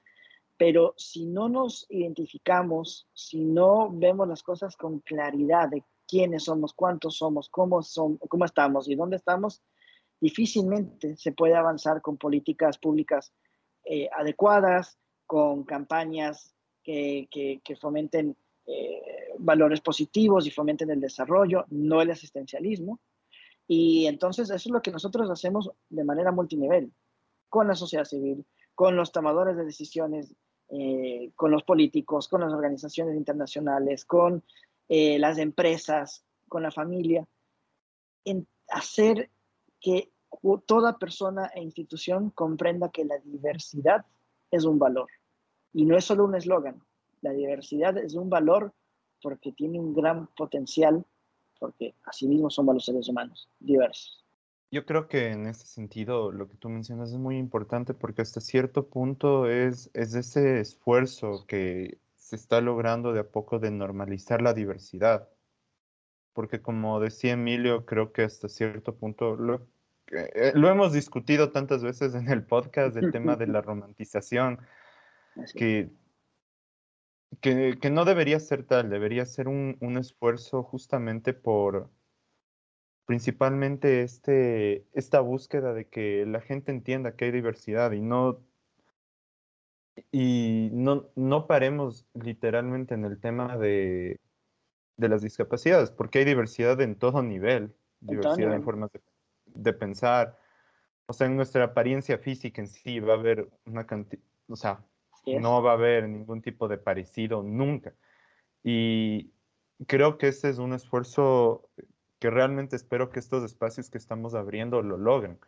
pero 0.58 0.94
si 0.98 1.26
no 1.26 1.48
nos 1.48 1.86
identificamos, 1.90 3.08
si 3.14 3.40
no 3.44 3.90
vemos 3.92 4.28
las 4.28 4.42
cosas 4.42 4.76
con 4.76 5.00
claridad 5.02 5.70
de 5.70 5.84
quiénes 6.08 6.46
somos, 6.46 6.74
cuántos 6.74 7.18
somos, 7.18 7.50
cómo, 7.50 7.84
son, 7.84 8.18
cómo 8.18 8.46
estamos 8.46 8.88
y 8.88 8.96
dónde 8.96 9.18
estamos, 9.18 9.62
difícilmente 10.20 11.16
se 11.18 11.32
puede 11.32 11.56
avanzar 11.56 12.02
con 12.02 12.18
políticas 12.18 12.78
públicas 12.78 13.34
eh, 13.84 14.10
adecuadas, 14.18 14.98
con 15.26 15.64
campañas 15.64 16.54
que, 16.84 17.28
que, 17.32 17.76
fomenten 17.76 18.36
eh, 18.66 19.34
valores 19.40 19.82
positivos 19.82 20.48
y 20.48 20.52
fomenten 20.52 20.90
el 20.90 21.02
desarrollo, 21.02 21.66
no 21.70 22.02
el 22.02 22.12
asistencialismo. 22.12 23.00
Y 23.68 24.06
entonces 24.06 24.50
eso 24.50 24.70
es 24.70 24.74
lo 24.74 24.82
que 24.82 24.92
nosotros 24.92 25.30
hacemos 25.30 25.70
de 25.90 26.04
manera 26.06 26.32
multinivel, 26.32 26.92
con 27.50 27.68
la 27.68 27.76
sociedad 27.76 28.06
civil, 28.06 28.46
con 28.74 28.96
los 28.96 29.12
tomadores 29.12 29.58
de 29.58 29.66
decisiones, 29.66 30.34
eh, 30.70 31.32
con 31.36 31.52
los 31.52 31.64
políticos, 31.64 32.28
con 32.28 32.42
las 32.42 32.54
organizaciones 32.54 33.16
internacionales, 33.16 34.06
con 34.06 34.44
eh, 34.90 35.20
las 35.20 35.38
empresas, 35.38 36.24
con 36.48 36.64
la 36.64 36.72
familia, 36.72 37.28
en 38.26 38.48
hacer 38.70 39.30
que 39.80 40.12
toda 40.66 40.98
persona 40.98 41.48
e 41.56 41.62
institución 41.62 42.30
comprenda 42.32 42.90
que 42.90 43.06
la 43.06 43.18
diversidad 43.20 44.06
es 44.52 44.66
un 44.66 44.80
valor. 44.80 45.08
Y 45.74 45.86
no 45.86 45.98
es 45.98 46.06
solo 46.06 46.26
un 46.26 46.36
eslogan, 46.36 46.82
la 47.22 47.32
diversidad 47.32 47.98
es 47.98 48.16
un 48.16 48.30
valor 48.30 48.74
porque 49.22 49.52
tiene 49.52 49.80
un 49.80 49.94
gran 49.94 50.28
potencial, 50.28 51.06
porque 51.60 51.96
asimismo 52.04 52.50
somos 52.50 52.76
los 52.76 52.86
seres 52.86 53.10
humanos, 53.10 53.50
diversos. 53.60 54.24
Yo 54.70 54.86
creo 54.86 55.08
que 55.08 55.32
en 55.32 55.48
este 55.48 55.66
sentido 55.66 56.32
lo 56.32 56.50
que 56.50 56.58
tú 56.58 56.70
mencionas 56.70 57.12
es 57.12 57.18
muy 57.18 57.38
importante 57.38 57.94
porque 57.94 58.22
hasta 58.22 58.42
cierto 58.42 58.88
punto 58.88 59.50
es, 59.50 59.90
es 59.94 60.14
ese 60.14 60.60
esfuerzo 60.60 61.46
que 61.48 62.00
se 62.28 62.36
está 62.36 62.60
logrando 62.60 63.14
de 63.14 63.22
a 63.22 63.30
poco 63.30 63.58
de 63.58 63.72
normalizar 63.72 64.42
la 64.42 64.54
diversidad. 64.54 65.30
Porque 66.34 66.62
como 66.62 67.00
decía 67.00 67.34
Emilio, 67.34 67.86
creo 67.86 68.12
que 68.12 68.24
hasta 68.24 68.50
cierto 68.50 68.98
punto 68.98 69.38
lo, 69.38 69.66
eh, 70.12 70.52
lo 70.54 70.68
hemos 70.70 70.92
discutido 70.92 71.52
tantas 71.54 71.84
veces 71.84 72.16
en 72.16 72.28
el 72.28 72.46
podcast, 72.46 72.94
del 72.94 73.14
tema 73.14 73.38
de 73.38 73.48
la 73.48 73.62
romantización, 73.62 74.60
que, 75.56 75.90
que, 77.40 77.78
que, 77.82 77.90
no 77.90 78.04
debería 78.04 78.42
ser 78.42 78.66
tal, 78.66 78.90
debería 78.90 79.26
ser 79.26 79.48
un, 79.48 79.78
un 79.80 79.98
esfuerzo 79.98 80.64
justamente 80.64 81.34
por 81.34 81.90
principalmente 83.06 84.02
este, 84.02 84.86
esta 84.92 85.22
búsqueda 85.22 85.74
de 85.74 85.88
que 85.88 86.26
la 86.26 86.42
gente 86.42 86.74
entienda 86.74 87.16
que 87.16 87.24
hay 87.24 87.32
diversidad 87.32 87.94
y 87.94 88.02
no 88.02 88.42
y 90.12 90.70
no, 90.74 91.10
no 91.16 91.48
paremos 91.48 92.06
literalmente 92.14 92.94
en 92.94 93.06
el 93.06 93.20
tema 93.20 93.58
de, 93.58 94.20
de 94.98 95.10
las 95.10 95.22
discapacidades, 95.22 95.92
porque 95.92 96.20
hay 96.20 96.26
diversidad 96.26 96.80
en 96.82 96.96
todo 96.96 97.24
nivel, 97.24 97.76
diversidad 98.00 98.54
en 98.54 98.64
formas 98.64 98.92
de, 98.92 99.02
de, 99.46 99.74
pensar. 99.74 100.38
O 101.08 101.14
sea, 101.14 101.28
en 101.28 101.36
nuestra 101.36 101.64
apariencia 101.64 102.18
física 102.18 102.62
en 102.62 102.68
sí 102.68 103.00
va 103.00 103.14
a 103.14 103.18
haber 103.18 103.50
una 103.66 103.86
cantidad, 103.86 104.24
o 104.48 104.56
sea, 104.56 104.84
no 105.26 105.62
va 105.62 105.72
a 105.72 105.76
haber 105.76 106.08
ningún 106.08 106.42
tipo 106.42 106.68
de 106.68 106.78
parecido 106.78 107.44
nunca. 107.44 107.94
Y 108.64 109.32
creo 109.86 110.18
que 110.18 110.30
ese 110.30 110.50
es 110.50 110.58
un 110.58 110.74
esfuerzo 110.74 111.70
que 112.20 112.30
realmente 112.30 112.76
espero 112.76 113.10
que 113.10 113.20
estos 113.20 113.44
espacios 113.44 113.90
que 113.90 113.98
estamos 113.98 114.34
abriendo 114.34 114.82
lo 114.82 114.98
logren, 114.98 115.40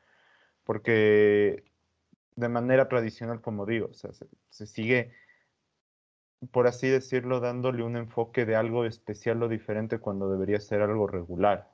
porque 0.64 1.64
de 2.40 2.50
manera 2.50 2.88
tradicional, 2.88 3.42
como 3.42 3.66
digo, 3.66 3.88
o 3.92 3.94
sea, 3.94 4.12
se, 4.50 4.66
sigue, 4.66 5.12
por 6.52 6.68
así 6.68 6.88
decirlo, 6.88 7.40
dándole 7.40 7.84
un 7.84 7.98
enfoque 7.98 8.46
de 8.46 8.56
algo 8.56 8.86
especial 8.86 9.44
o 9.44 9.50
diferente 9.50 10.00
cuando 10.00 10.32
debería 10.32 10.60
ser 10.60 10.82
algo 10.82 11.08
regular. 11.08 11.70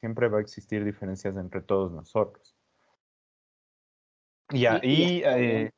Siempre 0.00 0.28
va 0.28 0.38
a 0.38 0.42
existir 0.42 0.84
diferencias 0.84 1.36
entre 1.36 1.60
todos 1.60 1.92
nosotros. 1.92 2.56
Y 4.50 4.66
ahí, 4.66 5.22
eh, 5.24 5.72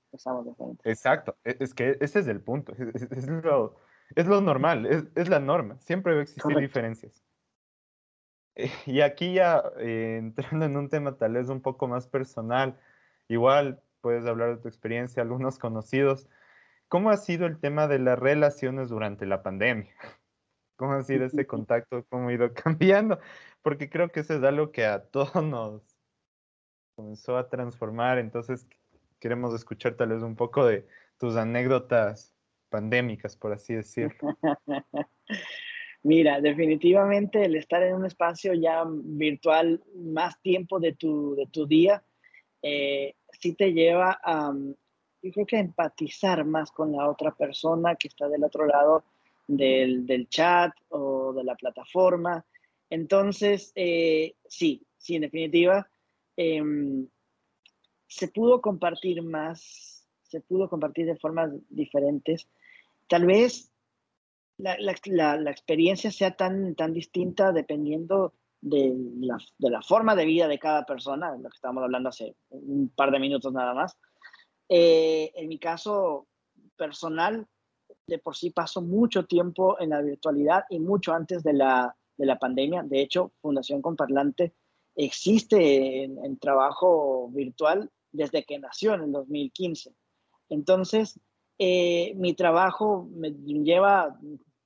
exacto, 0.84 1.36
e, 1.42 1.56
es 1.58 1.72
que 1.72 1.96
ese 2.00 2.18
es 2.18 2.26
el 2.26 2.42
punto, 2.42 2.72
es, 2.72 3.26
lo, 3.26 3.76
es 4.14 4.26
lo, 4.26 4.40
normal, 4.42 4.84
es, 4.84 5.04
es, 5.14 5.30
la 5.30 5.40
norma, 5.40 5.78
siempre 5.80 6.12
va 6.12 6.20
a 6.20 6.22
existir 6.24 6.54
diferencias. 6.58 7.24
Y 8.84 9.00
aquí 9.00 9.32
ya 9.32 9.62
eh, 9.78 10.16
entrando 10.20 10.66
en 10.66 10.76
un 10.76 10.90
tema 10.90 11.16
tal 11.16 11.32
vez 11.32 11.48
un 11.48 11.62
poco 11.62 11.88
más 11.88 12.06
personal, 12.06 12.78
igual 13.28 13.80
puedes 14.00 14.26
hablar 14.26 14.56
de 14.56 14.62
tu 14.62 14.68
experiencia, 14.68 15.22
algunos 15.22 15.58
conocidos. 15.58 16.28
¿Cómo 16.88 17.10
ha 17.10 17.16
sido 17.16 17.46
el 17.46 17.60
tema 17.60 17.86
de 17.86 17.98
las 17.98 18.18
relaciones 18.18 18.88
durante 18.88 19.26
la 19.26 19.42
pandemia? 19.42 19.92
¿Cómo 20.76 20.92
ha 20.92 21.02
sido 21.02 21.26
ese 21.26 21.46
contacto? 21.46 22.04
¿Cómo 22.08 22.28
ha 22.28 22.32
ido 22.32 22.52
cambiando? 22.54 23.18
Porque 23.62 23.90
creo 23.90 24.08
que 24.08 24.20
eso 24.20 24.34
es 24.34 24.42
algo 24.42 24.72
que 24.72 24.86
a 24.86 25.04
todos 25.04 25.34
nos 25.44 25.82
comenzó 26.94 27.36
a 27.36 27.48
transformar. 27.48 28.18
Entonces, 28.18 28.66
queremos 29.20 29.54
escuchar 29.54 29.94
tal 29.94 30.10
vez 30.10 30.22
un 30.22 30.36
poco 30.36 30.66
de 30.66 30.86
tus 31.18 31.36
anécdotas 31.36 32.34
pandémicas, 32.70 33.36
por 33.36 33.52
así 33.52 33.74
decirlo. 33.74 34.36
Mira, 36.02 36.40
definitivamente 36.40 37.44
el 37.44 37.56
estar 37.56 37.82
en 37.82 37.94
un 37.94 38.06
espacio 38.06 38.54
ya 38.54 38.84
virtual 38.86 39.82
más 39.96 40.40
tiempo 40.40 40.78
de 40.78 40.94
tu, 40.94 41.34
de 41.34 41.46
tu 41.46 41.66
día 41.66 42.04
eh, 42.62 43.14
sí 43.32 43.54
te 43.54 43.72
lleva 43.72 44.18
a, 44.22 44.52
yo 45.22 45.32
creo 45.32 45.46
que 45.46 45.58
empatizar 45.58 46.44
más 46.44 46.70
con 46.70 46.92
la 46.92 47.08
otra 47.08 47.34
persona 47.34 47.96
que 47.96 48.08
está 48.08 48.28
del 48.28 48.44
otro 48.44 48.66
lado 48.66 49.04
del, 49.46 50.06
del 50.06 50.28
chat 50.28 50.72
o 50.90 51.32
de 51.32 51.44
la 51.44 51.56
plataforma. 51.56 52.44
Entonces, 52.90 53.72
eh, 53.74 54.34
sí, 54.46 54.86
sí, 54.96 55.16
en 55.16 55.22
definitiva, 55.22 55.88
em, 56.36 57.08
se 58.06 58.28
pudo 58.28 58.60
compartir 58.60 59.22
más, 59.22 60.06
se 60.22 60.40
pudo 60.40 60.68
compartir 60.68 61.06
de 61.06 61.16
formas 61.16 61.50
diferentes. 61.68 62.48
Tal 63.08 63.26
vez 63.26 63.70
la, 64.56 64.76
la, 64.78 65.36
la, 65.36 65.50
experiencia 65.50 66.10
sea 66.10 66.32
tan, 66.32 66.74
tan 66.74 66.92
distinta 66.92 67.52
dependiendo 67.52 68.34
de 68.60 68.94
la, 69.20 69.38
de 69.58 69.70
la, 69.70 69.82
forma 69.82 70.14
de 70.16 70.24
vida 70.24 70.48
de 70.48 70.58
cada 70.58 70.84
persona, 70.84 71.36
lo 71.36 71.48
que 71.48 71.54
estábamos 71.54 71.84
hablando 71.84 72.08
hace 72.08 72.36
un 72.50 72.90
par 72.94 73.10
de 73.10 73.20
minutos 73.20 73.52
nada 73.52 73.74
más. 73.74 73.96
Eh, 74.68 75.32
en 75.34 75.48
mi 75.48 75.58
caso 75.58 76.26
personal, 76.76 77.46
de 78.06 78.18
por 78.18 78.36
sí 78.36 78.50
paso 78.50 78.82
mucho 78.82 79.26
tiempo 79.26 79.78
en 79.80 79.90
la 79.90 80.02
virtualidad 80.02 80.64
y 80.70 80.80
mucho 80.80 81.12
antes 81.12 81.42
de 81.42 81.52
la, 81.52 81.94
de 82.16 82.26
la 82.26 82.38
pandemia. 82.38 82.82
De 82.82 83.00
hecho, 83.00 83.32
Fundación 83.40 83.82
Comparlante 83.82 84.54
existe 84.94 86.04
en, 86.04 86.38
trabajo 86.38 87.28
virtual 87.30 87.90
desde 88.12 88.44
que 88.44 88.58
nació 88.58 88.94
en 88.94 89.02
el 89.02 89.12
2015. 89.12 89.94
Entonces, 90.48 91.20
eh, 91.58 92.14
mi 92.16 92.34
trabajo 92.34 93.08
me 93.12 93.30
lleva 93.30 94.18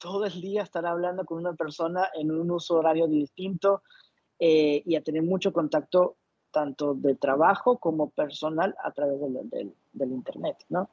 todo 0.03 0.27
el 0.27 0.41
día 0.41 0.63
estar 0.63 0.85
hablando 0.85 1.25
con 1.25 1.39
una 1.39 1.55
persona 1.55 2.11
en 2.13 2.33
un 2.33 2.51
uso 2.51 2.75
horario 2.75 3.07
distinto 3.07 3.85
eh, 4.37 4.83
y 4.85 4.97
a 4.97 5.03
tener 5.03 5.23
mucho 5.23 5.53
contacto 5.53 6.17
tanto 6.51 6.95
de 6.95 7.15
trabajo 7.15 7.79
como 7.79 8.11
personal 8.11 8.75
a 8.83 8.91
través 8.91 9.21
del, 9.21 9.73
del, 9.93 10.13
Internet, 10.13 10.57
¿no? 10.69 10.91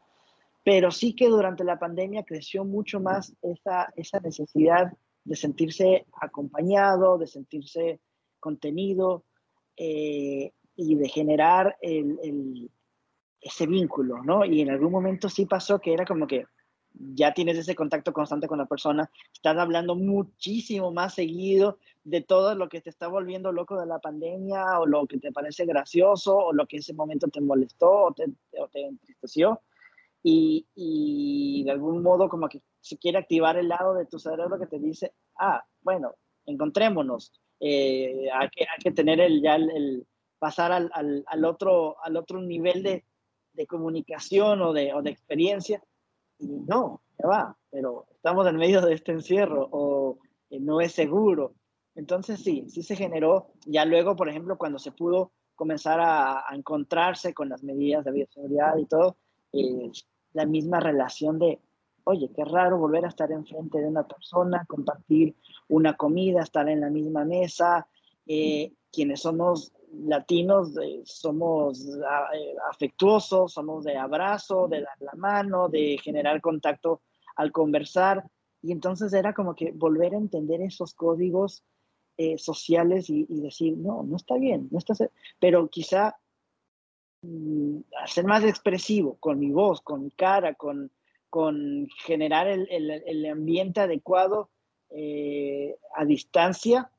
Pero 0.63 0.91
sí 0.91 1.15
que 1.15 1.27
durante 1.27 1.63
la 1.63 1.79
pandemia 1.79 2.23
creció 2.23 2.63
mucho 2.63 2.99
más 2.99 3.35
esa, 3.41 3.91
esa 3.95 4.19
necesidad 4.19 4.93
de 5.23 5.35
sentirse 5.35 6.05
acompañado, 6.21 7.17
de 7.17 7.25
sentirse 7.25 7.99
contenido 8.39 9.25
eh, 9.75 10.53
y 10.75 10.95
de 10.95 11.09
generar 11.09 11.77
el, 11.81 12.69
ese 13.41 13.65
vínculo, 13.65 14.23
¿no? 14.23 14.45
Y 14.45 14.61
en 14.61 14.69
algún 14.69 14.91
momento 14.91 15.29
sí 15.29 15.47
pasó 15.47 15.79
que 15.79 15.93
era 15.93 16.05
como 16.05 16.27
que 16.27 16.45
ya 16.93 17.33
tienes 17.33 17.57
ese 17.57 17.75
contacto 17.75 18.13
constante 18.13 18.47
con 18.47 18.57
la 18.57 18.65
persona, 18.65 19.09
estás 19.33 19.57
hablando 19.57 19.95
muchísimo 19.95 20.91
más 20.91 21.13
seguido 21.13 21.77
de 22.03 22.21
todo 22.21 22.55
lo 22.55 22.69
que 22.69 22.81
te 22.81 22.89
está 22.89 23.07
volviendo 23.07 23.51
loco 23.51 23.79
de 23.79 23.85
la 23.85 23.99
pandemia 23.99 24.79
o 24.79 24.85
lo 24.85 25.05
que 25.07 25.17
te 25.19 25.31
parece 25.31 25.65
gracioso 25.65 26.37
o 26.37 26.53
lo 26.53 26.65
que 26.65 26.77
en 26.77 26.81
ese 26.81 26.93
momento 26.93 27.27
te 27.27 27.41
molestó 27.41 28.05
o 28.05 28.13
te, 28.13 28.25
te 28.71 28.85
entristeció. 28.85 29.61
Y, 30.21 30.67
y, 30.75 31.63
de 31.63 31.71
algún 31.71 32.03
modo 32.03 32.27
como 32.27 32.49
que 32.49 32.61
se 32.81 32.97
quiere 32.97 33.19
activar 33.19 33.57
el 33.57 33.69
lado 33.69 33.93
de 33.93 34.05
tu 34.05 34.19
cerebro 34.19 34.59
que 34.59 34.67
te 34.67 34.77
dice, 34.77 35.13
ah, 35.37 35.63
bueno, 35.81 36.15
encontrémonos. 36.45 37.31
Eh, 37.61 38.27
hay, 38.33 38.49
que, 38.49 38.63
hay 38.63 38.79
que 38.83 38.91
tener 38.91 39.21
el, 39.21 39.41
ya 39.41 39.55
el, 39.55 40.05
pasar 40.37 40.73
al, 40.73 40.89
al, 40.93 41.23
al, 41.27 41.45
otro, 41.45 42.03
al 42.03 42.17
otro 42.17 42.41
nivel 42.41 42.83
de, 42.83 43.05
de 43.53 43.65
comunicación 43.65 44.61
o 44.61 44.73
de, 44.73 44.93
o 44.93 45.01
de 45.01 45.11
experiencia 45.11 45.81
y 46.39 46.47
no, 46.47 47.01
ya 47.17 47.27
va, 47.27 47.57
pero 47.69 48.07
estamos 48.15 48.47
en 48.47 48.57
medio 48.57 48.81
de 48.81 48.93
este 48.93 49.11
encierro 49.11 49.67
o 49.71 50.17
eh, 50.49 50.59
no 50.59 50.81
es 50.81 50.93
seguro. 50.93 51.53
Entonces 51.95 52.41
sí, 52.41 52.65
sí 52.69 52.81
se 52.81 52.95
generó, 52.95 53.51
ya 53.65 53.85
luego, 53.85 54.15
por 54.15 54.29
ejemplo, 54.29 54.57
cuando 54.57 54.79
se 54.79 54.91
pudo 54.91 55.31
comenzar 55.55 55.99
a, 55.99 56.45
encontrarse 56.53 57.33
con 57.33 57.49
las 57.49 57.63
medidas 57.63 58.05
de 58.05 58.11
bioseguridad 58.11 58.77
y 58.77 58.85
todo, 58.85 59.17
eh, 59.51 59.91
la 60.33 60.45
misma 60.45 60.79
relación 60.79 61.37
de, 61.37 61.59
oye, 62.05 62.31
qué 62.33 62.45
raro 62.45 62.77
volver 62.77 63.03
a 63.03 63.09
estar 63.09 63.29
enfrente 63.31 63.79
de 63.79 63.87
una 63.87 64.07
persona, 64.07 64.65
compartir 64.65 65.35
una 65.67 65.97
comida, 65.97 66.41
estar 66.41 66.69
en 66.69 66.79
la 66.79 66.89
misma 66.89 67.25
mesa, 67.25 67.87
eh, 68.29 68.71
quienes 68.91 69.21
somos 69.21 69.73
latinos 69.91 70.73
somos 71.03 71.85
ah, 72.07 72.29
eh, 72.35 72.55
afectuosos, 72.69 73.53
somos 73.53 73.83
de 73.83 73.97
abrazo, 73.97 74.67
de 74.67 74.81
dar 74.81 74.97
la 74.99 75.13
mano, 75.13 75.67
de 75.67 75.97
generar 75.97 76.39
contacto 76.39 77.01
al 77.35 77.51
conversar. 77.51 78.23
Y 78.61 78.71
entonces 78.71 79.13
era 79.13 79.33
como 79.33 79.55
que 79.55 79.71
volver 79.71 80.13
a 80.13 80.19
entender 80.19 80.61
esos 80.61 80.93
códigos 80.93 81.63
eh, 82.17 82.37
sociales 82.37 83.09
y, 83.09 83.25
decir, 83.29 83.77
no, 83.77 84.03
no 84.03 84.17
está 84.17 84.35
bien, 84.35 84.67
no 84.71 84.77
está 84.77 84.93
pero 85.39 85.69
quizá 85.69 86.19
mm, 87.23 87.79
ser 88.05 88.25
más 88.25 88.43
expresivo 88.43 89.17
con 89.19 89.39
mi 89.39 89.51
voz, 89.51 89.81
con 89.81 90.03
mi 90.03 90.11
cara, 90.11 90.53
con, 90.53 90.91
con 91.29 91.87
generar 92.05 92.47
el, 92.47 92.67
el, 92.69 93.25
ambiente 93.25 93.79
adecuado 93.79 94.49
eh, 94.89 95.77
a 95.95 96.05
distancia 96.05 96.91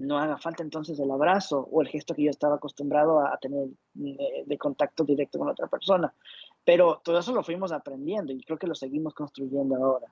no 0.00 0.18
haga 0.18 0.38
falta 0.38 0.62
entonces 0.62 0.98
el 0.98 1.10
abrazo 1.10 1.68
o 1.70 1.82
el 1.82 1.88
gesto 1.88 2.14
que 2.14 2.24
yo 2.24 2.30
estaba 2.30 2.56
acostumbrado 2.56 3.20
a, 3.20 3.36
tener 3.38 3.68
de, 3.94 4.58
contacto 4.58 5.04
directo 5.04 5.38
con 5.38 5.48
otra 5.48 5.66
persona. 5.66 6.12
Pero 6.64 7.00
todo 7.04 7.18
eso 7.18 7.32
lo 7.32 7.42
fuimos 7.42 7.70
aprendiendo 7.70 8.32
y 8.32 8.42
creo 8.42 8.58
que 8.58 8.66
lo 8.66 8.74
seguimos 8.74 9.14
construyendo 9.14 9.76
ahora. 9.76 10.06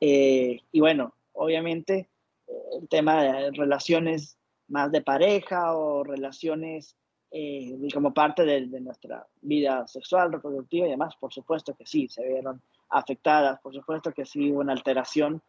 Eh, 0.00 0.60
y 0.72 0.80
bueno, 0.80 1.14
obviamente 1.34 2.08
eh, 2.46 2.52
el 2.80 2.88
tema 2.88 3.22
de 3.22 3.50
relaciones 3.50 4.38
más 4.68 4.90
de 4.92 5.02
pareja 5.02 5.76
o 5.76 6.04
relaciones 6.04 6.96
eh, 7.30 7.76
como 7.92 8.14
parte 8.14 8.44
de, 8.44 8.66
de, 8.66 8.80
nuestra 8.80 9.26
vida 9.42 9.86
sexual, 9.86 10.32
reproductiva 10.32 10.86
y 10.86 10.90
demás, 10.90 11.14
por 11.16 11.32
supuesto 11.32 11.74
que 11.74 11.84
sí, 11.84 12.08
se 12.08 12.26
vieron 12.26 12.62
afectadas, 12.88 13.60
por 13.60 13.74
supuesto 13.74 14.12
que 14.12 14.24
sí 14.24 14.50
hubo 14.50 14.60
una 14.60 14.72
alteración 14.72 15.42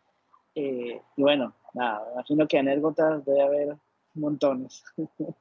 eh, 0.60 1.02
y 1.16 1.22
bueno, 1.22 1.54
nada, 1.74 2.04
imagino 2.14 2.48
que 2.48 2.58
anécdotas 2.58 3.24
debe 3.26 3.42
haber 3.42 3.78
montones. 4.14 4.84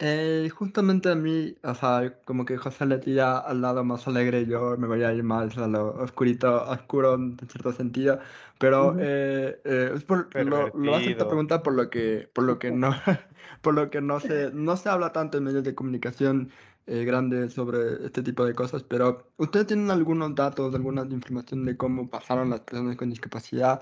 Eh, 0.00 0.50
justamente 0.52 1.08
a 1.08 1.14
mí, 1.14 1.54
o 1.62 1.72
sea, 1.72 2.18
como 2.24 2.44
que 2.44 2.56
José 2.56 2.84
le 2.84 2.98
tira 2.98 3.38
al 3.38 3.62
lado 3.62 3.84
más 3.84 4.08
alegre, 4.08 4.44
yo 4.44 4.76
me 4.76 4.88
voy 4.88 5.04
a 5.04 5.12
ir 5.12 5.22
más 5.22 5.56
a 5.56 5.68
lo 5.68 5.94
oscurito, 5.94 6.64
oscuro 6.68 7.14
en 7.14 7.38
cierto 7.48 7.72
sentido, 7.72 8.18
pero 8.58 8.96
eh, 8.98 9.56
es 9.64 10.02
por, 10.02 10.34
lo, 10.34 10.68
lo 10.74 10.96
hace 10.96 11.12
esta 11.12 11.28
pregunta 11.28 11.62
por 11.62 11.74
lo 11.74 11.90
que, 11.90 12.28
por 12.34 12.42
lo 12.42 12.58
que 12.58 12.72
no, 12.72 12.90
por 13.62 13.74
lo 13.74 13.88
que 13.88 14.00
no 14.00 14.18
se, 14.18 14.50
no 14.52 14.76
se 14.76 14.88
habla 14.88 15.12
tanto 15.12 15.38
en 15.38 15.44
medios 15.44 15.62
de 15.62 15.76
comunicación 15.76 16.50
grandes 16.86 17.54
sobre 17.54 18.04
este 18.04 18.24
tipo 18.24 18.44
de 18.44 18.52
cosas, 18.52 18.82
pero 18.82 19.28
¿ustedes 19.36 19.68
tienen 19.68 19.92
algunos 19.92 20.34
datos, 20.34 20.74
alguna 20.74 21.02
información 21.02 21.64
de 21.64 21.76
cómo 21.76 22.10
pasaron 22.10 22.50
las 22.50 22.60
personas 22.60 22.96
con 22.96 23.10
discapacidad 23.10 23.80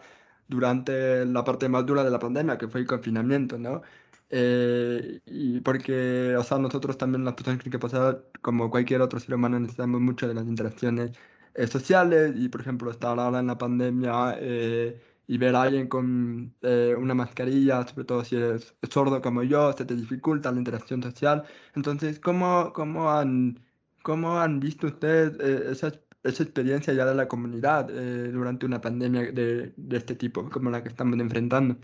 durante 0.53 1.25
la 1.27 1.45
parte 1.45 1.69
más 1.69 1.87
dura 1.87 2.05
de 2.05 2.11
la 2.11 2.19
pandemia, 2.19 2.59
que 2.59 2.69
fue 2.69 2.81
el 2.81 2.87
confinamiento, 2.87 3.59
¿no? 3.59 3.83
Eh, 4.31 5.21
y 5.27 5.61
porque, 5.61 6.37
o 6.37 6.43
sea, 6.45 6.59
nosotros 6.59 6.97
también 6.99 7.25
las 7.25 7.35
personas 7.35 7.63
que 7.63 7.79
pasar, 7.79 8.25
como 8.43 8.71
cualquier 8.71 9.01
otro 9.03 9.21
ser 9.21 9.35
humano, 9.35 9.59
necesitamos 9.61 10.01
mucho 10.01 10.29
de 10.29 10.35
las 10.35 10.47
interacciones 10.47 11.13
eh, 11.55 11.67
sociales 11.67 12.35
y, 12.37 12.49
por 12.49 12.61
ejemplo, 12.63 12.91
estar 12.91 13.19
ahora 13.19 13.41
en 13.41 13.47
la 13.49 13.59
pandemia 13.59 14.37
eh, 14.39 15.01
y 15.27 15.39
ver 15.39 15.55
a 15.57 15.63
alguien 15.63 15.89
con 15.89 16.55
una 16.99 17.15
mascarilla, 17.15 17.87
sobre 17.87 18.05
todo 18.05 18.25
si 18.25 18.37
eres 18.37 18.75
sordo 18.91 19.21
como 19.23 19.43
yo, 19.43 19.73
se 19.73 19.85
te 19.85 19.95
dificulta 19.97 20.53
la 20.53 20.59
interacción 20.59 21.03
social. 21.03 21.45
Entonces, 21.75 22.19
¿cómo, 22.21 22.73
cómo, 22.75 23.11
han, 23.11 23.61
cómo 24.03 24.39
han 24.41 24.61
visto 24.61 24.87
ustedes 24.89 25.39
esas 25.41 26.01
esa 26.23 26.43
experiencia 26.43 26.93
ya 26.95 27.05
de 27.05 27.15
la 27.15 27.29
comunidad 27.29 27.91
eh, 27.91 28.31
durante 28.31 28.67
una 28.67 28.81
pandemia 28.81 29.33
de, 29.33 29.73
de, 29.77 29.97
este 29.97 30.15
tipo, 30.15 30.49
como 30.49 30.71
la 30.71 30.83
que 30.83 30.89
estamos 30.89 31.19
enfrentando? 31.19 31.77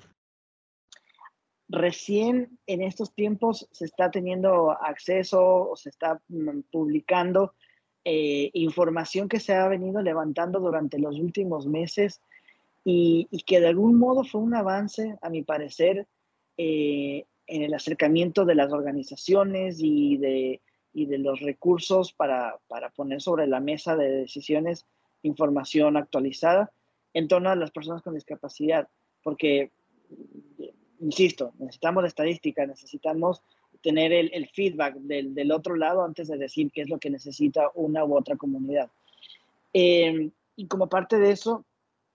Recién 1.69 2.59
en 2.67 2.83
estos 2.83 3.15
tiempos 3.15 3.69
se 3.73 3.85
está 3.85 4.11
teniendo 4.11 4.71
acceso 4.71 5.71
o 5.71 5.77
se 5.77 5.91
está 5.91 6.21
mm, 6.29 6.61
publicando 6.71 7.55
eh, 8.05 8.51
información 8.55 9.29
que 9.29 9.41
se 9.41 9.53
ha 9.53 9.69
venido 9.69 10.01
levantando 10.01 10.61
durante 10.61 10.99
los 10.99 11.19
últimos 11.19 11.67
meses 11.67 12.23
y, 12.85 13.29
y, 13.31 13.43
que 13.43 13.61
de 13.61 13.67
algún 13.67 13.99
modo 13.99 14.25
fue 14.25 14.41
un 14.41 14.55
avance, 14.55 15.19
a 15.21 15.29
mi 15.29 15.43
parecer, 15.43 16.07
eh, 16.57 17.27
en 17.47 17.63
el 17.63 17.75
acercamiento 17.75 18.45
de 18.45 18.55
las 18.55 18.73
organizaciones 18.73 19.79
y 19.81 20.17
de 20.17 20.63
y 20.93 21.07
de 21.07 21.19
los 21.19 21.41
recursos 21.41 22.13
para, 22.13 22.59
para 22.69 22.91
poner 22.91 23.21
sobre 23.21 23.47
la 23.47 23.61
mesa 23.61 23.97
de 23.97 24.11
decisiones 24.11 24.87
información 25.23 25.97
actualizada 25.97 26.71
en 27.15 27.29
torno 27.29 27.51
a 27.51 27.57
las 27.57 27.71
personas 27.71 28.03
con 28.03 28.15
discapacidad, 28.15 28.89
porque, 29.23 29.73
insisto, 31.01 31.53
necesitamos 31.59 32.05
estadística, 32.05 32.67
necesitamos 32.67 33.43
tener 33.83 34.13
el, 34.13 34.31
el 34.33 34.49
feedback 34.49 34.95
del, 34.97 35.35
del, 35.35 35.53
otro 35.53 35.77
lado 35.77 36.03
antes 36.05 36.29
de 36.29 36.37
decir 36.37 36.71
qué 36.73 36.83
es 36.83 36.89
lo 36.89 36.99
que 36.99 37.11
necesita 37.11 37.71
una 37.75 38.05
u 38.05 38.17
otra 38.17 38.37
comunidad. 38.37 38.91
Eh, 39.73 40.31
y 40.57 40.67
como 40.67 40.89
parte 40.89 41.19
de 41.19 41.31
eso, 41.31 41.65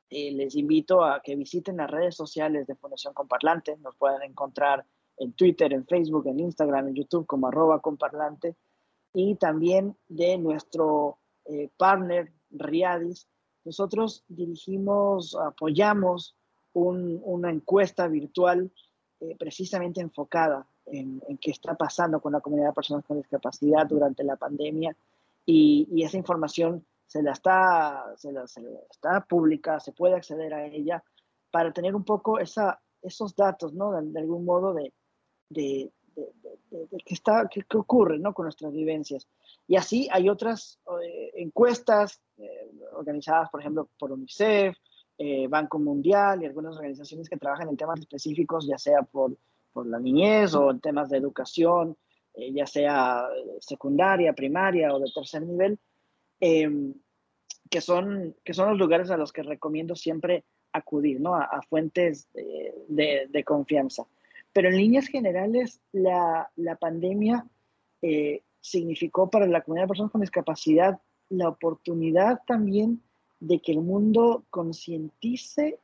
eh, 0.10 0.32
les 0.32 0.56
invito 0.56 1.04
a 1.04 1.22
que 1.22 1.36
visiten 1.36 1.78
las 1.78 1.90
redes 1.90 2.16
sociales 2.16 2.68
de 2.68 2.76
Fundación 2.76 3.14
Comparlante. 3.14 3.78
Nos 3.78 3.96
pueden 3.96 4.22
encontrar 4.22 4.86
en 5.18 5.34
Twitter, 5.34 5.74
en 5.74 5.86
Facebook, 5.86 6.28
en 6.28 6.40
Instagram, 6.40 6.90
en 6.90 6.96
YouTube 6.96 7.26
como 7.26 7.48
arroba 7.48 7.80
comparlante 7.80 8.56
y 9.14 9.36
también 9.36 9.96
de 10.08 10.38
nuestro 10.38 11.18
eh, 11.46 11.70
partner 11.78 12.32
Riadis, 12.50 13.28
nosotros 13.64 14.24
dirigimos, 14.28 15.36
apoyamos 15.36 16.36
una 16.74 17.52
encuesta 17.52 18.08
virtual 18.08 18.72
eh, 19.20 19.36
precisamente 19.38 20.02
enfocada 20.02 20.66
en, 20.86 21.22
qué 21.40 21.52
está 21.52 21.76
pasando 21.76 22.20
con 22.20 22.34
la 22.34 22.42
comunidad 22.42 22.70
de 22.70 22.74
personas 22.74 23.06
con 23.06 23.18
discapacidad 23.18 23.86
durante 23.88 24.24
la 24.24 24.36
pandemia 24.36 24.96
y, 25.46 26.04
esa 26.04 26.18
información 26.18 26.86
se 27.08 27.22
la 27.22 27.32
está, 27.32 28.14
se 28.18 28.32
la, 28.32 28.44
está 28.44 29.22
pública, 29.26 29.80
se 29.80 29.92
puede 29.92 30.16
acceder 30.16 30.54
a 30.54 30.66
ella 30.66 31.04
para 31.52 31.72
tener 31.72 31.96
un 31.96 32.04
poco 32.04 32.40
esa, 32.40 32.82
esos 33.02 33.36
datos, 33.36 33.74
¿no? 33.74 33.92
De, 34.02 34.20
algún 34.20 34.46
modo 34.46 34.74
de, 34.74 34.92
de, 35.50 35.92
qué, 37.06 37.14
está, 37.14 37.50
qué, 37.50 37.64
ocurre, 37.78 38.20
¿no? 38.20 38.34
Con 38.34 38.46
nuestras 38.46 38.72
vivencias. 38.74 39.28
Y 39.68 39.76
así 39.76 40.08
hay 40.12 40.30
otras 40.30 40.80
eh, 41.04 41.32
encuestas 41.36 42.22
eh, 42.38 42.70
organizadas, 42.94 43.50
por 43.50 43.62
ejemplo, 43.62 43.90
por 43.98 44.12
UNICEF, 44.12 44.76
eh, 45.18 45.48
Banco 45.48 45.80
Mundial 45.80 46.42
y 46.42 46.46
algunas 46.46 46.76
organizaciones 46.76 47.30
que 47.30 47.38
trabajan 47.38 47.70
en 47.70 47.78
temas 47.78 48.00
específicos, 48.00 48.68
ya 48.68 48.78
sea 48.78 49.04
por, 49.04 49.38
por 49.72 49.86
la 49.88 50.00
niñez 50.00 50.54
o 50.56 50.72
en 50.72 50.80
temas 50.80 51.10
de 51.10 51.18
educación, 51.18 51.98
ya 52.36 52.66
sea 52.66 53.28
secundaria, 53.60 54.34
primaria 54.34 54.92
o 54.92 55.00
de 55.00 55.12
tercer 55.14 55.44
nivel, 55.44 55.78
em, 56.40 56.96
que, 57.70 57.80
son, 57.80 58.36
que 58.44 58.56
son 58.56 58.70
los 58.70 58.80
lugares 58.80 59.12
a 59.12 59.18
los 59.18 59.32
que 59.32 59.44
recomiendo 59.44 59.96
siempre 59.96 60.44
acudir, 60.72 61.22
¿no? 61.22 61.36
A, 61.36 61.62
fuentes 61.70 62.28
de, 62.34 63.28
de, 63.30 63.44
confianza. 63.44 64.08
Pero 64.54 64.70
en 64.70 64.78
líneas 64.78 65.08
generales, 65.08 65.82
la, 65.92 66.50
pandemia 66.80 67.46
significó 68.62 69.30
para 69.30 69.48
la 69.48 69.62
comunidad 69.62 69.86
de 69.86 69.90
personas 69.90 70.12
con 70.12 70.22
discapacidad 70.22 71.02
la 71.30 71.50
oportunidad 71.50 72.42
también 72.46 73.02
de 73.40 73.60
que 73.60 73.72
el 73.72 73.82
mundo 73.82 74.46
concientice 74.50 75.80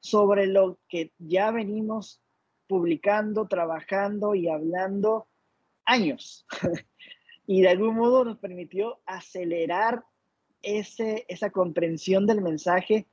sobre 0.00 0.46
lo 0.46 0.78
que 0.88 1.12
ya 1.18 1.50
venimos 1.50 2.20
publicando, 2.66 3.46
trabajando 3.48 4.34
y 4.34 4.48
hablando 4.48 5.26
años. 5.84 6.46
y 7.46 7.62
de 7.62 7.68
algún 7.68 7.96
modo 7.96 8.24
nos 8.24 8.38
permitió 8.38 9.00
acelerar 9.06 10.04
ese, 10.62 11.24
esa 11.28 11.50
comprensión 11.50 12.26
del 12.26 12.42
mensaje, 12.42 13.06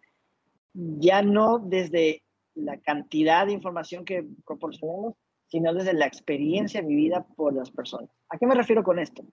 ya 0.73 1.21
no 1.21 1.59
desde 1.59 2.24
la 2.55 2.79
cantidad 2.79 3.45
de 3.45 3.53
información 3.53 4.05
que 4.05 4.25
proporcionamos, 4.45 5.13
sino 5.47 5.73
desde 5.73 5.93
la 5.93 6.07
experiencia 6.07 6.81
vivida 6.81 7.25
por 7.35 7.53
las 7.53 7.69
personas. 7.71 8.09
¿A 8.29 8.37
qué 8.37 8.47
me 8.47 8.55
refiero 8.55 8.83
con 8.83 8.99
esto? 8.99 9.23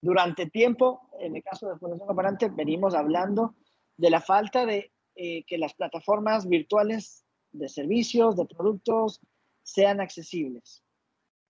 Durante 0.00 0.50
tiempo, 0.50 1.08
en 1.20 1.36
el 1.36 1.42
caso 1.42 1.68
de 1.68 1.78
Fundación 1.78 2.08
Comparante, 2.08 2.48
venimos 2.48 2.94
hablando 2.94 3.54
de 3.96 4.10
la 4.10 4.20
falta 4.20 4.66
de 4.66 4.92
eh, 5.14 5.44
que 5.44 5.58
las 5.58 5.74
plataformas 5.74 6.48
virtuales 6.48 7.24
de 7.52 7.68
servicios, 7.68 8.36
de 8.36 8.46
productos, 8.46 9.20
sean 9.62 10.00
accesibles. 10.00 10.82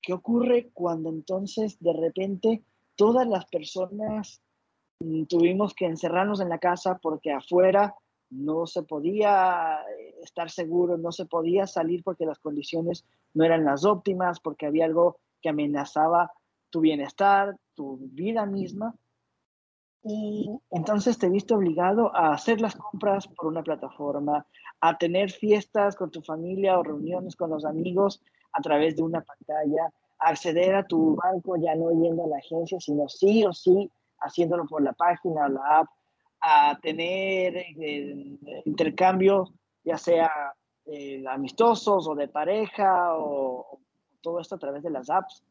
¿Qué 0.03 0.13
ocurre 0.13 0.71
cuando 0.75 1.11
entonces 1.11 1.79
de 1.81 1.93
repente 1.93 2.63
todas 2.97 3.27
las 3.27 3.47
personas 3.47 4.43
mm, 5.01 5.25
tuvimos 5.25 5.75
que 5.75 5.87
encerrarnos 5.87 6.41
en 6.41 6.49
la 6.49 6.59
casa 6.59 6.99
porque 7.01 7.33
afuera 7.33 7.95
no 8.31 8.67
se 8.67 8.83
podía 8.83 9.79
eh, 9.99 10.12
estar 10.23 10.51
seguro, 10.51 10.97
no 10.99 11.13
se 11.13 11.27
podía 11.27 11.67
salir 11.67 12.03
porque 12.03 12.27
las 12.27 12.39
condiciones 12.39 13.05
no 13.35 13.45
eran 13.45 13.65
las 13.65 13.85
óptimas, 13.85 14.41
porque 14.41 14.67
había 14.67 14.85
algo 14.85 15.19
que 15.41 15.49
amenazaba 15.49 16.33
tu 16.71 16.81
bienestar, 16.81 17.57
tu 17.75 17.99
vida 18.01 18.47
misma. 18.47 18.95
Y 20.05 20.51
entonces 20.71 21.19
te 21.19 21.29
viste 21.29 21.55
obligado 21.55 22.15
a 22.15 22.33
hacer 22.33 22.61
las 22.61 22.75
compras 22.75 23.29
por 23.29 23.47
una 23.47 23.63
plataforma, 23.63 24.47
a 24.81 24.99
tener 24.99 25.31
fiestas 25.31 25.95
con 25.95 26.11
tu 26.11 26.23
familia 26.23 26.79
o 26.79 26.83
reuniones 26.83 27.37
con 27.37 27.51
los 27.51 27.65
amigos 27.65 28.21
a 28.53 28.61
través 28.61 28.97
de 28.97 29.03
una 29.03 29.21
pantalla, 29.21 29.93
a 30.19 30.29
acceder 30.31 30.75
a 30.75 30.87
tu 30.87 31.17
banco 31.17 31.57
ya 31.57 31.75
no 31.75 31.91
yendo 31.91 32.25
a 32.25 32.29
la 32.29 32.39
agencia, 32.39 32.81
sino 32.81 33.09
sí 33.09 33.45
o 33.45 33.53
sí 33.53 33.91
haciéndolo 34.19 34.67
por 34.67 34.83
la 34.83 34.93
página 34.93 35.47
o 35.47 35.49
la 35.49 35.79
app, 35.81 35.89
a 36.41 36.79
tener 36.81 37.57
eh, 37.57 38.39
intercambios, 38.65 39.53
ya 39.85 39.99
sea 39.99 40.55
eh, 40.87 41.23
amistosos 41.29 42.09
o 42.09 42.15
de 42.15 42.29
pareja 42.29 43.15
o, 43.17 43.79
todo 44.21 44.41
esto 44.41 44.55
a 44.55 44.59
través 44.59 44.83
de 44.83 44.91
las 44.91 45.11
apps. 45.11 45.45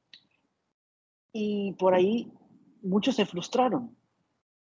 Y 1.33 1.73
por 1.73 1.93
ahí 1.93 2.31
muchos 2.81 3.15
se 3.15 3.25
frustraron 3.25 3.95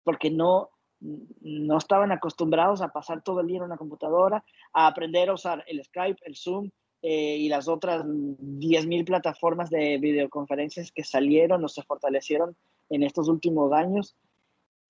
porque 0.05 0.31
no, 0.31 0.71
no 1.01 1.79
estaban 1.79 2.13
acostumbrados 2.13 2.83
a 2.83 2.89
pasar 2.89 3.23
todo 3.23 3.41
el 3.41 3.47
día 3.47 3.59
en 3.59 3.65
una 3.65 3.77
computadora, 3.77 4.45
a 4.73 4.87
aprender 4.87 5.31
a 5.31 5.35
usar 5.35 5.65
el 5.67 5.83
Skype, 5.83 6.21
el 6.25 6.37
Zoom 6.37 6.71
eh, 7.03 7.37
y 7.39 7.49
las 7.49 7.69
otras 7.69 8.05
10.000 8.05 9.05
plataformas 9.05 9.71
de 9.71 9.99
videoconferencias 9.99 10.93
que 10.93 11.05
salieron 11.05 11.65
o 11.65 11.69
se 11.69 11.83
fortalecieron 11.83 12.57
en 12.91 13.03
estos 13.03 13.29
últimos 13.29 13.73
años. 13.73 14.17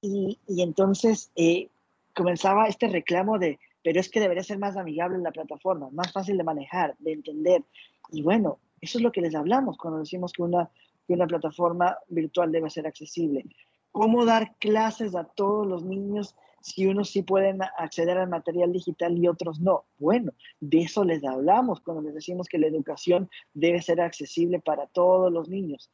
Y, 0.01 0.39
y 0.47 0.63
entonces 0.63 1.31
eh, 1.37 1.69
comenzaba 2.15 2.67
este 2.67 2.89
reclamo 2.89 3.39
de, 3.39 3.59
pero 3.85 4.01
es 4.01 4.09
que 4.09 4.19
debería 4.19 4.43
ser 4.43 4.59
más 4.59 4.79
amigable 4.79 5.19
la 5.19 5.31
plataforma, 5.31 5.91
más 5.93 6.11
fácil 6.11 6.39
de 6.39 6.43
manejar, 6.43 6.97
de 6.99 7.13
entender. 7.13 7.63
Y 8.11 8.23
bueno, 8.23 8.59
eso 8.81 8.99
es 8.99 9.05
lo 9.05 9.13
que 9.13 9.21
les 9.21 9.35
hablamos 9.35 9.77
cuando 9.77 10.01
decimos 10.01 10.33
que 10.33 10.43
una, 10.43 10.71
que 11.07 11.13
una 11.13 11.27
plataforma 11.27 11.99
virtual 12.09 12.51
debe 12.51 12.71
ser 12.71 12.87
accesible. 12.87 13.45
¿Cómo 13.93 14.25
dar 14.25 14.57
clases 14.57 15.15
a 15.15 15.25
todos 15.25 15.67
los 15.67 15.85
niños 15.85 16.35
si 16.63 16.87
unos 16.87 17.11
sí 17.11 17.23
pueden 17.23 17.61
acceder 17.77 18.17
al 18.17 18.31
material 18.31 18.73
digital 18.73 19.19
y 19.19 19.29
otros 19.29 19.61
no? 19.61 19.85
Bueno, 19.99 20.33
de 20.61 20.79
eso 20.79 21.05
les 21.05 21.23
hablamos 21.23 21.81
cuando 21.81 22.03
les 22.03 22.15
decimos 22.15 22.49
que 22.49 22.59
la 22.59 22.69
educación 22.69 23.29
debe 23.53 23.83
ser 23.83 24.01
accesible 24.01 24.61
para 24.61 24.87
todos 24.87 25.31
los 25.31 25.51
niños. 25.51 25.91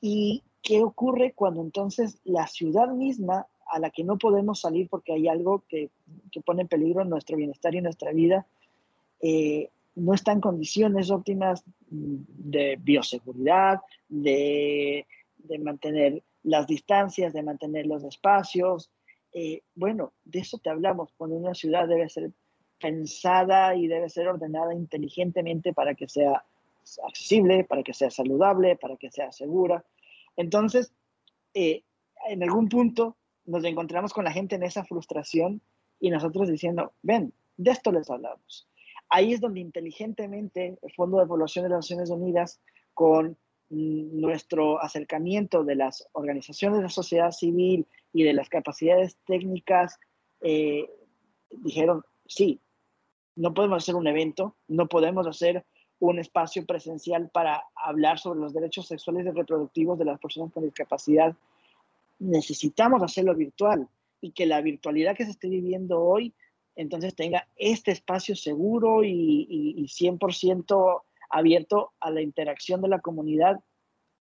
¿Y 0.00 0.42
qué 0.62 0.82
ocurre 0.82 1.32
cuando 1.32 1.60
entonces 1.60 2.20
la 2.24 2.48
ciudad 2.48 2.88
misma 2.88 3.46
a 3.66 3.78
la 3.78 3.90
que 3.90 4.04
no 4.04 4.18
podemos 4.18 4.60
salir 4.60 4.88
porque 4.88 5.12
hay 5.12 5.28
algo 5.28 5.64
que, 5.68 5.90
que 6.30 6.40
pone 6.40 6.62
en 6.62 6.68
peligro 6.68 7.04
nuestro 7.04 7.36
bienestar 7.36 7.74
y 7.74 7.80
nuestra 7.80 8.12
vida, 8.12 8.46
eh, 9.20 9.70
no 9.96 10.12
está 10.12 10.32
en 10.32 10.40
condiciones 10.40 11.10
óptimas 11.10 11.62
de 11.88 12.76
bioseguridad, 12.80 13.80
de, 14.08 15.06
de 15.38 15.58
mantener 15.58 16.22
las 16.42 16.66
distancias, 16.66 17.32
de 17.32 17.42
mantener 17.42 17.86
los 17.86 18.04
espacios. 18.04 18.90
Eh, 19.32 19.62
bueno, 19.74 20.12
de 20.24 20.40
eso 20.40 20.58
te 20.58 20.70
hablamos, 20.70 21.12
cuando 21.16 21.36
una 21.36 21.54
ciudad 21.54 21.88
debe 21.88 22.08
ser 22.08 22.30
pensada 22.80 23.74
y 23.76 23.86
debe 23.86 24.08
ser 24.08 24.28
ordenada 24.28 24.74
inteligentemente 24.74 25.72
para 25.72 25.94
que 25.94 26.08
sea 26.08 26.44
accesible, 27.06 27.64
para 27.64 27.82
que 27.82 27.94
sea 27.94 28.10
saludable, 28.10 28.76
para 28.76 28.96
que 28.96 29.10
sea 29.10 29.32
segura. 29.32 29.84
Entonces, 30.36 30.92
eh, 31.54 31.82
en 32.28 32.42
algún 32.42 32.68
punto 32.68 33.16
nos 33.46 33.64
encontramos 33.64 34.12
con 34.12 34.24
la 34.24 34.32
gente 34.32 34.56
en 34.56 34.62
esa 34.62 34.84
frustración 34.84 35.60
y 36.00 36.10
nosotros 36.10 36.48
diciendo, 36.48 36.92
ven, 37.02 37.32
de 37.56 37.70
esto 37.70 37.92
les 37.92 38.10
hablamos. 38.10 38.68
Ahí 39.08 39.32
es 39.32 39.40
donde 39.40 39.60
inteligentemente 39.60 40.78
el 40.80 40.92
Fondo 40.94 41.18
de 41.18 41.26
Población 41.26 41.64
de 41.64 41.70
las 41.70 41.78
Naciones 41.78 42.10
Unidas, 42.10 42.60
con 42.94 43.36
nuestro 43.70 44.80
acercamiento 44.80 45.64
de 45.64 45.74
las 45.74 46.06
organizaciones 46.12 46.78
de 46.78 46.84
la 46.84 46.90
sociedad 46.90 47.30
civil 47.32 47.86
y 48.12 48.22
de 48.22 48.32
las 48.32 48.48
capacidades 48.48 49.16
técnicas, 49.26 49.98
eh, 50.40 50.88
dijeron, 51.50 52.04
sí, 52.26 52.60
no 53.36 53.52
podemos 53.54 53.82
hacer 53.82 53.94
un 53.94 54.06
evento, 54.06 54.54
no 54.68 54.86
podemos 54.86 55.26
hacer 55.26 55.64
un 55.98 56.18
espacio 56.18 56.64
presencial 56.66 57.30
para 57.30 57.64
hablar 57.74 58.18
sobre 58.18 58.40
los 58.40 58.52
derechos 58.52 58.86
sexuales 58.86 59.26
y 59.26 59.30
reproductivos 59.30 59.98
de 59.98 60.04
las 60.04 60.20
personas 60.20 60.52
con 60.52 60.64
discapacidad. 60.64 61.34
Necesitamos 62.18 63.02
hacerlo 63.02 63.34
virtual 63.34 63.88
y 64.20 64.32
que 64.32 64.46
la 64.46 64.60
virtualidad 64.60 65.16
que 65.16 65.24
se 65.24 65.32
esté 65.32 65.48
viviendo 65.48 66.00
hoy 66.00 66.34
entonces 66.76 67.14
tenga 67.14 67.46
este 67.56 67.92
espacio 67.92 68.34
seguro 68.34 69.04
y, 69.04 69.46
y, 69.48 69.84
100% 69.84 71.02
abierto 71.30 71.92
a 72.00 72.10
la 72.10 72.20
interacción 72.20 72.82
de 72.82 72.88
la 72.88 73.00
comunidad 73.00 73.60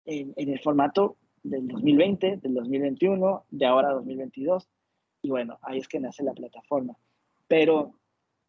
en, 0.05 0.33
en, 0.35 0.49
el 0.49 0.59
formato 0.59 1.17
del 1.43 1.67
2020, 1.67 2.37
del 2.37 2.53
2021, 2.53 3.45
de 3.49 3.65
ahora 3.65 3.93
2022. 3.93 4.69
Y 5.23 5.29
bueno, 5.29 5.57
ahí 5.63 5.79
es 5.79 5.87
que 5.87 5.99
nace 5.99 6.23
la 6.23 6.33
plataforma. 6.33 6.95
Pero 7.47 7.93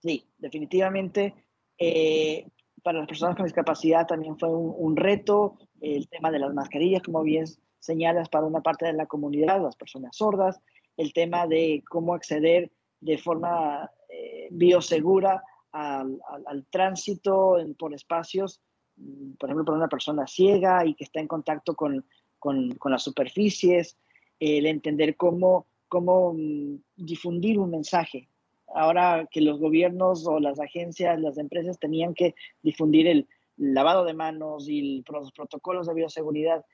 sí, 0.01 0.25
definitivamente 0.37 1.35
eh, 1.79 2.47
para 2.83 2.99
las 2.99 3.09
personas 3.09 3.37
con 3.37 3.47
discapacidad 3.47 4.07
también 4.07 4.39
fue 4.39 4.51
un, 4.51 4.75
un, 4.77 4.97
reto 4.97 5.57
el 5.81 6.09
tema 6.09 6.31
de 6.31 6.41
las 6.41 6.53
mascarillas, 6.53 7.03
como 7.03 7.23
bien 7.23 7.47
señalas, 7.79 8.29
para 8.29 8.47
una 8.47 8.61
parte 8.61 8.87
de 8.87 8.93
la 8.93 9.07
comunidad, 9.07 9.63
las 9.63 9.77
personas 9.77 10.17
sordas, 10.17 10.61
el 10.97 11.13
tema 11.13 11.47
de 11.47 11.83
cómo 11.89 12.15
acceder 12.15 12.71
de 13.01 13.19
forma 13.19 13.91
eh, 14.09 14.49
biosegura 14.51 15.43
al, 15.73 16.19
al, 16.47 16.67
tránsito 16.71 17.57
por 17.79 17.95
espacios, 17.95 18.61
mm, 18.97 19.33
por 19.39 19.49
ejemplo, 19.49 19.65
para 19.65 19.79
una 19.79 19.89
persona 19.89 20.27
ciega 20.27 20.85
y 20.85 20.95
que 20.95 21.05
está 21.05 21.21
en 21.21 21.29
contacto 21.29 21.75
con, 21.75 22.05
con, 22.39 22.77
las 22.85 23.03
superficies, 23.03 23.97
el 24.41 24.67
entender 24.67 25.17
cómo, 25.17 25.67
cómo 25.89 26.35
mm, 26.35 26.77
difundir 26.97 27.59
un 27.59 27.71
mensaje. 27.71 28.29
Ahora 28.75 29.27
que 29.31 29.41
los 29.41 29.59
gobiernos 29.59 30.27
o 30.27 30.41
las 30.41 30.61
agencias, 30.61 31.21
las 31.21 31.39
empresas 31.39 31.79
tenían 31.79 32.15
que 32.15 32.35
difundir 32.63 33.07
el 33.07 33.29
lavado 33.57 34.05
de 34.05 34.15
manos 34.15 34.69
y 34.69 35.03
los 35.11 35.33
protocolos 35.33 35.87
de 35.87 35.95
bioseguridad. 35.95 36.65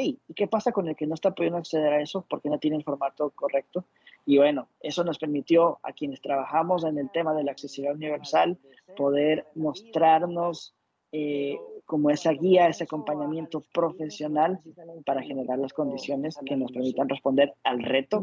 Hey, 0.00 0.16
¿y 0.28 0.34
qué 0.34 0.46
pasa 0.46 0.70
con 0.70 0.86
el 0.86 0.94
que 0.94 1.08
no 1.08 1.14
está 1.14 1.32
pudiendo 1.32 1.58
acceder 1.58 1.92
a 1.92 2.00
eso 2.00 2.24
porque 2.30 2.48
no 2.48 2.60
tiene 2.60 2.76
el 2.76 2.84
formato 2.84 3.30
correcto? 3.30 3.84
Y 4.24 4.38
bueno, 4.38 4.68
eso 4.78 5.02
nos 5.02 5.18
permitió 5.18 5.80
a 5.82 5.92
quienes 5.92 6.20
trabajamos 6.20 6.84
en 6.84 6.98
el 6.98 7.10
tema 7.10 7.34
de 7.34 7.42
la 7.42 7.50
accesibilidad 7.50 7.96
universal 7.96 8.56
poder 8.96 9.48
mostrarnos 9.56 10.76
eh, 11.10 11.58
como 11.84 12.10
esa 12.10 12.32
guía, 12.32 12.68
ese 12.68 12.84
acompañamiento 12.84 13.64
profesional 13.72 14.60
para 15.06 15.22
generar 15.22 15.58
las 15.58 15.72
condiciones 15.72 16.38
que 16.44 16.54
nos 16.54 16.70
permitan 16.70 17.08
responder 17.08 17.54
al 17.64 17.82
reto 17.82 18.22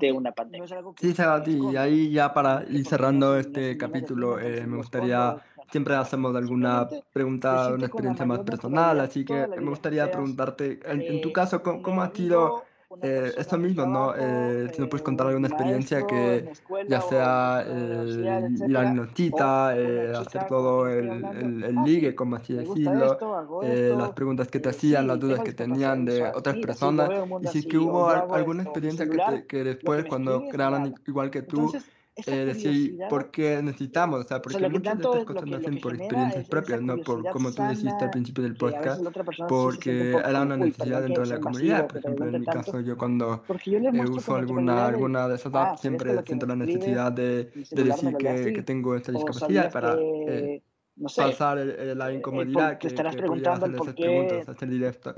de 0.00 0.10
una 0.10 0.32
pandemia. 0.32 0.66
Sí, 0.98 1.14
Sebasti, 1.14 1.60
y 1.72 1.76
ahí 1.76 2.10
ya 2.10 2.34
para 2.34 2.64
ir 2.68 2.84
cerrando 2.84 3.38
este 3.38 3.78
capítulo, 3.78 4.40
eh, 4.40 4.66
me 4.66 4.76
gustaría, 4.76 5.36
siempre 5.70 5.94
hacemos 5.94 6.34
alguna 6.36 6.88
pregunta, 7.12 7.72
una 7.74 7.86
experiencia 7.86 8.26
más 8.26 8.40
personal, 8.40 9.00
así 9.00 9.24
que 9.24 9.46
me 9.46 9.70
gustaría 9.70 10.10
preguntarte, 10.10 10.80
en, 10.84 11.20
tu 11.20 11.32
caso, 11.32 11.62
¿cómo, 11.62 11.82
cómo 11.82 12.02
ha 12.02 12.10
sido 12.10 12.64
eh, 13.02 13.32
esto 13.36 13.58
mismo, 13.58 13.86
¿no? 13.86 14.14
Eh, 14.16 14.68
si 14.72 14.80
nos 14.80 14.88
puedes 14.88 15.02
contar 15.02 15.26
alguna 15.28 15.48
experiencia 15.48 16.06
que 16.06 16.52
ya 16.88 17.00
sea 17.00 17.64
eh, 17.66 18.48
ir 18.68 18.76
a 18.76 18.82
la 18.82 19.08
cita, 19.14 19.76
eh, 19.76 20.12
hacer 20.16 20.46
todo 20.46 20.88
el, 20.88 21.24
el, 21.24 21.64
el, 21.64 21.76
ligue, 21.84 22.14
como 22.14 22.36
así 22.36 22.54
decirlo, 22.54 23.62
eh, 23.62 23.94
las 23.96 24.10
preguntas 24.10 24.48
que 24.48 24.60
te 24.60 24.68
hacían, 24.68 25.06
las 25.06 25.18
dudas 25.18 25.40
que 25.40 25.52
tenían 25.52 26.04
de 26.04 26.24
otras 26.24 26.56
personas, 26.56 27.10
y 27.42 27.46
si 27.48 27.66
que 27.66 27.78
hubo 27.78 28.08
alguna 28.08 28.62
experiencia 28.62 29.08
que, 29.08 29.18
te, 29.18 29.46
que 29.46 29.64
después 29.64 30.04
cuando 30.08 30.48
crearon 30.48 30.94
igual 31.06 31.30
que 31.30 31.42
tú, 31.42 31.72
eh, 32.16 32.44
decir 32.44 32.96
por 33.10 33.32
qué 33.32 33.60
necesitamos, 33.60 34.24
o 34.24 34.28
sea, 34.28 34.40
porque 34.40 34.56
o 34.56 34.60
sea, 34.60 34.68
muchas 34.68 34.98
de 34.98 35.02
estas 35.02 35.24
cosas 35.24 35.46
nacen 35.46 35.80
por 35.80 35.96
experiencias 35.96 36.48
propias, 36.48 36.80
no 36.80 36.96
por, 36.98 37.28
como 37.30 37.52
tú 37.52 37.62
dijiste 37.68 38.04
al 38.04 38.10
principio 38.10 38.44
del 38.44 38.56
podcast, 38.56 39.02
porque 39.48 40.12
era 40.12 40.42
una 40.42 40.56
necesidad 40.56 41.02
dentro 41.02 41.24
de 41.24 41.30
la 41.30 41.40
comunidad. 41.40 41.88
Por 41.88 41.98
ejemplo, 41.98 42.28
en 42.28 42.40
mi 42.40 42.46
caso, 42.46 42.80
yo 42.80 42.96
cuando 42.96 43.42
yo 43.64 43.78
eh, 43.78 44.08
uso 44.08 44.36
alguna, 44.36 44.86
alguna 44.86 45.26
de 45.28 45.34
esas 45.34 45.52
apps, 45.54 45.72
ah, 45.72 45.76
siempre 45.76 46.14
siento 46.24 46.46
la 46.46 46.56
necesidad 46.56 47.10
de, 47.10 47.50
de 47.70 47.82
decir 47.82 48.16
que, 48.16 48.52
que, 48.52 48.62
tengo 48.62 48.94
esta 48.94 49.10
discapacidad 49.10 49.72
para... 49.72 49.96
Eh, 49.98 50.62
no 50.96 51.08
sé, 51.08 51.22
pasar 51.22 51.58
el, 51.58 51.98
la 51.98 52.12
incomodidad 52.12 52.78
que, 52.78 52.86
estarás 52.86 53.16
que 53.16 53.22
preguntando 53.22 53.66
hacer 53.66 53.80
esas 53.80 53.94
preguntas, 53.94 54.48
hacer 54.48 54.68
directo. 54.68 55.14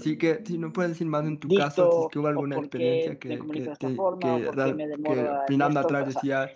Así 0.00 0.16
que 0.16 0.42
si 0.46 0.56
no 0.56 0.72
puedes 0.72 0.92
decir 0.92 1.06
más 1.06 1.26
en 1.26 1.38
tu 1.38 1.48
caso, 1.48 1.90
si 1.90 1.98
es 2.04 2.08
que 2.12 2.18
hubo 2.18 2.28
alguna 2.28 2.56
experiencia 2.56 3.18
que, 3.18 3.38
que, 3.38 3.60
te, 3.78 3.96
que, 4.18 4.50
que 5.02 5.28
opinando 5.28 5.80
atrás 5.80 6.06
decía 6.06 6.50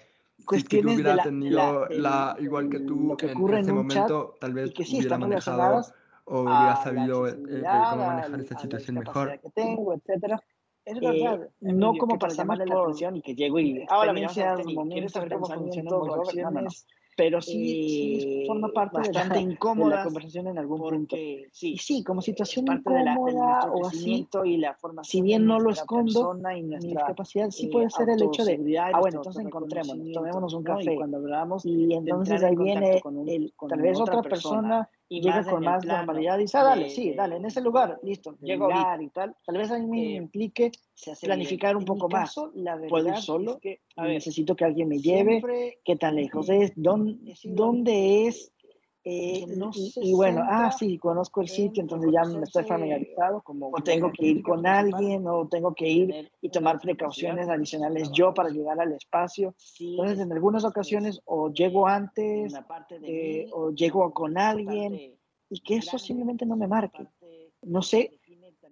si 0.50 0.62
que 0.64 0.78
hubiera 0.78 1.22
tenido 1.22 1.86
la, 1.90 2.36
igual 2.40 2.70
que 2.70 2.80
tú 2.80 3.16
que 3.16 3.26
en 3.32 3.54
ese 3.54 3.72
momento, 3.72 4.36
tal 4.40 4.54
vez 4.54 4.72
sí, 4.82 4.98
hubiera 4.98 5.18
manejado 5.18 5.84
o 6.24 6.40
hubiera 6.40 6.76
sabido 6.82 7.28
eh, 7.28 7.36
cómo 7.36 8.06
manejar 8.06 8.40
esa 8.40 8.58
situación 8.58 8.98
mejor. 8.98 9.38
Que 9.40 9.50
tengo, 9.50 9.92
etcétera. 9.92 10.42
Es 10.86 11.00
verdad, 11.00 11.42
eh, 11.42 11.50
no 11.60 11.94
como 11.96 12.18
para 12.18 12.32
llamarle 12.32 12.66
la 12.66 12.80
atención 12.80 13.16
y 13.16 13.22
que 13.22 13.34
llego 13.34 13.58
y 13.58 13.84
ahora 13.88 14.12
me 14.12 14.26
momentos, 14.74 15.12
saber 15.12 15.32
cómo 15.32 15.46
funcionan 15.46 15.94
acciones 16.20 16.86
pero 17.16 17.40
sí, 17.40 18.20
sí, 18.20 18.44
forma 18.46 18.68
parte 18.68 18.98
bastante 18.98 19.34
de 19.34 19.44
la, 19.44 19.52
incómoda 19.52 19.90
de 19.90 19.96
la 19.96 20.04
conversación 20.04 20.46
en 20.48 20.58
algún 20.58 20.80
punto. 20.80 21.16
Sí, 21.52 21.76
sí, 21.78 22.02
como 22.02 22.20
situación 22.20 22.66
incómoda 22.70 23.70
o 23.72 23.86
así, 23.86 24.26
y 24.44 24.56
la 24.56 24.74
forma 24.74 25.04
si 25.04 25.22
bien 25.22 25.46
no 25.46 25.58
lo 25.60 25.70
escondo, 25.70 26.36
y 26.56 26.62
mi 26.62 26.78
discapacidad 26.78 27.50
sí 27.50 27.68
puede 27.68 27.90
ser 27.90 28.10
el 28.10 28.22
hecho 28.22 28.44
de, 28.44 28.78
ah, 28.78 28.98
bueno, 28.98 29.18
entonces 29.18 29.44
encontrémonos, 29.44 30.12
tomémonos 30.12 30.54
un 30.54 30.62
café, 30.62 30.94
y, 30.94 30.96
cuando 30.96 31.18
hablamos 31.18 31.64
y 31.64 31.92
entonces 31.94 32.42
ahí 32.42 32.56
viene, 32.56 33.02
el, 33.26 33.52
tal 33.68 33.80
vez 33.80 34.00
otra 34.00 34.22
persona 34.22 34.88
y 35.08 35.20
llega 35.20 35.44
con 35.44 35.62
más 35.62 35.84
normalidad 35.84 36.38
y 36.38 36.42
dice, 36.42 36.58
ah, 36.58 36.64
dale, 36.64 36.90
sí, 36.90 37.12
dale, 37.14 37.36
en 37.36 37.44
ese 37.44 37.60
lugar, 37.60 37.98
listo, 38.02 38.36
llego 38.40 38.68
y 39.00 39.08
tal. 39.10 39.36
Tal 39.44 39.58
vez 39.58 39.70
a 39.70 39.78
mí 39.78 39.86
me 39.86 40.02
eh, 40.02 40.16
implique 40.16 40.72
planificar 41.20 41.76
un 41.76 41.84
poco 41.84 42.08
más. 42.08 42.34
Puedo 42.88 43.08
ir 43.08 43.16
solo, 43.18 43.58
que, 43.60 43.80
necesito 43.96 44.56
que 44.56 44.64
alguien 44.64 44.88
me 44.88 44.98
lleve, 44.98 45.78
qué 45.84 45.96
tan 45.96 46.16
lejos 46.16 46.48
es, 46.48 46.72
dónde, 46.74 47.34
dónde 47.44 48.26
es, 48.26 48.53
eh, 49.06 49.44
no 49.54 49.70
y, 49.74 50.14
bueno, 50.14 50.42
ah, 50.48 50.72
sí, 50.72 50.96
conozco 50.96 51.42
el 51.42 51.48
sitio, 51.48 51.82
entonces 51.82 52.10
ya 52.10 52.24
me 52.24 52.42
estoy 52.42 52.64
familiarizado, 52.64 53.42
como 53.42 53.68
o 53.68 53.82
tengo 53.82 54.10
que 54.10 54.24
ir 54.24 54.42
con 54.42 54.66
alguien, 54.66 55.26
o 55.28 55.46
tengo 55.46 55.74
que 55.74 55.86
ir 55.86 56.32
y 56.40 56.48
tomar 56.48 56.80
precauciones 56.80 57.50
adicionales 57.50 58.10
yo 58.12 58.32
para 58.32 58.48
llegar 58.48 58.80
al 58.80 58.92
espacio. 58.92 59.54
Entonces, 59.78 60.20
en 60.20 60.32
algunas 60.32 60.64
ocasiones, 60.64 61.20
o 61.26 61.52
llego 61.52 61.86
antes, 61.86 62.54
eh, 63.02 63.46
o 63.52 63.72
llego 63.72 64.10
con 64.14 64.38
alguien, 64.38 65.18
y 65.50 65.60
que 65.60 65.76
eso 65.76 65.98
simplemente 65.98 66.46
no 66.46 66.56
me 66.56 66.66
marque. 66.66 67.06
No 67.60 67.82
sé 67.82 68.18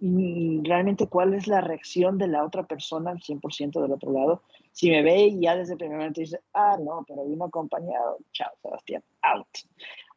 mm, 0.01 0.65
realmente 0.65 1.09
cuál 1.09 1.35
es 1.35 1.47
la 1.47 1.61
reacción 1.61 2.17
de 2.17 2.29
la 2.29 2.43
otra 2.43 2.67
persona 2.67 3.11
al 3.11 3.21
100% 3.21 3.83
del 3.83 3.93
otro 3.93 4.11
lado. 4.11 4.43
Si 4.73 4.89
me 4.89 5.03
ve 5.03 5.27
y 5.27 5.41
ya 5.41 5.57
desde 5.57 5.75
el 5.75 5.79
primer 5.79 5.99
momento 5.99 6.23
dice, 6.23 6.41
ah, 6.55 6.79
no, 6.81 7.05
pero 7.07 7.27
vino 7.27 7.45
acompañado, 7.45 8.17
chao, 8.33 8.51
Sebastián, 8.63 9.05
out. 9.21 9.47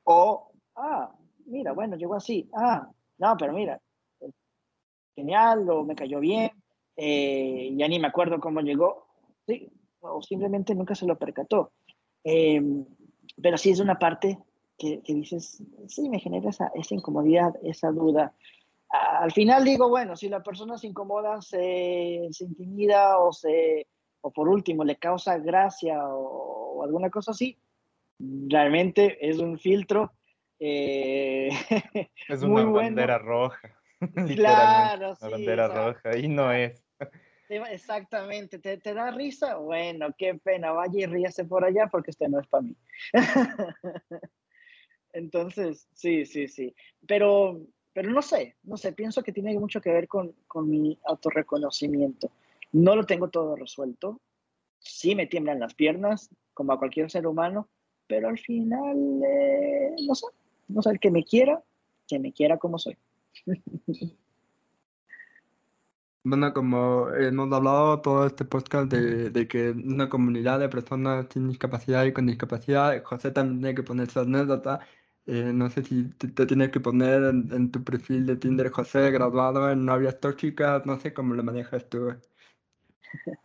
O, 0.06 0.52
ah, 0.76 1.12
mira, 1.46 1.74
bueno, 1.74 1.98
llegó 1.98 2.16
así. 2.16 2.50
Ah, 2.54 2.90
no, 3.18 3.38
pero 3.38 3.54
mira, 3.54 3.82
genial, 5.16 5.70
o 5.70 5.84
me 5.84 5.96
cayó 5.96 6.20
bien, 6.20 6.52
eh, 6.96 7.72
ya 7.76 7.88
ni 7.88 8.00
me 8.00 8.08
acuerdo 8.08 8.40
cómo 8.40 8.62
llegó. 8.62 9.08
Sí, 9.48 9.70
o 10.02 10.22
simplemente 10.22 10.76
nunca 10.76 10.96
se 10.96 11.06
lo 11.06 11.18
percató. 11.18 11.72
Em, 12.24 12.86
pero 13.42 13.58
sí 13.58 13.72
es 13.72 13.80
una 13.80 13.98
parte 13.98 14.40
que, 14.78 15.02
que, 15.02 15.14
dices, 15.14 15.64
sí, 15.88 16.10
me 16.10 16.20
genera 16.20 16.50
esa, 16.50 16.72
esa 16.76 16.96
incomodidad, 16.96 17.56
esa 17.64 17.92
duda. 17.92 18.34
al 18.90 19.32
final 19.32 19.64
digo, 19.66 19.90
bueno, 19.90 20.16
si 20.16 20.30
la 20.30 20.44
persona 20.44 20.78
se 20.78 20.88
incomoda, 20.88 21.42
se, 21.42 22.28
se 22.32 22.44
intimida 22.46 23.20
o, 23.20 23.34
se, 23.34 23.88
o 24.22 24.32
por 24.32 24.50
último 24.50 24.84
le 24.84 24.98
causa 24.98 25.38
gracia 25.40 26.08
o, 26.08 26.78
o 26.78 26.84
alguna 26.84 27.10
cosa 27.10 27.32
así, 27.32 27.58
realmente 28.20 29.18
es 29.28 29.40
un 29.40 29.60
filtro 29.60 30.12
eh, 30.60 31.50
es 32.28 32.42
una 32.42 32.64
bandera 32.66 33.18
roja. 33.18 33.78
Claro, 34.36 35.16
sí, 35.16 35.22
una 35.22 35.32
bandera 35.32 35.68
roja, 35.68 36.18
y 36.18 36.28
no 36.28 36.52
es. 36.52 36.84
Exactamente, 37.48 38.60
¿Te, 38.60 38.78
¿Te, 38.78 38.94
da 38.94 39.12
risa? 39.12 39.56
Bueno, 39.56 40.08
qué 40.18 40.36
pena, 40.36 40.72
vaya 40.72 41.00
y 41.02 41.06
ríase 41.06 41.46
por 41.46 41.64
allá 41.64 41.88
porque 41.88 42.12
este 42.12 42.28
no 42.28 42.40
es 42.40 42.48
para 42.48 42.64
mí. 42.64 42.76
Entonces, 45.14 45.88
sí, 45.94 46.26
sí, 46.26 46.48
sí. 46.48 46.76
Pero, 47.08 47.62
pero 47.94 48.12
no 48.12 48.22
sé, 48.22 48.58
no 48.64 48.78
sé, 48.78 48.92
pienso 48.94 49.24
que 49.24 49.32
tiene 49.32 49.58
mucho 49.58 49.80
que 49.80 49.92
ver 49.92 50.08
con, 50.08 50.34
con 50.48 50.70
mi 50.70 51.00
autorreconocimiento. 51.06 52.32
No 52.74 52.96
lo 52.96 53.06
tengo 53.06 53.30
todo 53.30 53.56
resuelto. 53.56 54.20
Sí 54.80 55.16
me 55.16 55.28
tiemblan 55.28 55.60
las 55.60 55.74
piernas, 55.74 56.30
como 56.54 56.74
a 56.74 56.80
cualquier 56.80 57.10
ser 57.10 57.28
humano, 57.28 57.70
pero 58.08 58.30
al 58.30 58.40
final, 58.40 59.22
eh, 59.24 59.96
no 60.08 60.16
sé, 60.16 60.28
no 60.68 60.82
sé, 60.82 60.92
el 60.92 61.00
que 61.00 61.12
me 61.12 61.24
quiera, 61.24 61.64
que 62.08 62.20
me 62.20 62.34
quiera 62.34 62.58
como 62.58 62.78
soy. 62.78 62.98
Bueno, 66.28 66.52
como 66.56 67.12
hemos 67.12 67.54
hablado 67.54 68.02
todo 68.02 68.26
este 68.26 68.46
podcast 68.46 68.92
de, 68.92 69.30
de 69.30 69.48
que 69.48 69.70
una 69.70 70.10
comunidad 70.10 70.60
de 70.60 70.70
personas 70.70 71.28
sin 71.32 71.48
discapacidad 71.50 72.04
y 72.04 72.14
con 72.14 72.26
discapacidad, 72.26 73.00
José 73.04 73.30
también 73.30 73.60
tiene 73.60 73.76
que 73.76 73.84
poner 73.84 74.10
su 74.10 74.22
anécdota. 74.22 74.80
Eh, 75.28 75.52
no 75.54 75.70
sé 75.72 75.84
si 75.84 76.10
te, 76.10 76.46
tienes 76.46 76.70
que 76.70 76.80
poner 76.80 77.24
en, 77.24 77.72
tu 77.72 77.84
perfil 77.84 78.28
de 78.28 78.36
Tinder 78.36 78.70
José 78.70 79.10
graduado 79.10 79.72
en 79.72 79.84
novias 79.84 80.20
tóxicas, 80.20 80.86
no 80.86 81.00
sé 81.00 81.14
cómo 81.14 81.34
lo 81.34 81.44
manejas 81.44 81.90
tú. 81.90 82.16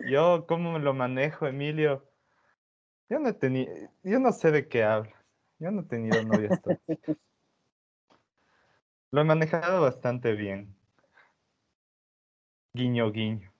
Yo, 0.00 0.46
¿cómo 0.48 0.78
lo 0.80 0.92
manejo, 0.92 1.46
Emilio? 1.46 2.09
Yo 3.10 3.18
no 3.18 3.28
he 3.28 3.90
yo 4.04 4.20
no 4.20 4.30
sé 4.30 4.52
de 4.52 4.68
qué 4.68 4.84
hablas. 4.84 5.12
Yo 5.58 5.72
no 5.72 5.80
he 5.80 5.84
tenido 5.84 6.22
novias 6.22 6.62
tóxicas. 6.62 7.16
Lo 9.10 9.20
he 9.20 9.24
manejado 9.24 9.82
bastante 9.82 10.32
bien. 10.34 10.76
Guiño, 12.72 13.10
guiño. 13.10 13.52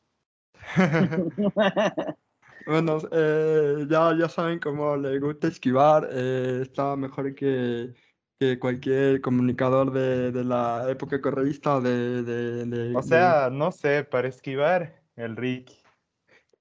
bueno, 2.64 2.98
eh, 3.10 3.86
ya, 3.88 4.16
ya 4.16 4.28
saben 4.28 4.60
cómo 4.60 4.96
le 4.96 5.18
gusta 5.18 5.48
esquivar. 5.48 6.08
Eh, 6.12 6.60
estaba 6.62 6.96
mejor 6.96 7.34
que, 7.34 7.92
que 8.38 8.56
cualquier 8.60 9.20
comunicador 9.20 9.90
de, 9.92 10.30
de 10.30 10.44
la 10.44 10.88
época 10.88 11.20
correísta 11.20 11.80
de, 11.80 12.22
de, 12.22 12.94
O 12.94 13.02
sea, 13.02 13.50
no 13.50 13.72
sé, 13.72 14.04
para 14.04 14.28
esquivar, 14.28 15.02
el 15.16 15.36
Ricky. 15.36 15.76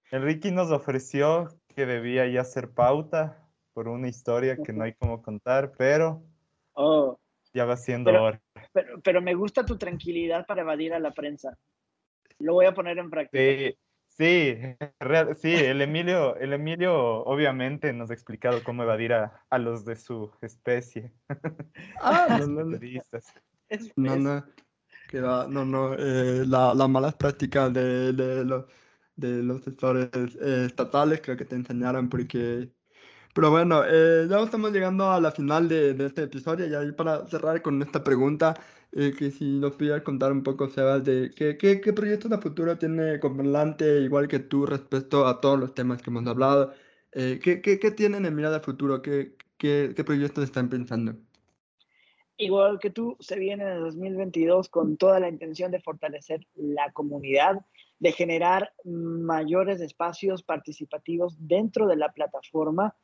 El 0.09 0.23
Ricky 0.23 0.49
nos 0.49 0.71
ofreció 0.71 1.49
que 1.75 1.85
debía 1.85 2.27
ya 2.27 2.43
ser 2.43 2.71
pauta 2.71 3.45
por 3.73 3.87
una 3.87 4.07
historia 4.07 4.57
que 4.57 4.73
no 4.73 4.83
hay 4.83 4.93
como 4.93 5.21
contar, 5.21 5.71
pero... 5.77 6.21
Oh, 6.73 7.17
Ya 7.53 7.65
va 7.65 7.77
siendo 7.77 8.11
hora. 8.11 8.41
Pero, 8.73 9.01
pero, 9.01 9.21
me 9.21 9.33
gusta 9.33 9.65
tu 9.65 9.77
tranquilidad 9.77 10.45
para 10.45 10.61
evadir 10.61 10.93
a 10.93 10.99
la 10.99 11.11
prensa. 11.11 11.57
Lo 12.39 12.53
voy 12.53 12.65
a 12.65 12.73
poner 12.73 12.97
en 12.97 13.09
práctica. 13.09 13.41
Sí, 13.41 13.77
sí, 14.07 14.57
sí 15.37 15.55
el, 15.55 15.81
Emilio, 15.81 16.35
el 16.37 16.53
Emilio 16.53 17.23
obviamente 17.23 17.93
nos 17.93 18.09
ha 18.09 18.13
explicado 18.13 18.63
cómo 18.63 18.83
evadir 18.83 19.13
a, 19.13 19.45
a 19.49 19.57
los 19.57 19.85
de 19.85 19.95
su 19.95 20.31
especie. 20.41 21.11
Ah, 22.01 22.37
no, 22.39 22.47
no, 22.47 22.63
no. 22.65 22.79
no, 23.95 24.43
no, 25.11 25.47
no, 25.47 25.65
no, 25.65 25.93
eh, 25.93 26.45
la, 26.45 26.73
las 26.73 26.89
malas 26.89 27.15
prácticas 27.15 27.73
de, 27.73 28.13
de, 28.13 28.45
los, 28.45 28.65
de 29.19 29.43
los 29.43 29.63
sectores 29.63 30.09
eh, 30.13 30.65
estatales 30.67 31.21
creo 31.21 31.37
que 31.37 31.45
te 31.45 31.55
enseñaron 31.55 32.09
porque 32.09 32.69
pero 33.33 33.51
bueno, 33.51 33.83
eh, 33.85 34.27
ya 34.29 34.39
estamos 34.41 34.71
llegando 34.71 35.11
a 35.11 35.21
la 35.21 35.31
final 35.31 35.69
de, 35.69 35.93
de 35.93 36.07
este 36.07 36.23
episodio 36.23 36.67
y 36.67 36.73
ahí 36.73 36.91
para 36.91 37.27
cerrar 37.27 37.61
con 37.61 37.81
esta 37.81 38.03
pregunta, 38.03 38.55
eh, 38.91 39.13
que 39.17 39.29
si 39.31 39.59
nos 39.59 39.73
pudieras 39.75 40.01
contar 40.01 40.31
un 40.31 40.43
poco, 40.43 40.67
Sebas, 40.67 41.03
de 41.03 41.31
qué, 41.35 41.57
qué, 41.57 41.79
qué 41.79 41.93
proyectos 41.93 42.31
de 42.31 42.39
futuro 42.39 42.77
tiene 42.77 43.19
Converlante, 43.19 44.01
igual 44.01 44.27
que 44.27 44.39
tú, 44.39 44.65
respecto 44.65 45.27
a 45.27 45.39
todos 45.41 45.59
los 45.59 45.75
temas 45.75 46.01
que 46.01 46.09
hemos 46.09 46.25
hablado. 46.27 46.73
Eh, 47.11 47.39
¿qué, 47.41 47.61
qué, 47.61 47.79
qué, 47.79 47.91
tienen 47.91 48.25
en 48.25 48.35
mirada 48.35 48.59
futuro? 48.61 49.01
¿Qué, 49.01 49.35
qué, 49.57 49.93
qué 49.95 50.03
proyectos 50.03 50.43
están 50.43 50.69
pensando? 50.69 51.15
Igual 52.37 52.79
que 52.79 52.89
tú, 52.89 53.15
se 53.19 53.37
viene 53.37 53.63
en 53.63 53.69
el 53.69 53.79
2022 53.81 54.69
con 54.69 54.97
toda 54.97 55.19
la 55.19 55.29
intención 55.29 55.71
de 55.71 55.81
fortalecer 55.81 56.47
la 56.55 56.91
comunidad, 56.93 57.59
de 57.99 58.11
generar 58.13 58.73
mayores 58.85 59.81
espacios 59.81 60.41
participativos 60.43 61.35
dentro 61.39 61.85
de 61.87 61.97
la 61.97 62.11
plataforma 62.11 62.95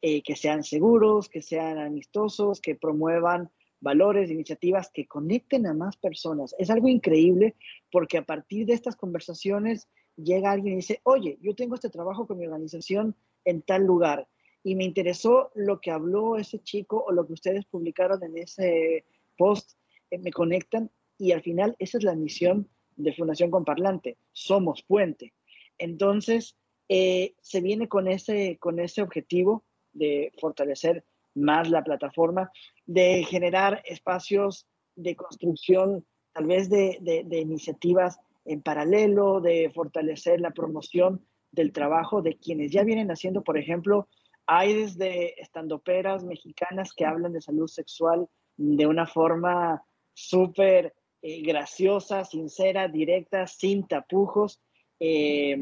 eh, 0.00 0.22
que 0.22 0.36
sean 0.36 0.64
seguros, 0.64 1.28
que 1.28 1.42
sean 1.42 1.78
amistosos, 1.78 2.60
que 2.60 2.74
promuevan 2.74 3.50
valores, 3.80 4.30
iniciativas 4.30 4.90
que 4.92 5.06
conecten 5.06 5.66
a 5.66 5.74
más 5.74 5.96
personas. 5.96 6.54
Es 6.58 6.70
algo 6.70 6.88
increíble 6.88 7.56
porque 7.92 8.18
a 8.18 8.24
partir 8.24 8.66
de 8.66 8.74
estas 8.74 8.96
conversaciones 8.96 9.88
llega 10.16 10.50
alguien 10.50 10.74
y 10.74 10.76
dice, 10.76 11.00
oye, 11.04 11.38
yo 11.40 11.54
tengo 11.54 11.74
este 11.74 11.90
trabajo 11.90 12.26
con 12.26 12.38
mi 12.38 12.46
organización 12.46 13.14
en 13.44 13.62
tal 13.62 13.84
lugar 13.84 14.28
y 14.64 14.74
me 14.74 14.84
interesó 14.84 15.50
lo 15.54 15.80
que 15.80 15.90
habló 15.90 16.36
ese 16.36 16.60
chico 16.60 17.04
o 17.06 17.12
lo 17.12 17.26
que 17.26 17.34
ustedes 17.34 17.64
publicaron 17.66 18.22
en 18.22 18.38
ese 18.38 19.04
post, 19.36 19.78
eh, 20.10 20.18
me 20.18 20.32
conectan 20.32 20.90
y 21.16 21.32
al 21.32 21.42
final 21.42 21.76
esa 21.78 21.98
es 21.98 22.04
la 22.04 22.14
misión 22.14 22.68
de 22.98 23.14
Fundación 23.14 23.50
Comparlante, 23.50 24.18
somos 24.32 24.82
puente. 24.82 25.32
Entonces, 25.78 26.56
eh, 26.88 27.34
se 27.40 27.60
viene 27.60 27.88
con 27.88 28.08
ese, 28.08 28.58
con 28.58 28.80
ese 28.80 29.02
objetivo 29.02 29.64
de 29.92 30.32
fortalecer 30.40 31.04
más 31.34 31.70
la 31.70 31.84
plataforma, 31.84 32.50
de 32.86 33.24
generar 33.24 33.82
espacios 33.86 34.66
de 34.96 35.14
construcción, 35.14 36.04
tal 36.32 36.46
vez 36.46 36.68
de, 36.68 36.98
de, 37.00 37.38
iniciativas 37.38 38.18
en 38.44 38.62
paralelo, 38.62 39.40
de 39.40 39.70
fortalecer 39.74 40.40
la 40.40 40.50
promoción 40.50 41.24
del 41.52 41.72
trabajo 41.72 42.20
de 42.20 42.36
quienes 42.36 42.72
ya 42.72 42.82
vienen 42.82 43.10
haciendo, 43.10 43.42
por 43.42 43.58
ejemplo, 43.58 44.08
hay 44.46 44.74
desde 44.74 45.40
estandoperas 45.40 46.24
mexicanas 46.24 46.92
que 46.94 47.04
hablan 47.04 47.32
de 47.32 47.40
salud 47.40 47.68
sexual 47.68 48.28
de 48.56 48.86
una 48.86 49.06
forma 49.06 49.82
súper 50.14 50.94
eh, 51.22 51.42
graciosa, 51.42 52.24
sincera, 52.24 52.88
directa, 52.88 53.46
sin 53.46 53.86
tapujos, 53.86 54.60
eh, 55.00 55.56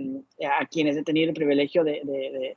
a 0.47 0.67
quienes 0.67 0.97
he 0.97 1.03
tenido 1.03 1.29
el 1.29 1.35
privilegio 1.35 1.85
de, 1.85 2.57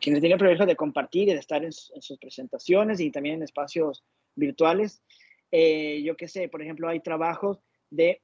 quienes 0.00 0.22
el 0.22 0.38
privilegio 0.38 0.66
de 0.66 0.76
compartir 0.76 1.28
y 1.28 1.32
de 1.32 1.38
estar 1.38 1.64
en, 1.64 1.72
sus 1.72 2.18
presentaciones 2.18 3.00
y 3.00 3.10
también 3.10 3.36
en 3.36 3.42
espacios 3.42 4.04
virtuales. 4.34 5.02
Eh, 5.50 6.02
yo 6.04 6.16
qué 6.16 6.28
sé, 6.28 6.48
por 6.48 6.62
ejemplo, 6.62 6.88
hay 6.88 7.00
trabajos 7.00 7.58
de 7.90 8.20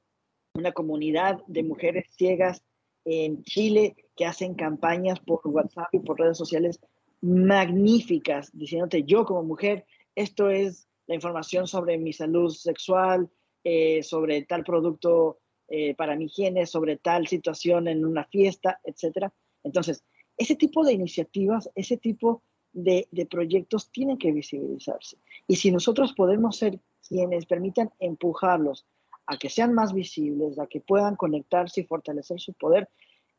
una 0.53 0.71
comunidad 0.71 1.39
de 1.47 1.63
mujeres 1.63 2.05
ciegas 2.11 2.63
en 3.05 3.43
Chile 3.43 3.95
que 4.15 4.25
hacen 4.25 4.53
campañas 4.53 5.19
por 5.19 5.41
WhatsApp 5.45 5.93
y 5.93 5.99
por 5.99 6.19
redes 6.19 6.37
sociales 6.37 6.79
magníficas, 7.21 8.51
diciéndote 8.53 9.03
yo 9.03 9.25
como 9.25 9.43
mujer, 9.43 9.85
esto 10.15 10.49
es 10.49 10.87
la 11.07 11.15
información 11.15 11.67
sobre 11.67 11.97
mi 11.97 12.13
salud 12.13 12.49
sexual, 12.49 13.29
eh, 13.63 14.03
sobre 14.03 14.43
tal 14.43 14.63
producto 14.63 15.39
eh, 15.67 15.95
para 15.95 16.15
mi 16.15 16.25
higiene, 16.25 16.65
sobre 16.65 16.97
tal 16.97 17.27
situación 17.27 17.87
en 17.87 18.05
una 18.05 18.25
fiesta, 18.25 18.79
etc. 18.83 19.31
Entonces, 19.63 20.03
ese 20.37 20.55
tipo 20.55 20.83
de 20.83 20.93
iniciativas, 20.93 21.69
ese 21.75 21.97
tipo 21.97 22.43
de, 22.73 23.07
proyectos 23.29 23.89
tienen 23.91 24.17
que 24.17 24.31
visibilizarse. 24.31 25.17
Y 25.47 25.55
si 25.55 25.71
nosotros 25.71 26.13
podemos 26.13 26.57
ser 26.57 26.79
quienes 27.07 27.45
permitan 27.45 27.91
empujarlos 27.99 28.85
a 29.25 29.37
que 29.37 29.49
sean 29.49 29.73
más 29.73 29.93
visibles, 29.93 30.59
a 30.59 30.67
que 30.67 30.81
puedan 30.81 31.15
conectarse 31.15 31.81
y 31.81 31.85
fortalecer 31.85 32.39
su 32.39 32.53
poder, 32.53 32.89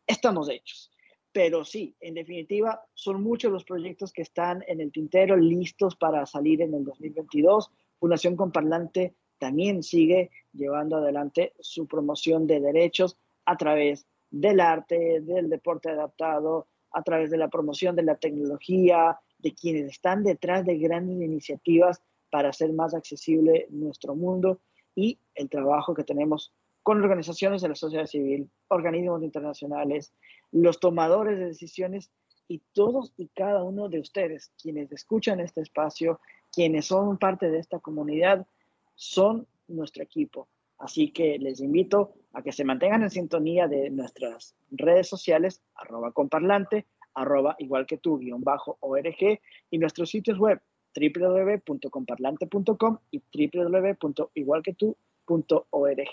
estamos 0.06 0.48
hechos. 0.48 0.90
Pero 1.32 1.64
sí, 1.64 1.94
en 2.00 2.14
definitiva, 2.14 2.80
son 2.94 3.22
muchos 3.22 3.52
los 3.52 3.64
proyectos 3.64 4.12
que 4.12 4.22
están 4.22 4.64
en 4.68 4.80
el 4.80 4.92
tintero, 4.92 5.36
listos 5.36 5.96
para 5.96 6.24
salir 6.26 6.62
en 6.62 6.74
el 6.74 6.84
2022. 6.84 7.70
Fundación 7.98 8.36
Comparlante 8.36 9.14
también 9.44 9.82
sigue 9.82 10.30
llevando 10.54 10.96
adelante 10.96 11.52
su 11.60 11.86
promoción 11.86 12.46
de 12.46 12.60
derechos 12.60 13.18
a 13.44 13.58
través 13.58 14.06
del 14.30 14.58
arte, 14.58 15.20
del 15.20 15.50
deporte 15.50 15.90
adaptado, 15.90 16.66
a 16.90 17.02
través 17.02 17.30
de 17.30 17.36
la 17.36 17.48
promoción 17.48 17.94
de 17.94 18.04
la 18.04 18.16
tecnología, 18.16 19.18
de 19.38 19.52
quienes 19.52 19.90
están 19.90 20.24
detrás 20.24 20.64
de 20.64 20.78
grandes 20.78 21.20
iniciativas 21.20 22.00
para 22.30 22.48
hacer 22.48 22.72
más 22.72 22.94
accesible 22.94 23.66
nuestro 23.68 24.14
mundo 24.14 24.60
y 24.94 25.18
el 25.34 25.50
trabajo 25.50 25.92
que 25.92 26.04
tenemos 26.04 26.50
con 26.82 27.02
organizaciones 27.02 27.60
de 27.60 27.68
la 27.68 27.74
sociedad 27.74 28.06
civil, 28.06 28.48
organismos 28.68 29.22
internacionales, 29.22 30.14
los 30.52 30.80
tomadores 30.80 31.38
de 31.38 31.48
decisiones 31.48 32.10
y 32.48 32.62
todos 32.72 33.12
y 33.18 33.28
cada 33.28 33.62
uno 33.62 33.90
de 33.90 34.00
ustedes, 34.00 34.52
quienes 34.58 34.90
escuchan 34.90 35.38
este 35.40 35.60
espacio, 35.60 36.18
quienes 36.50 36.86
son 36.86 37.18
parte 37.18 37.50
de 37.50 37.58
esta 37.58 37.78
comunidad, 37.78 38.46
son 38.94 39.46
nuestro 39.68 40.02
equipo. 40.02 40.48
Así 40.78 41.12
que 41.12 41.38
les 41.38 41.60
invito 41.60 42.14
a 42.32 42.42
que 42.42 42.52
se 42.52 42.64
mantengan 42.64 43.02
en 43.02 43.10
sintonía 43.10 43.68
de 43.68 43.90
nuestras 43.90 44.56
redes 44.70 45.06
sociales, 45.08 45.60
arroba 45.74 46.12
comparlante, 46.12 46.86
arroba 47.14 47.54
igual 47.58 47.84
que 47.86 47.98
tú, 47.98 48.18
guion 48.18 48.42
bajo 48.42 48.78
ORG, 48.80 49.40
y 49.70 49.78
nuestros 49.78 50.10
sitios 50.10 50.38
web 50.38 50.60
www.comparlante.com 50.94 52.98
y 53.10 53.22
www.igualquetú.org. 53.32 56.08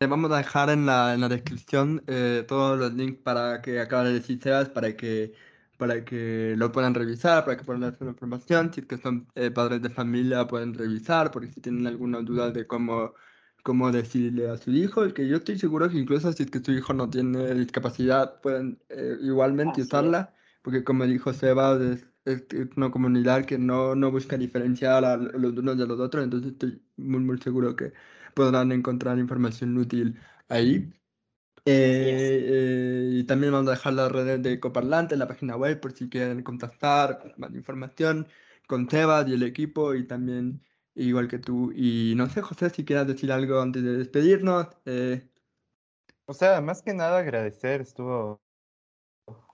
Vamos 0.00 0.30
a 0.30 0.36
dejar 0.36 0.68
en 0.70 0.84
la, 0.84 1.14
en 1.14 1.22
la 1.22 1.28
descripción 1.28 2.02
eh, 2.06 2.44
todos 2.46 2.78
los 2.78 2.92
links 2.92 3.22
para 3.22 3.62
que 3.62 3.80
acaben 3.80 4.12
de 4.12 4.20
para 4.74 4.94
que, 4.94 5.32
para 5.76 6.04
que 6.04 6.54
lo 6.56 6.72
puedan 6.72 6.94
revisar, 6.94 7.44
para 7.44 7.56
que 7.56 7.64
puedan 7.64 7.84
hacer 7.84 8.08
información. 8.08 8.72
Si 8.72 8.80
es 8.80 8.86
que 8.86 8.98
son 8.98 9.28
eh, 9.34 9.50
padres 9.50 9.82
de 9.82 9.90
familia, 9.90 10.46
pueden 10.46 10.74
revisar, 10.74 11.30
porque 11.30 11.52
si 11.52 11.60
tienen 11.60 11.86
alguna 11.86 12.20
duda 12.20 12.50
de 12.50 12.66
cómo 12.66 13.14
cómo 13.66 13.90
decirle 13.90 14.48
a 14.48 14.56
su 14.56 14.70
hijo, 14.70 15.12
que 15.12 15.26
yo 15.26 15.38
estoy 15.38 15.58
seguro 15.58 15.90
que 15.90 15.98
incluso 15.98 16.32
si 16.32 16.44
es 16.44 16.50
que 16.52 16.60
su 16.60 16.70
hijo 16.70 16.92
no 16.94 17.10
tiene 17.10 17.52
discapacidad, 17.54 18.40
pueden 18.40 18.78
eh, 18.88 19.16
igualmente 19.20 19.82
usarla, 19.82 20.32
porque 20.62 20.84
como 20.84 21.04
dijo 21.04 21.32
Seba, 21.32 21.76
es, 21.82 22.06
es, 22.24 22.44
una 22.76 22.92
comunidad 22.92 23.44
que 23.44 23.58
no, 23.58 23.96
no 23.96 24.12
busca 24.12 24.36
diferenciar 24.36 25.04
a 25.04 25.16
los 25.16 25.56
unos 25.58 25.76
de 25.78 25.86
los 25.86 25.98
otros, 25.98 26.22
entonces 26.22 26.52
estoy 26.52 26.80
muy, 26.96 27.20
muy 27.20 27.38
seguro 27.38 27.74
que 27.74 27.92
podrán 28.34 28.70
encontrar 28.70 29.18
información 29.18 29.76
útil 29.76 30.16
ahí. 30.48 30.88
Eh, 31.68 32.44
eh, 32.48 33.08
y 33.10 33.24
también 33.24 33.52
vamos 33.52 33.66
a 33.68 33.72
dejar 33.72 33.92
las 33.94 34.12
redes 34.12 34.40
de 34.40 34.60
Coparlante 34.60 35.14
en 35.14 35.18
la 35.18 35.26
página 35.26 35.56
web 35.56 35.80
por 35.80 35.92
si 35.92 36.08
quieren 36.08 36.44
contactar 36.44 37.34
más 37.38 37.52
información 37.54 38.28
con 38.68 38.88
Sebas 38.88 39.26
y 39.28 39.34
el 39.34 39.42
equipo 39.42 39.92
y 39.94 40.06
también 40.06 40.62
igual 40.94 41.26
que 41.26 41.38
tú. 41.38 41.72
Y 41.74 42.14
no 42.16 42.28
sé, 42.28 42.40
José, 42.40 42.70
si 42.70 42.84
quieras 42.84 43.08
decir 43.08 43.32
algo 43.32 43.60
antes 43.60 43.82
de 43.82 43.96
despedirnos. 43.96 44.68
Eh. 44.84 45.28
O 46.26 46.34
sea, 46.34 46.60
más 46.60 46.82
que 46.82 46.94
nada 46.94 47.18
agradecer, 47.18 47.80
estuvo, 47.80 48.40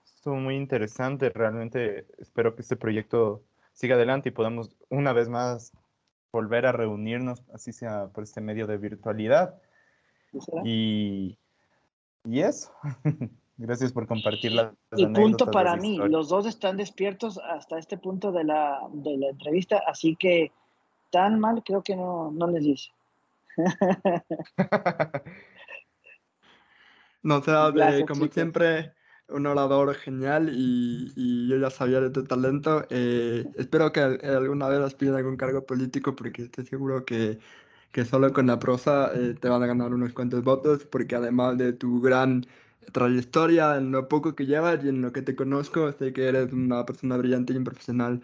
estuvo 0.05 0.35
muy 0.35 0.55
interesante. 0.55 1.31
Realmente 1.31 2.07
espero 2.19 2.55
que 2.55 2.61
este 2.61 2.75
proyecto 2.75 3.43
siga 3.73 3.95
adelante 3.95 4.29
y 4.29 4.31
podamos 4.33 4.75
una 4.89 5.13
vez 5.13 5.29
más 5.29 5.71
volver 6.31 6.65
a 6.65 6.71
reunirnos, 6.71 7.43
así 7.53 7.73
sea 7.73 8.07
por 8.09 8.23
este 8.23 8.41
medio 8.41 8.67
de 8.67 8.77
virtualidad. 8.77 9.61
Y, 10.63 11.37
y 12.23 12.39
eso. 12.41 12.71
Gracias 13.57 13.91
por 13.91 14.07
compartir 14.07 14.53
la 14.53 14.73
Y 14.95 15.05
punto 15.07 15.45
para 15.51 15.75
mí, 15.75 15.97
los 15.97 16.29
dos 16.29 16.47
están 16.47 16.75
despiertos 16.75 17.37
hasta 17.37 17.77
este 17.77 17.97
punto 17.97 18.31
de 18.31 18.43
la, 18.43 18.79
de 18.91 19.17
la 19.17 19.29
entrevista, 19.29 19.83
así 19.87 20.15
que 20.15 20.51
tan 21.11 21.39
mal 21.39 21.63
creo 21.63 21.83
que 21.83 21.95
no, 21.95 22.31
no 22.31 22.47
les 22.47 22.63
dice. 22.63 22.89
no, 27.21 27.37
o 27.37 27.43
sea, 27.43 27.71
como 28.07 28.25
siempre, 28.25 28.93
un 29.29 29.45
orador 29.45 29.93
genial 29.93 30.49
y, 30.51 31.47
yo 31.47 31.57
ya 31.57 31.69
sabía 31.69 32.01
de 32.01 32.09
tu 32.09 32.23
talento. 32.23 32.85
Eh, 32.89 33.45
espero 33.55 33.91
que 33.91 34.01
alguna 34.01 34.67
vez 34.67 34.79
aspires 34.79 35.13
a 35.13 35.17
algún 35.17 35.37
cargo 35.37 35.63
político 35.63 36.15
porque 36.15 36.41
estoy 36.43 36.65
seguro 36.65 37.05
que, 37.05 37.37
que 37.93 38.05
solo 38.05 38.33
con 38.33 38.47
la 38.47 38.59
prosa 38.59 39.11
eh, 39.15 39.35
te 39.39 39.49
van 39.49 39.63
a 39.63 39.67
ganar 39.67 39.93
unos 39.93 40.13
cuantos 40.13 40.43
votos 40.43 40.85
porque 40.85 41.15
además 41.15 41.57
de 41.57 41.73
tu 41.73 42.01
gran 42.01 42.45
trayectoria, 42.91 43.77
en 43.77 43.91
lo 43.91 44.09
poco 44.09 44.35
que 44.35 44.45
llevas 44.45 44.83
y 44.83 44.89
en 44.89 45.01
lo 45.01 45.13
que 45.13 45.21
te 45.21 45.35
conozco, 45.35 45.91
sé 45.93 46.13
que 46.13 46.27
eres 46.27 46.53
una 46.53 46.85
persona 46.85 47.17
brillante 47.17 47.53
y 47.53 47.57
un 47.57 47.63
profesional 47.65 48.21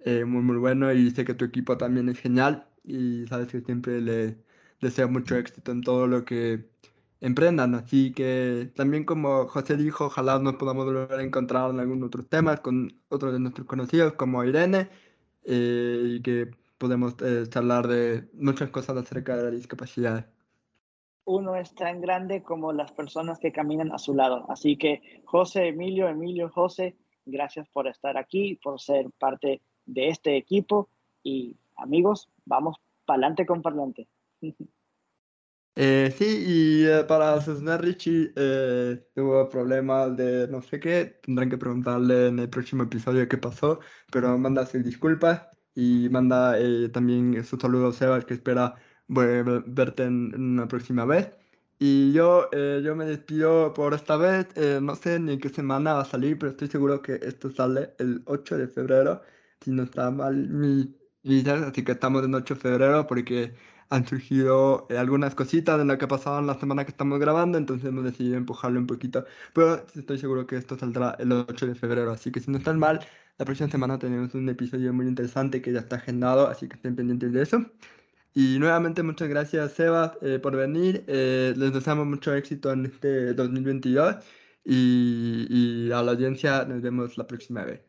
eh, 0.00 0.24
muy, 0.24 0.42
muy 0.42 0.56
bueno 0.58 0.92
y 0.92 1.10
sé 1.10 1.24
que 1.24 1.34
tu 1.34 1.44
equipo 1.44 1.76
también 1.78 2.08
es 2.08 2.20
genial 2.20 2.68
y 2.84 3.26
sabes 3.28 3.48
que 3.48 3.60
siempre 3.60 4.00
le 4.00 4.38
deseo 4.80 5.08
mucho 5.08 5.36
éxito 5.36 5.72
en 5.72 5.82
todo 5.82 6.06
lo 6.06 6.24
que 6.24 6.70
emprendan. 7.20 7.74
Así 7.74 8.12
que 8.12 8.72
también 8.76 9.04
como 9.04 9.48
José 9.48 9.76
dijo, 9.76 10.06
ojalá 10.06 10.38
nos 10.38 10.56
podamos 10.56 10.84
volver 10.86 11.12
a 11.12 11.22
encontrar 11.22 11.70
en 11.70 11.80
algún 11.80 12.02
otro 12.04 12.24
tema 12.24 12.56
con 12.58 13.00
otros 13.08 13.32
de 13.32 13.40
nuestros 13.40 13.66
conocidos 13.66 14.14
como 14.14 14.44
Irene 14.44 14.90
eh, 15.44 16.02
y 16.04 16.22
que 16.22 16.50
podemos 16.78 17.14
eh, 17.22 17.44
charlar 17.48 17.86
de 17.88 18.28
muchas 18.32 18.70
cosas 18.70 18.96
acerca 18.96 19.36
de 19.36 19.44
la 19.44 19.50
discapacidad. 19.50 20.26
Uno 21.24 21.56
es 21.56 21.74
tan 21.74 22.00
grande 22.00 22.42
como 22.42 22.72
las 22.72 22.92
personas 22.92 23.38
que 23.38 23.52
caminan 23.52 23.92
a 23.92 23.98
su 23.98 24.14
lado. 24.14 24.46
Así 24.48 24.78
que 24.78 25.22
José, 25.24 25.68
Emilio, 25.68 26.08
Emilio, 26.08 26.48
José, 26.48 26.96
gracias 27.26 27.68
por 27.68 27.86
estar 27.86 28.16
aquí, 28.16 28.58
por 28.62 28.80
ser 28.80 29.10
parte 29.18 29.60
de 29.84 30.08
este 30.08 30.36
equipo 30.36 30.88
y 31.22 31.56
amigos, 31.76 32.28
vamos 32.46 32.76
para 33.04 33.18
adelante 33.18 33.46
con 33.46 33.62
parlante. 33.62 34.08
Eh, 35.80 36.12
sí, 36.18 36.24
y 36.44 36.86
eh, 36.86 37.04
para 37.04 37.40
Susana 37.40 37.78
Richie 37.78 38.32
eh, 38.34 39.00
tuvo 39.14 39.48
problemas 39.48 40.16
de 40.16 40.48
no 40.48 40.60
sé 40.60 40.80
qué, 40.80 41.20
tendrán 41.22 41.48
que 41.48 41.56
preguntarle 41.56 42.26
en 42.26 42.40
el 42.40 42.50
próximo 42.50 42.82
episodio 42.82 43.28
qué 43.28 43.38
pasó, 43.38 43.78
pero 44.10 44.36
manda 44.38 44.66
sus 44.66 44.82
disculpas 44.82 45.46
y 45.78 46.08
manda 46.10 46.56
también 46.92 47.44
su 47.44 47.56
saludo 47.56 47.88
a 47.88 47.92
Sebas 47.92 48.24
que 48.24 48.34
espera 48.34 48.74
verte 49.08 50.04
en, 50.04 50.34
una 50.34 50.66
próxima 50.68 51.04
vez. 51.04 51.30
Y 51.78 52.12
yo, 52.12 52.50
yo 52.50 52.96
me 52.96 53.04
despido 53.04 53.72
por 53.74 53.94
esta 53.94 54.16
vez, 54.16 54.48
no 54.82 54.96
sé 54.96 55.20
ni 55.20 55.34
en 55.34 55.40
qué 55.40 55.48
semana 55.50 55.94
va 55.94 56.00
a 56.02 56.04
salir, 56.04 56.36
pero 56.38 56.50
estoy 56.50 56.68
seguro 56.68 57.00
que 57.02 57.20
esto 57.22 57.50
sale 57.52 57.94
el 57.98 58.22
8 58.26 58.58
de 58.58 58.68
febrero, 58.68 59.22
si 59.60 59.70
no 59.70 59.84
está 59.84 60.10
mal 60.10 60.48
mi 60.48 60.96
vida, 61.22 61.68
así 61.68 61.84
que 61.84 61.92
estamos 61.92 62.24
en 62.24 62.34
8 62.34 62.54
de 62.54 62.60
febrero 62.60 63.06
porque 63.06 63.54
han 63.90 64.06
surgido 64.06 64.86
eh, 64.90 64.98
algunas 64.98 65.34
cositas 65.34 65.78
de 65.78 65.84
lo 65.84 65.96
que 65.98 66.04
ha 66.04 66.08
pasado 66.08 66.38
en 66.38 66.46
la 66.46 66.58
semana 66.58 66.84
que 66.84 66.90
estamos 66.90 67.18
grabando, 67.18 67.58
entonces 67.58 67.88
hemos 67.88 68.04
decidido 68.04 68.36
empujarlo 68.36 68.78
un 68.80 68.86
poquito. 68.86 69.24
Pero 69.54 69.86
estoy 69.94 70.18
seguro 70.18 70.46
que 70.46 70.56
esto 70.56 70.76
saldrá 70.76 71.16
el 71.18 71.32
8 71.32 71.66
de 71.66 71.74
febrero, 71.74 72.10
así 72.10 72.30
que 72.30 72.40
si 72.40 72.50
no 72.50 72.58
están 72.58 72.78
mal, 72.78 73.00
la 73.38 73.44
próxima 73.44 73.70
semana 73.70 73.98
tenemos 73.98 74.34
un 74.34 74.48
episodio 74.48 74.92
muy 74.92 75.06
interesante 75.06 75.62
que 75.62 75.72
ya 75.72 75.80
está 75.80 75.96
agendado, 75.96 76.48
así 76.48 76.68
que 76.68 76.74
estén 76.74 76.96
pendientes 76.96 77.32
de 77.32 77.42
eso. 77.42 77.64
Y 78.34 78.58
nuevamente 78.58 79.02
muchas 79.02 79.28
gracias 79.28 79.72
Sebas 79.72 80.12
eh, 80.22 80.38
por 80.38 80.56
venir, 80.56 81.04
eh, 81.06 81.54
les 81.56 81.72
deseamos 81.72 82.06
mucho 82.06 82.34
éxito 82.34 82.72
en 82.72 82.86
este 82.86 83.34
2022 83.34 84.16
y, 84.64 85.46
y 85.48 85.92
a 85.92 86.02
la 86.02 86.12
audiencia 86.12 86.64
nos 86.64 86.82
vemos 86.82 87.16
la 87.16 87.26
próxima 87.26 87.64
vez. 87.64 87.80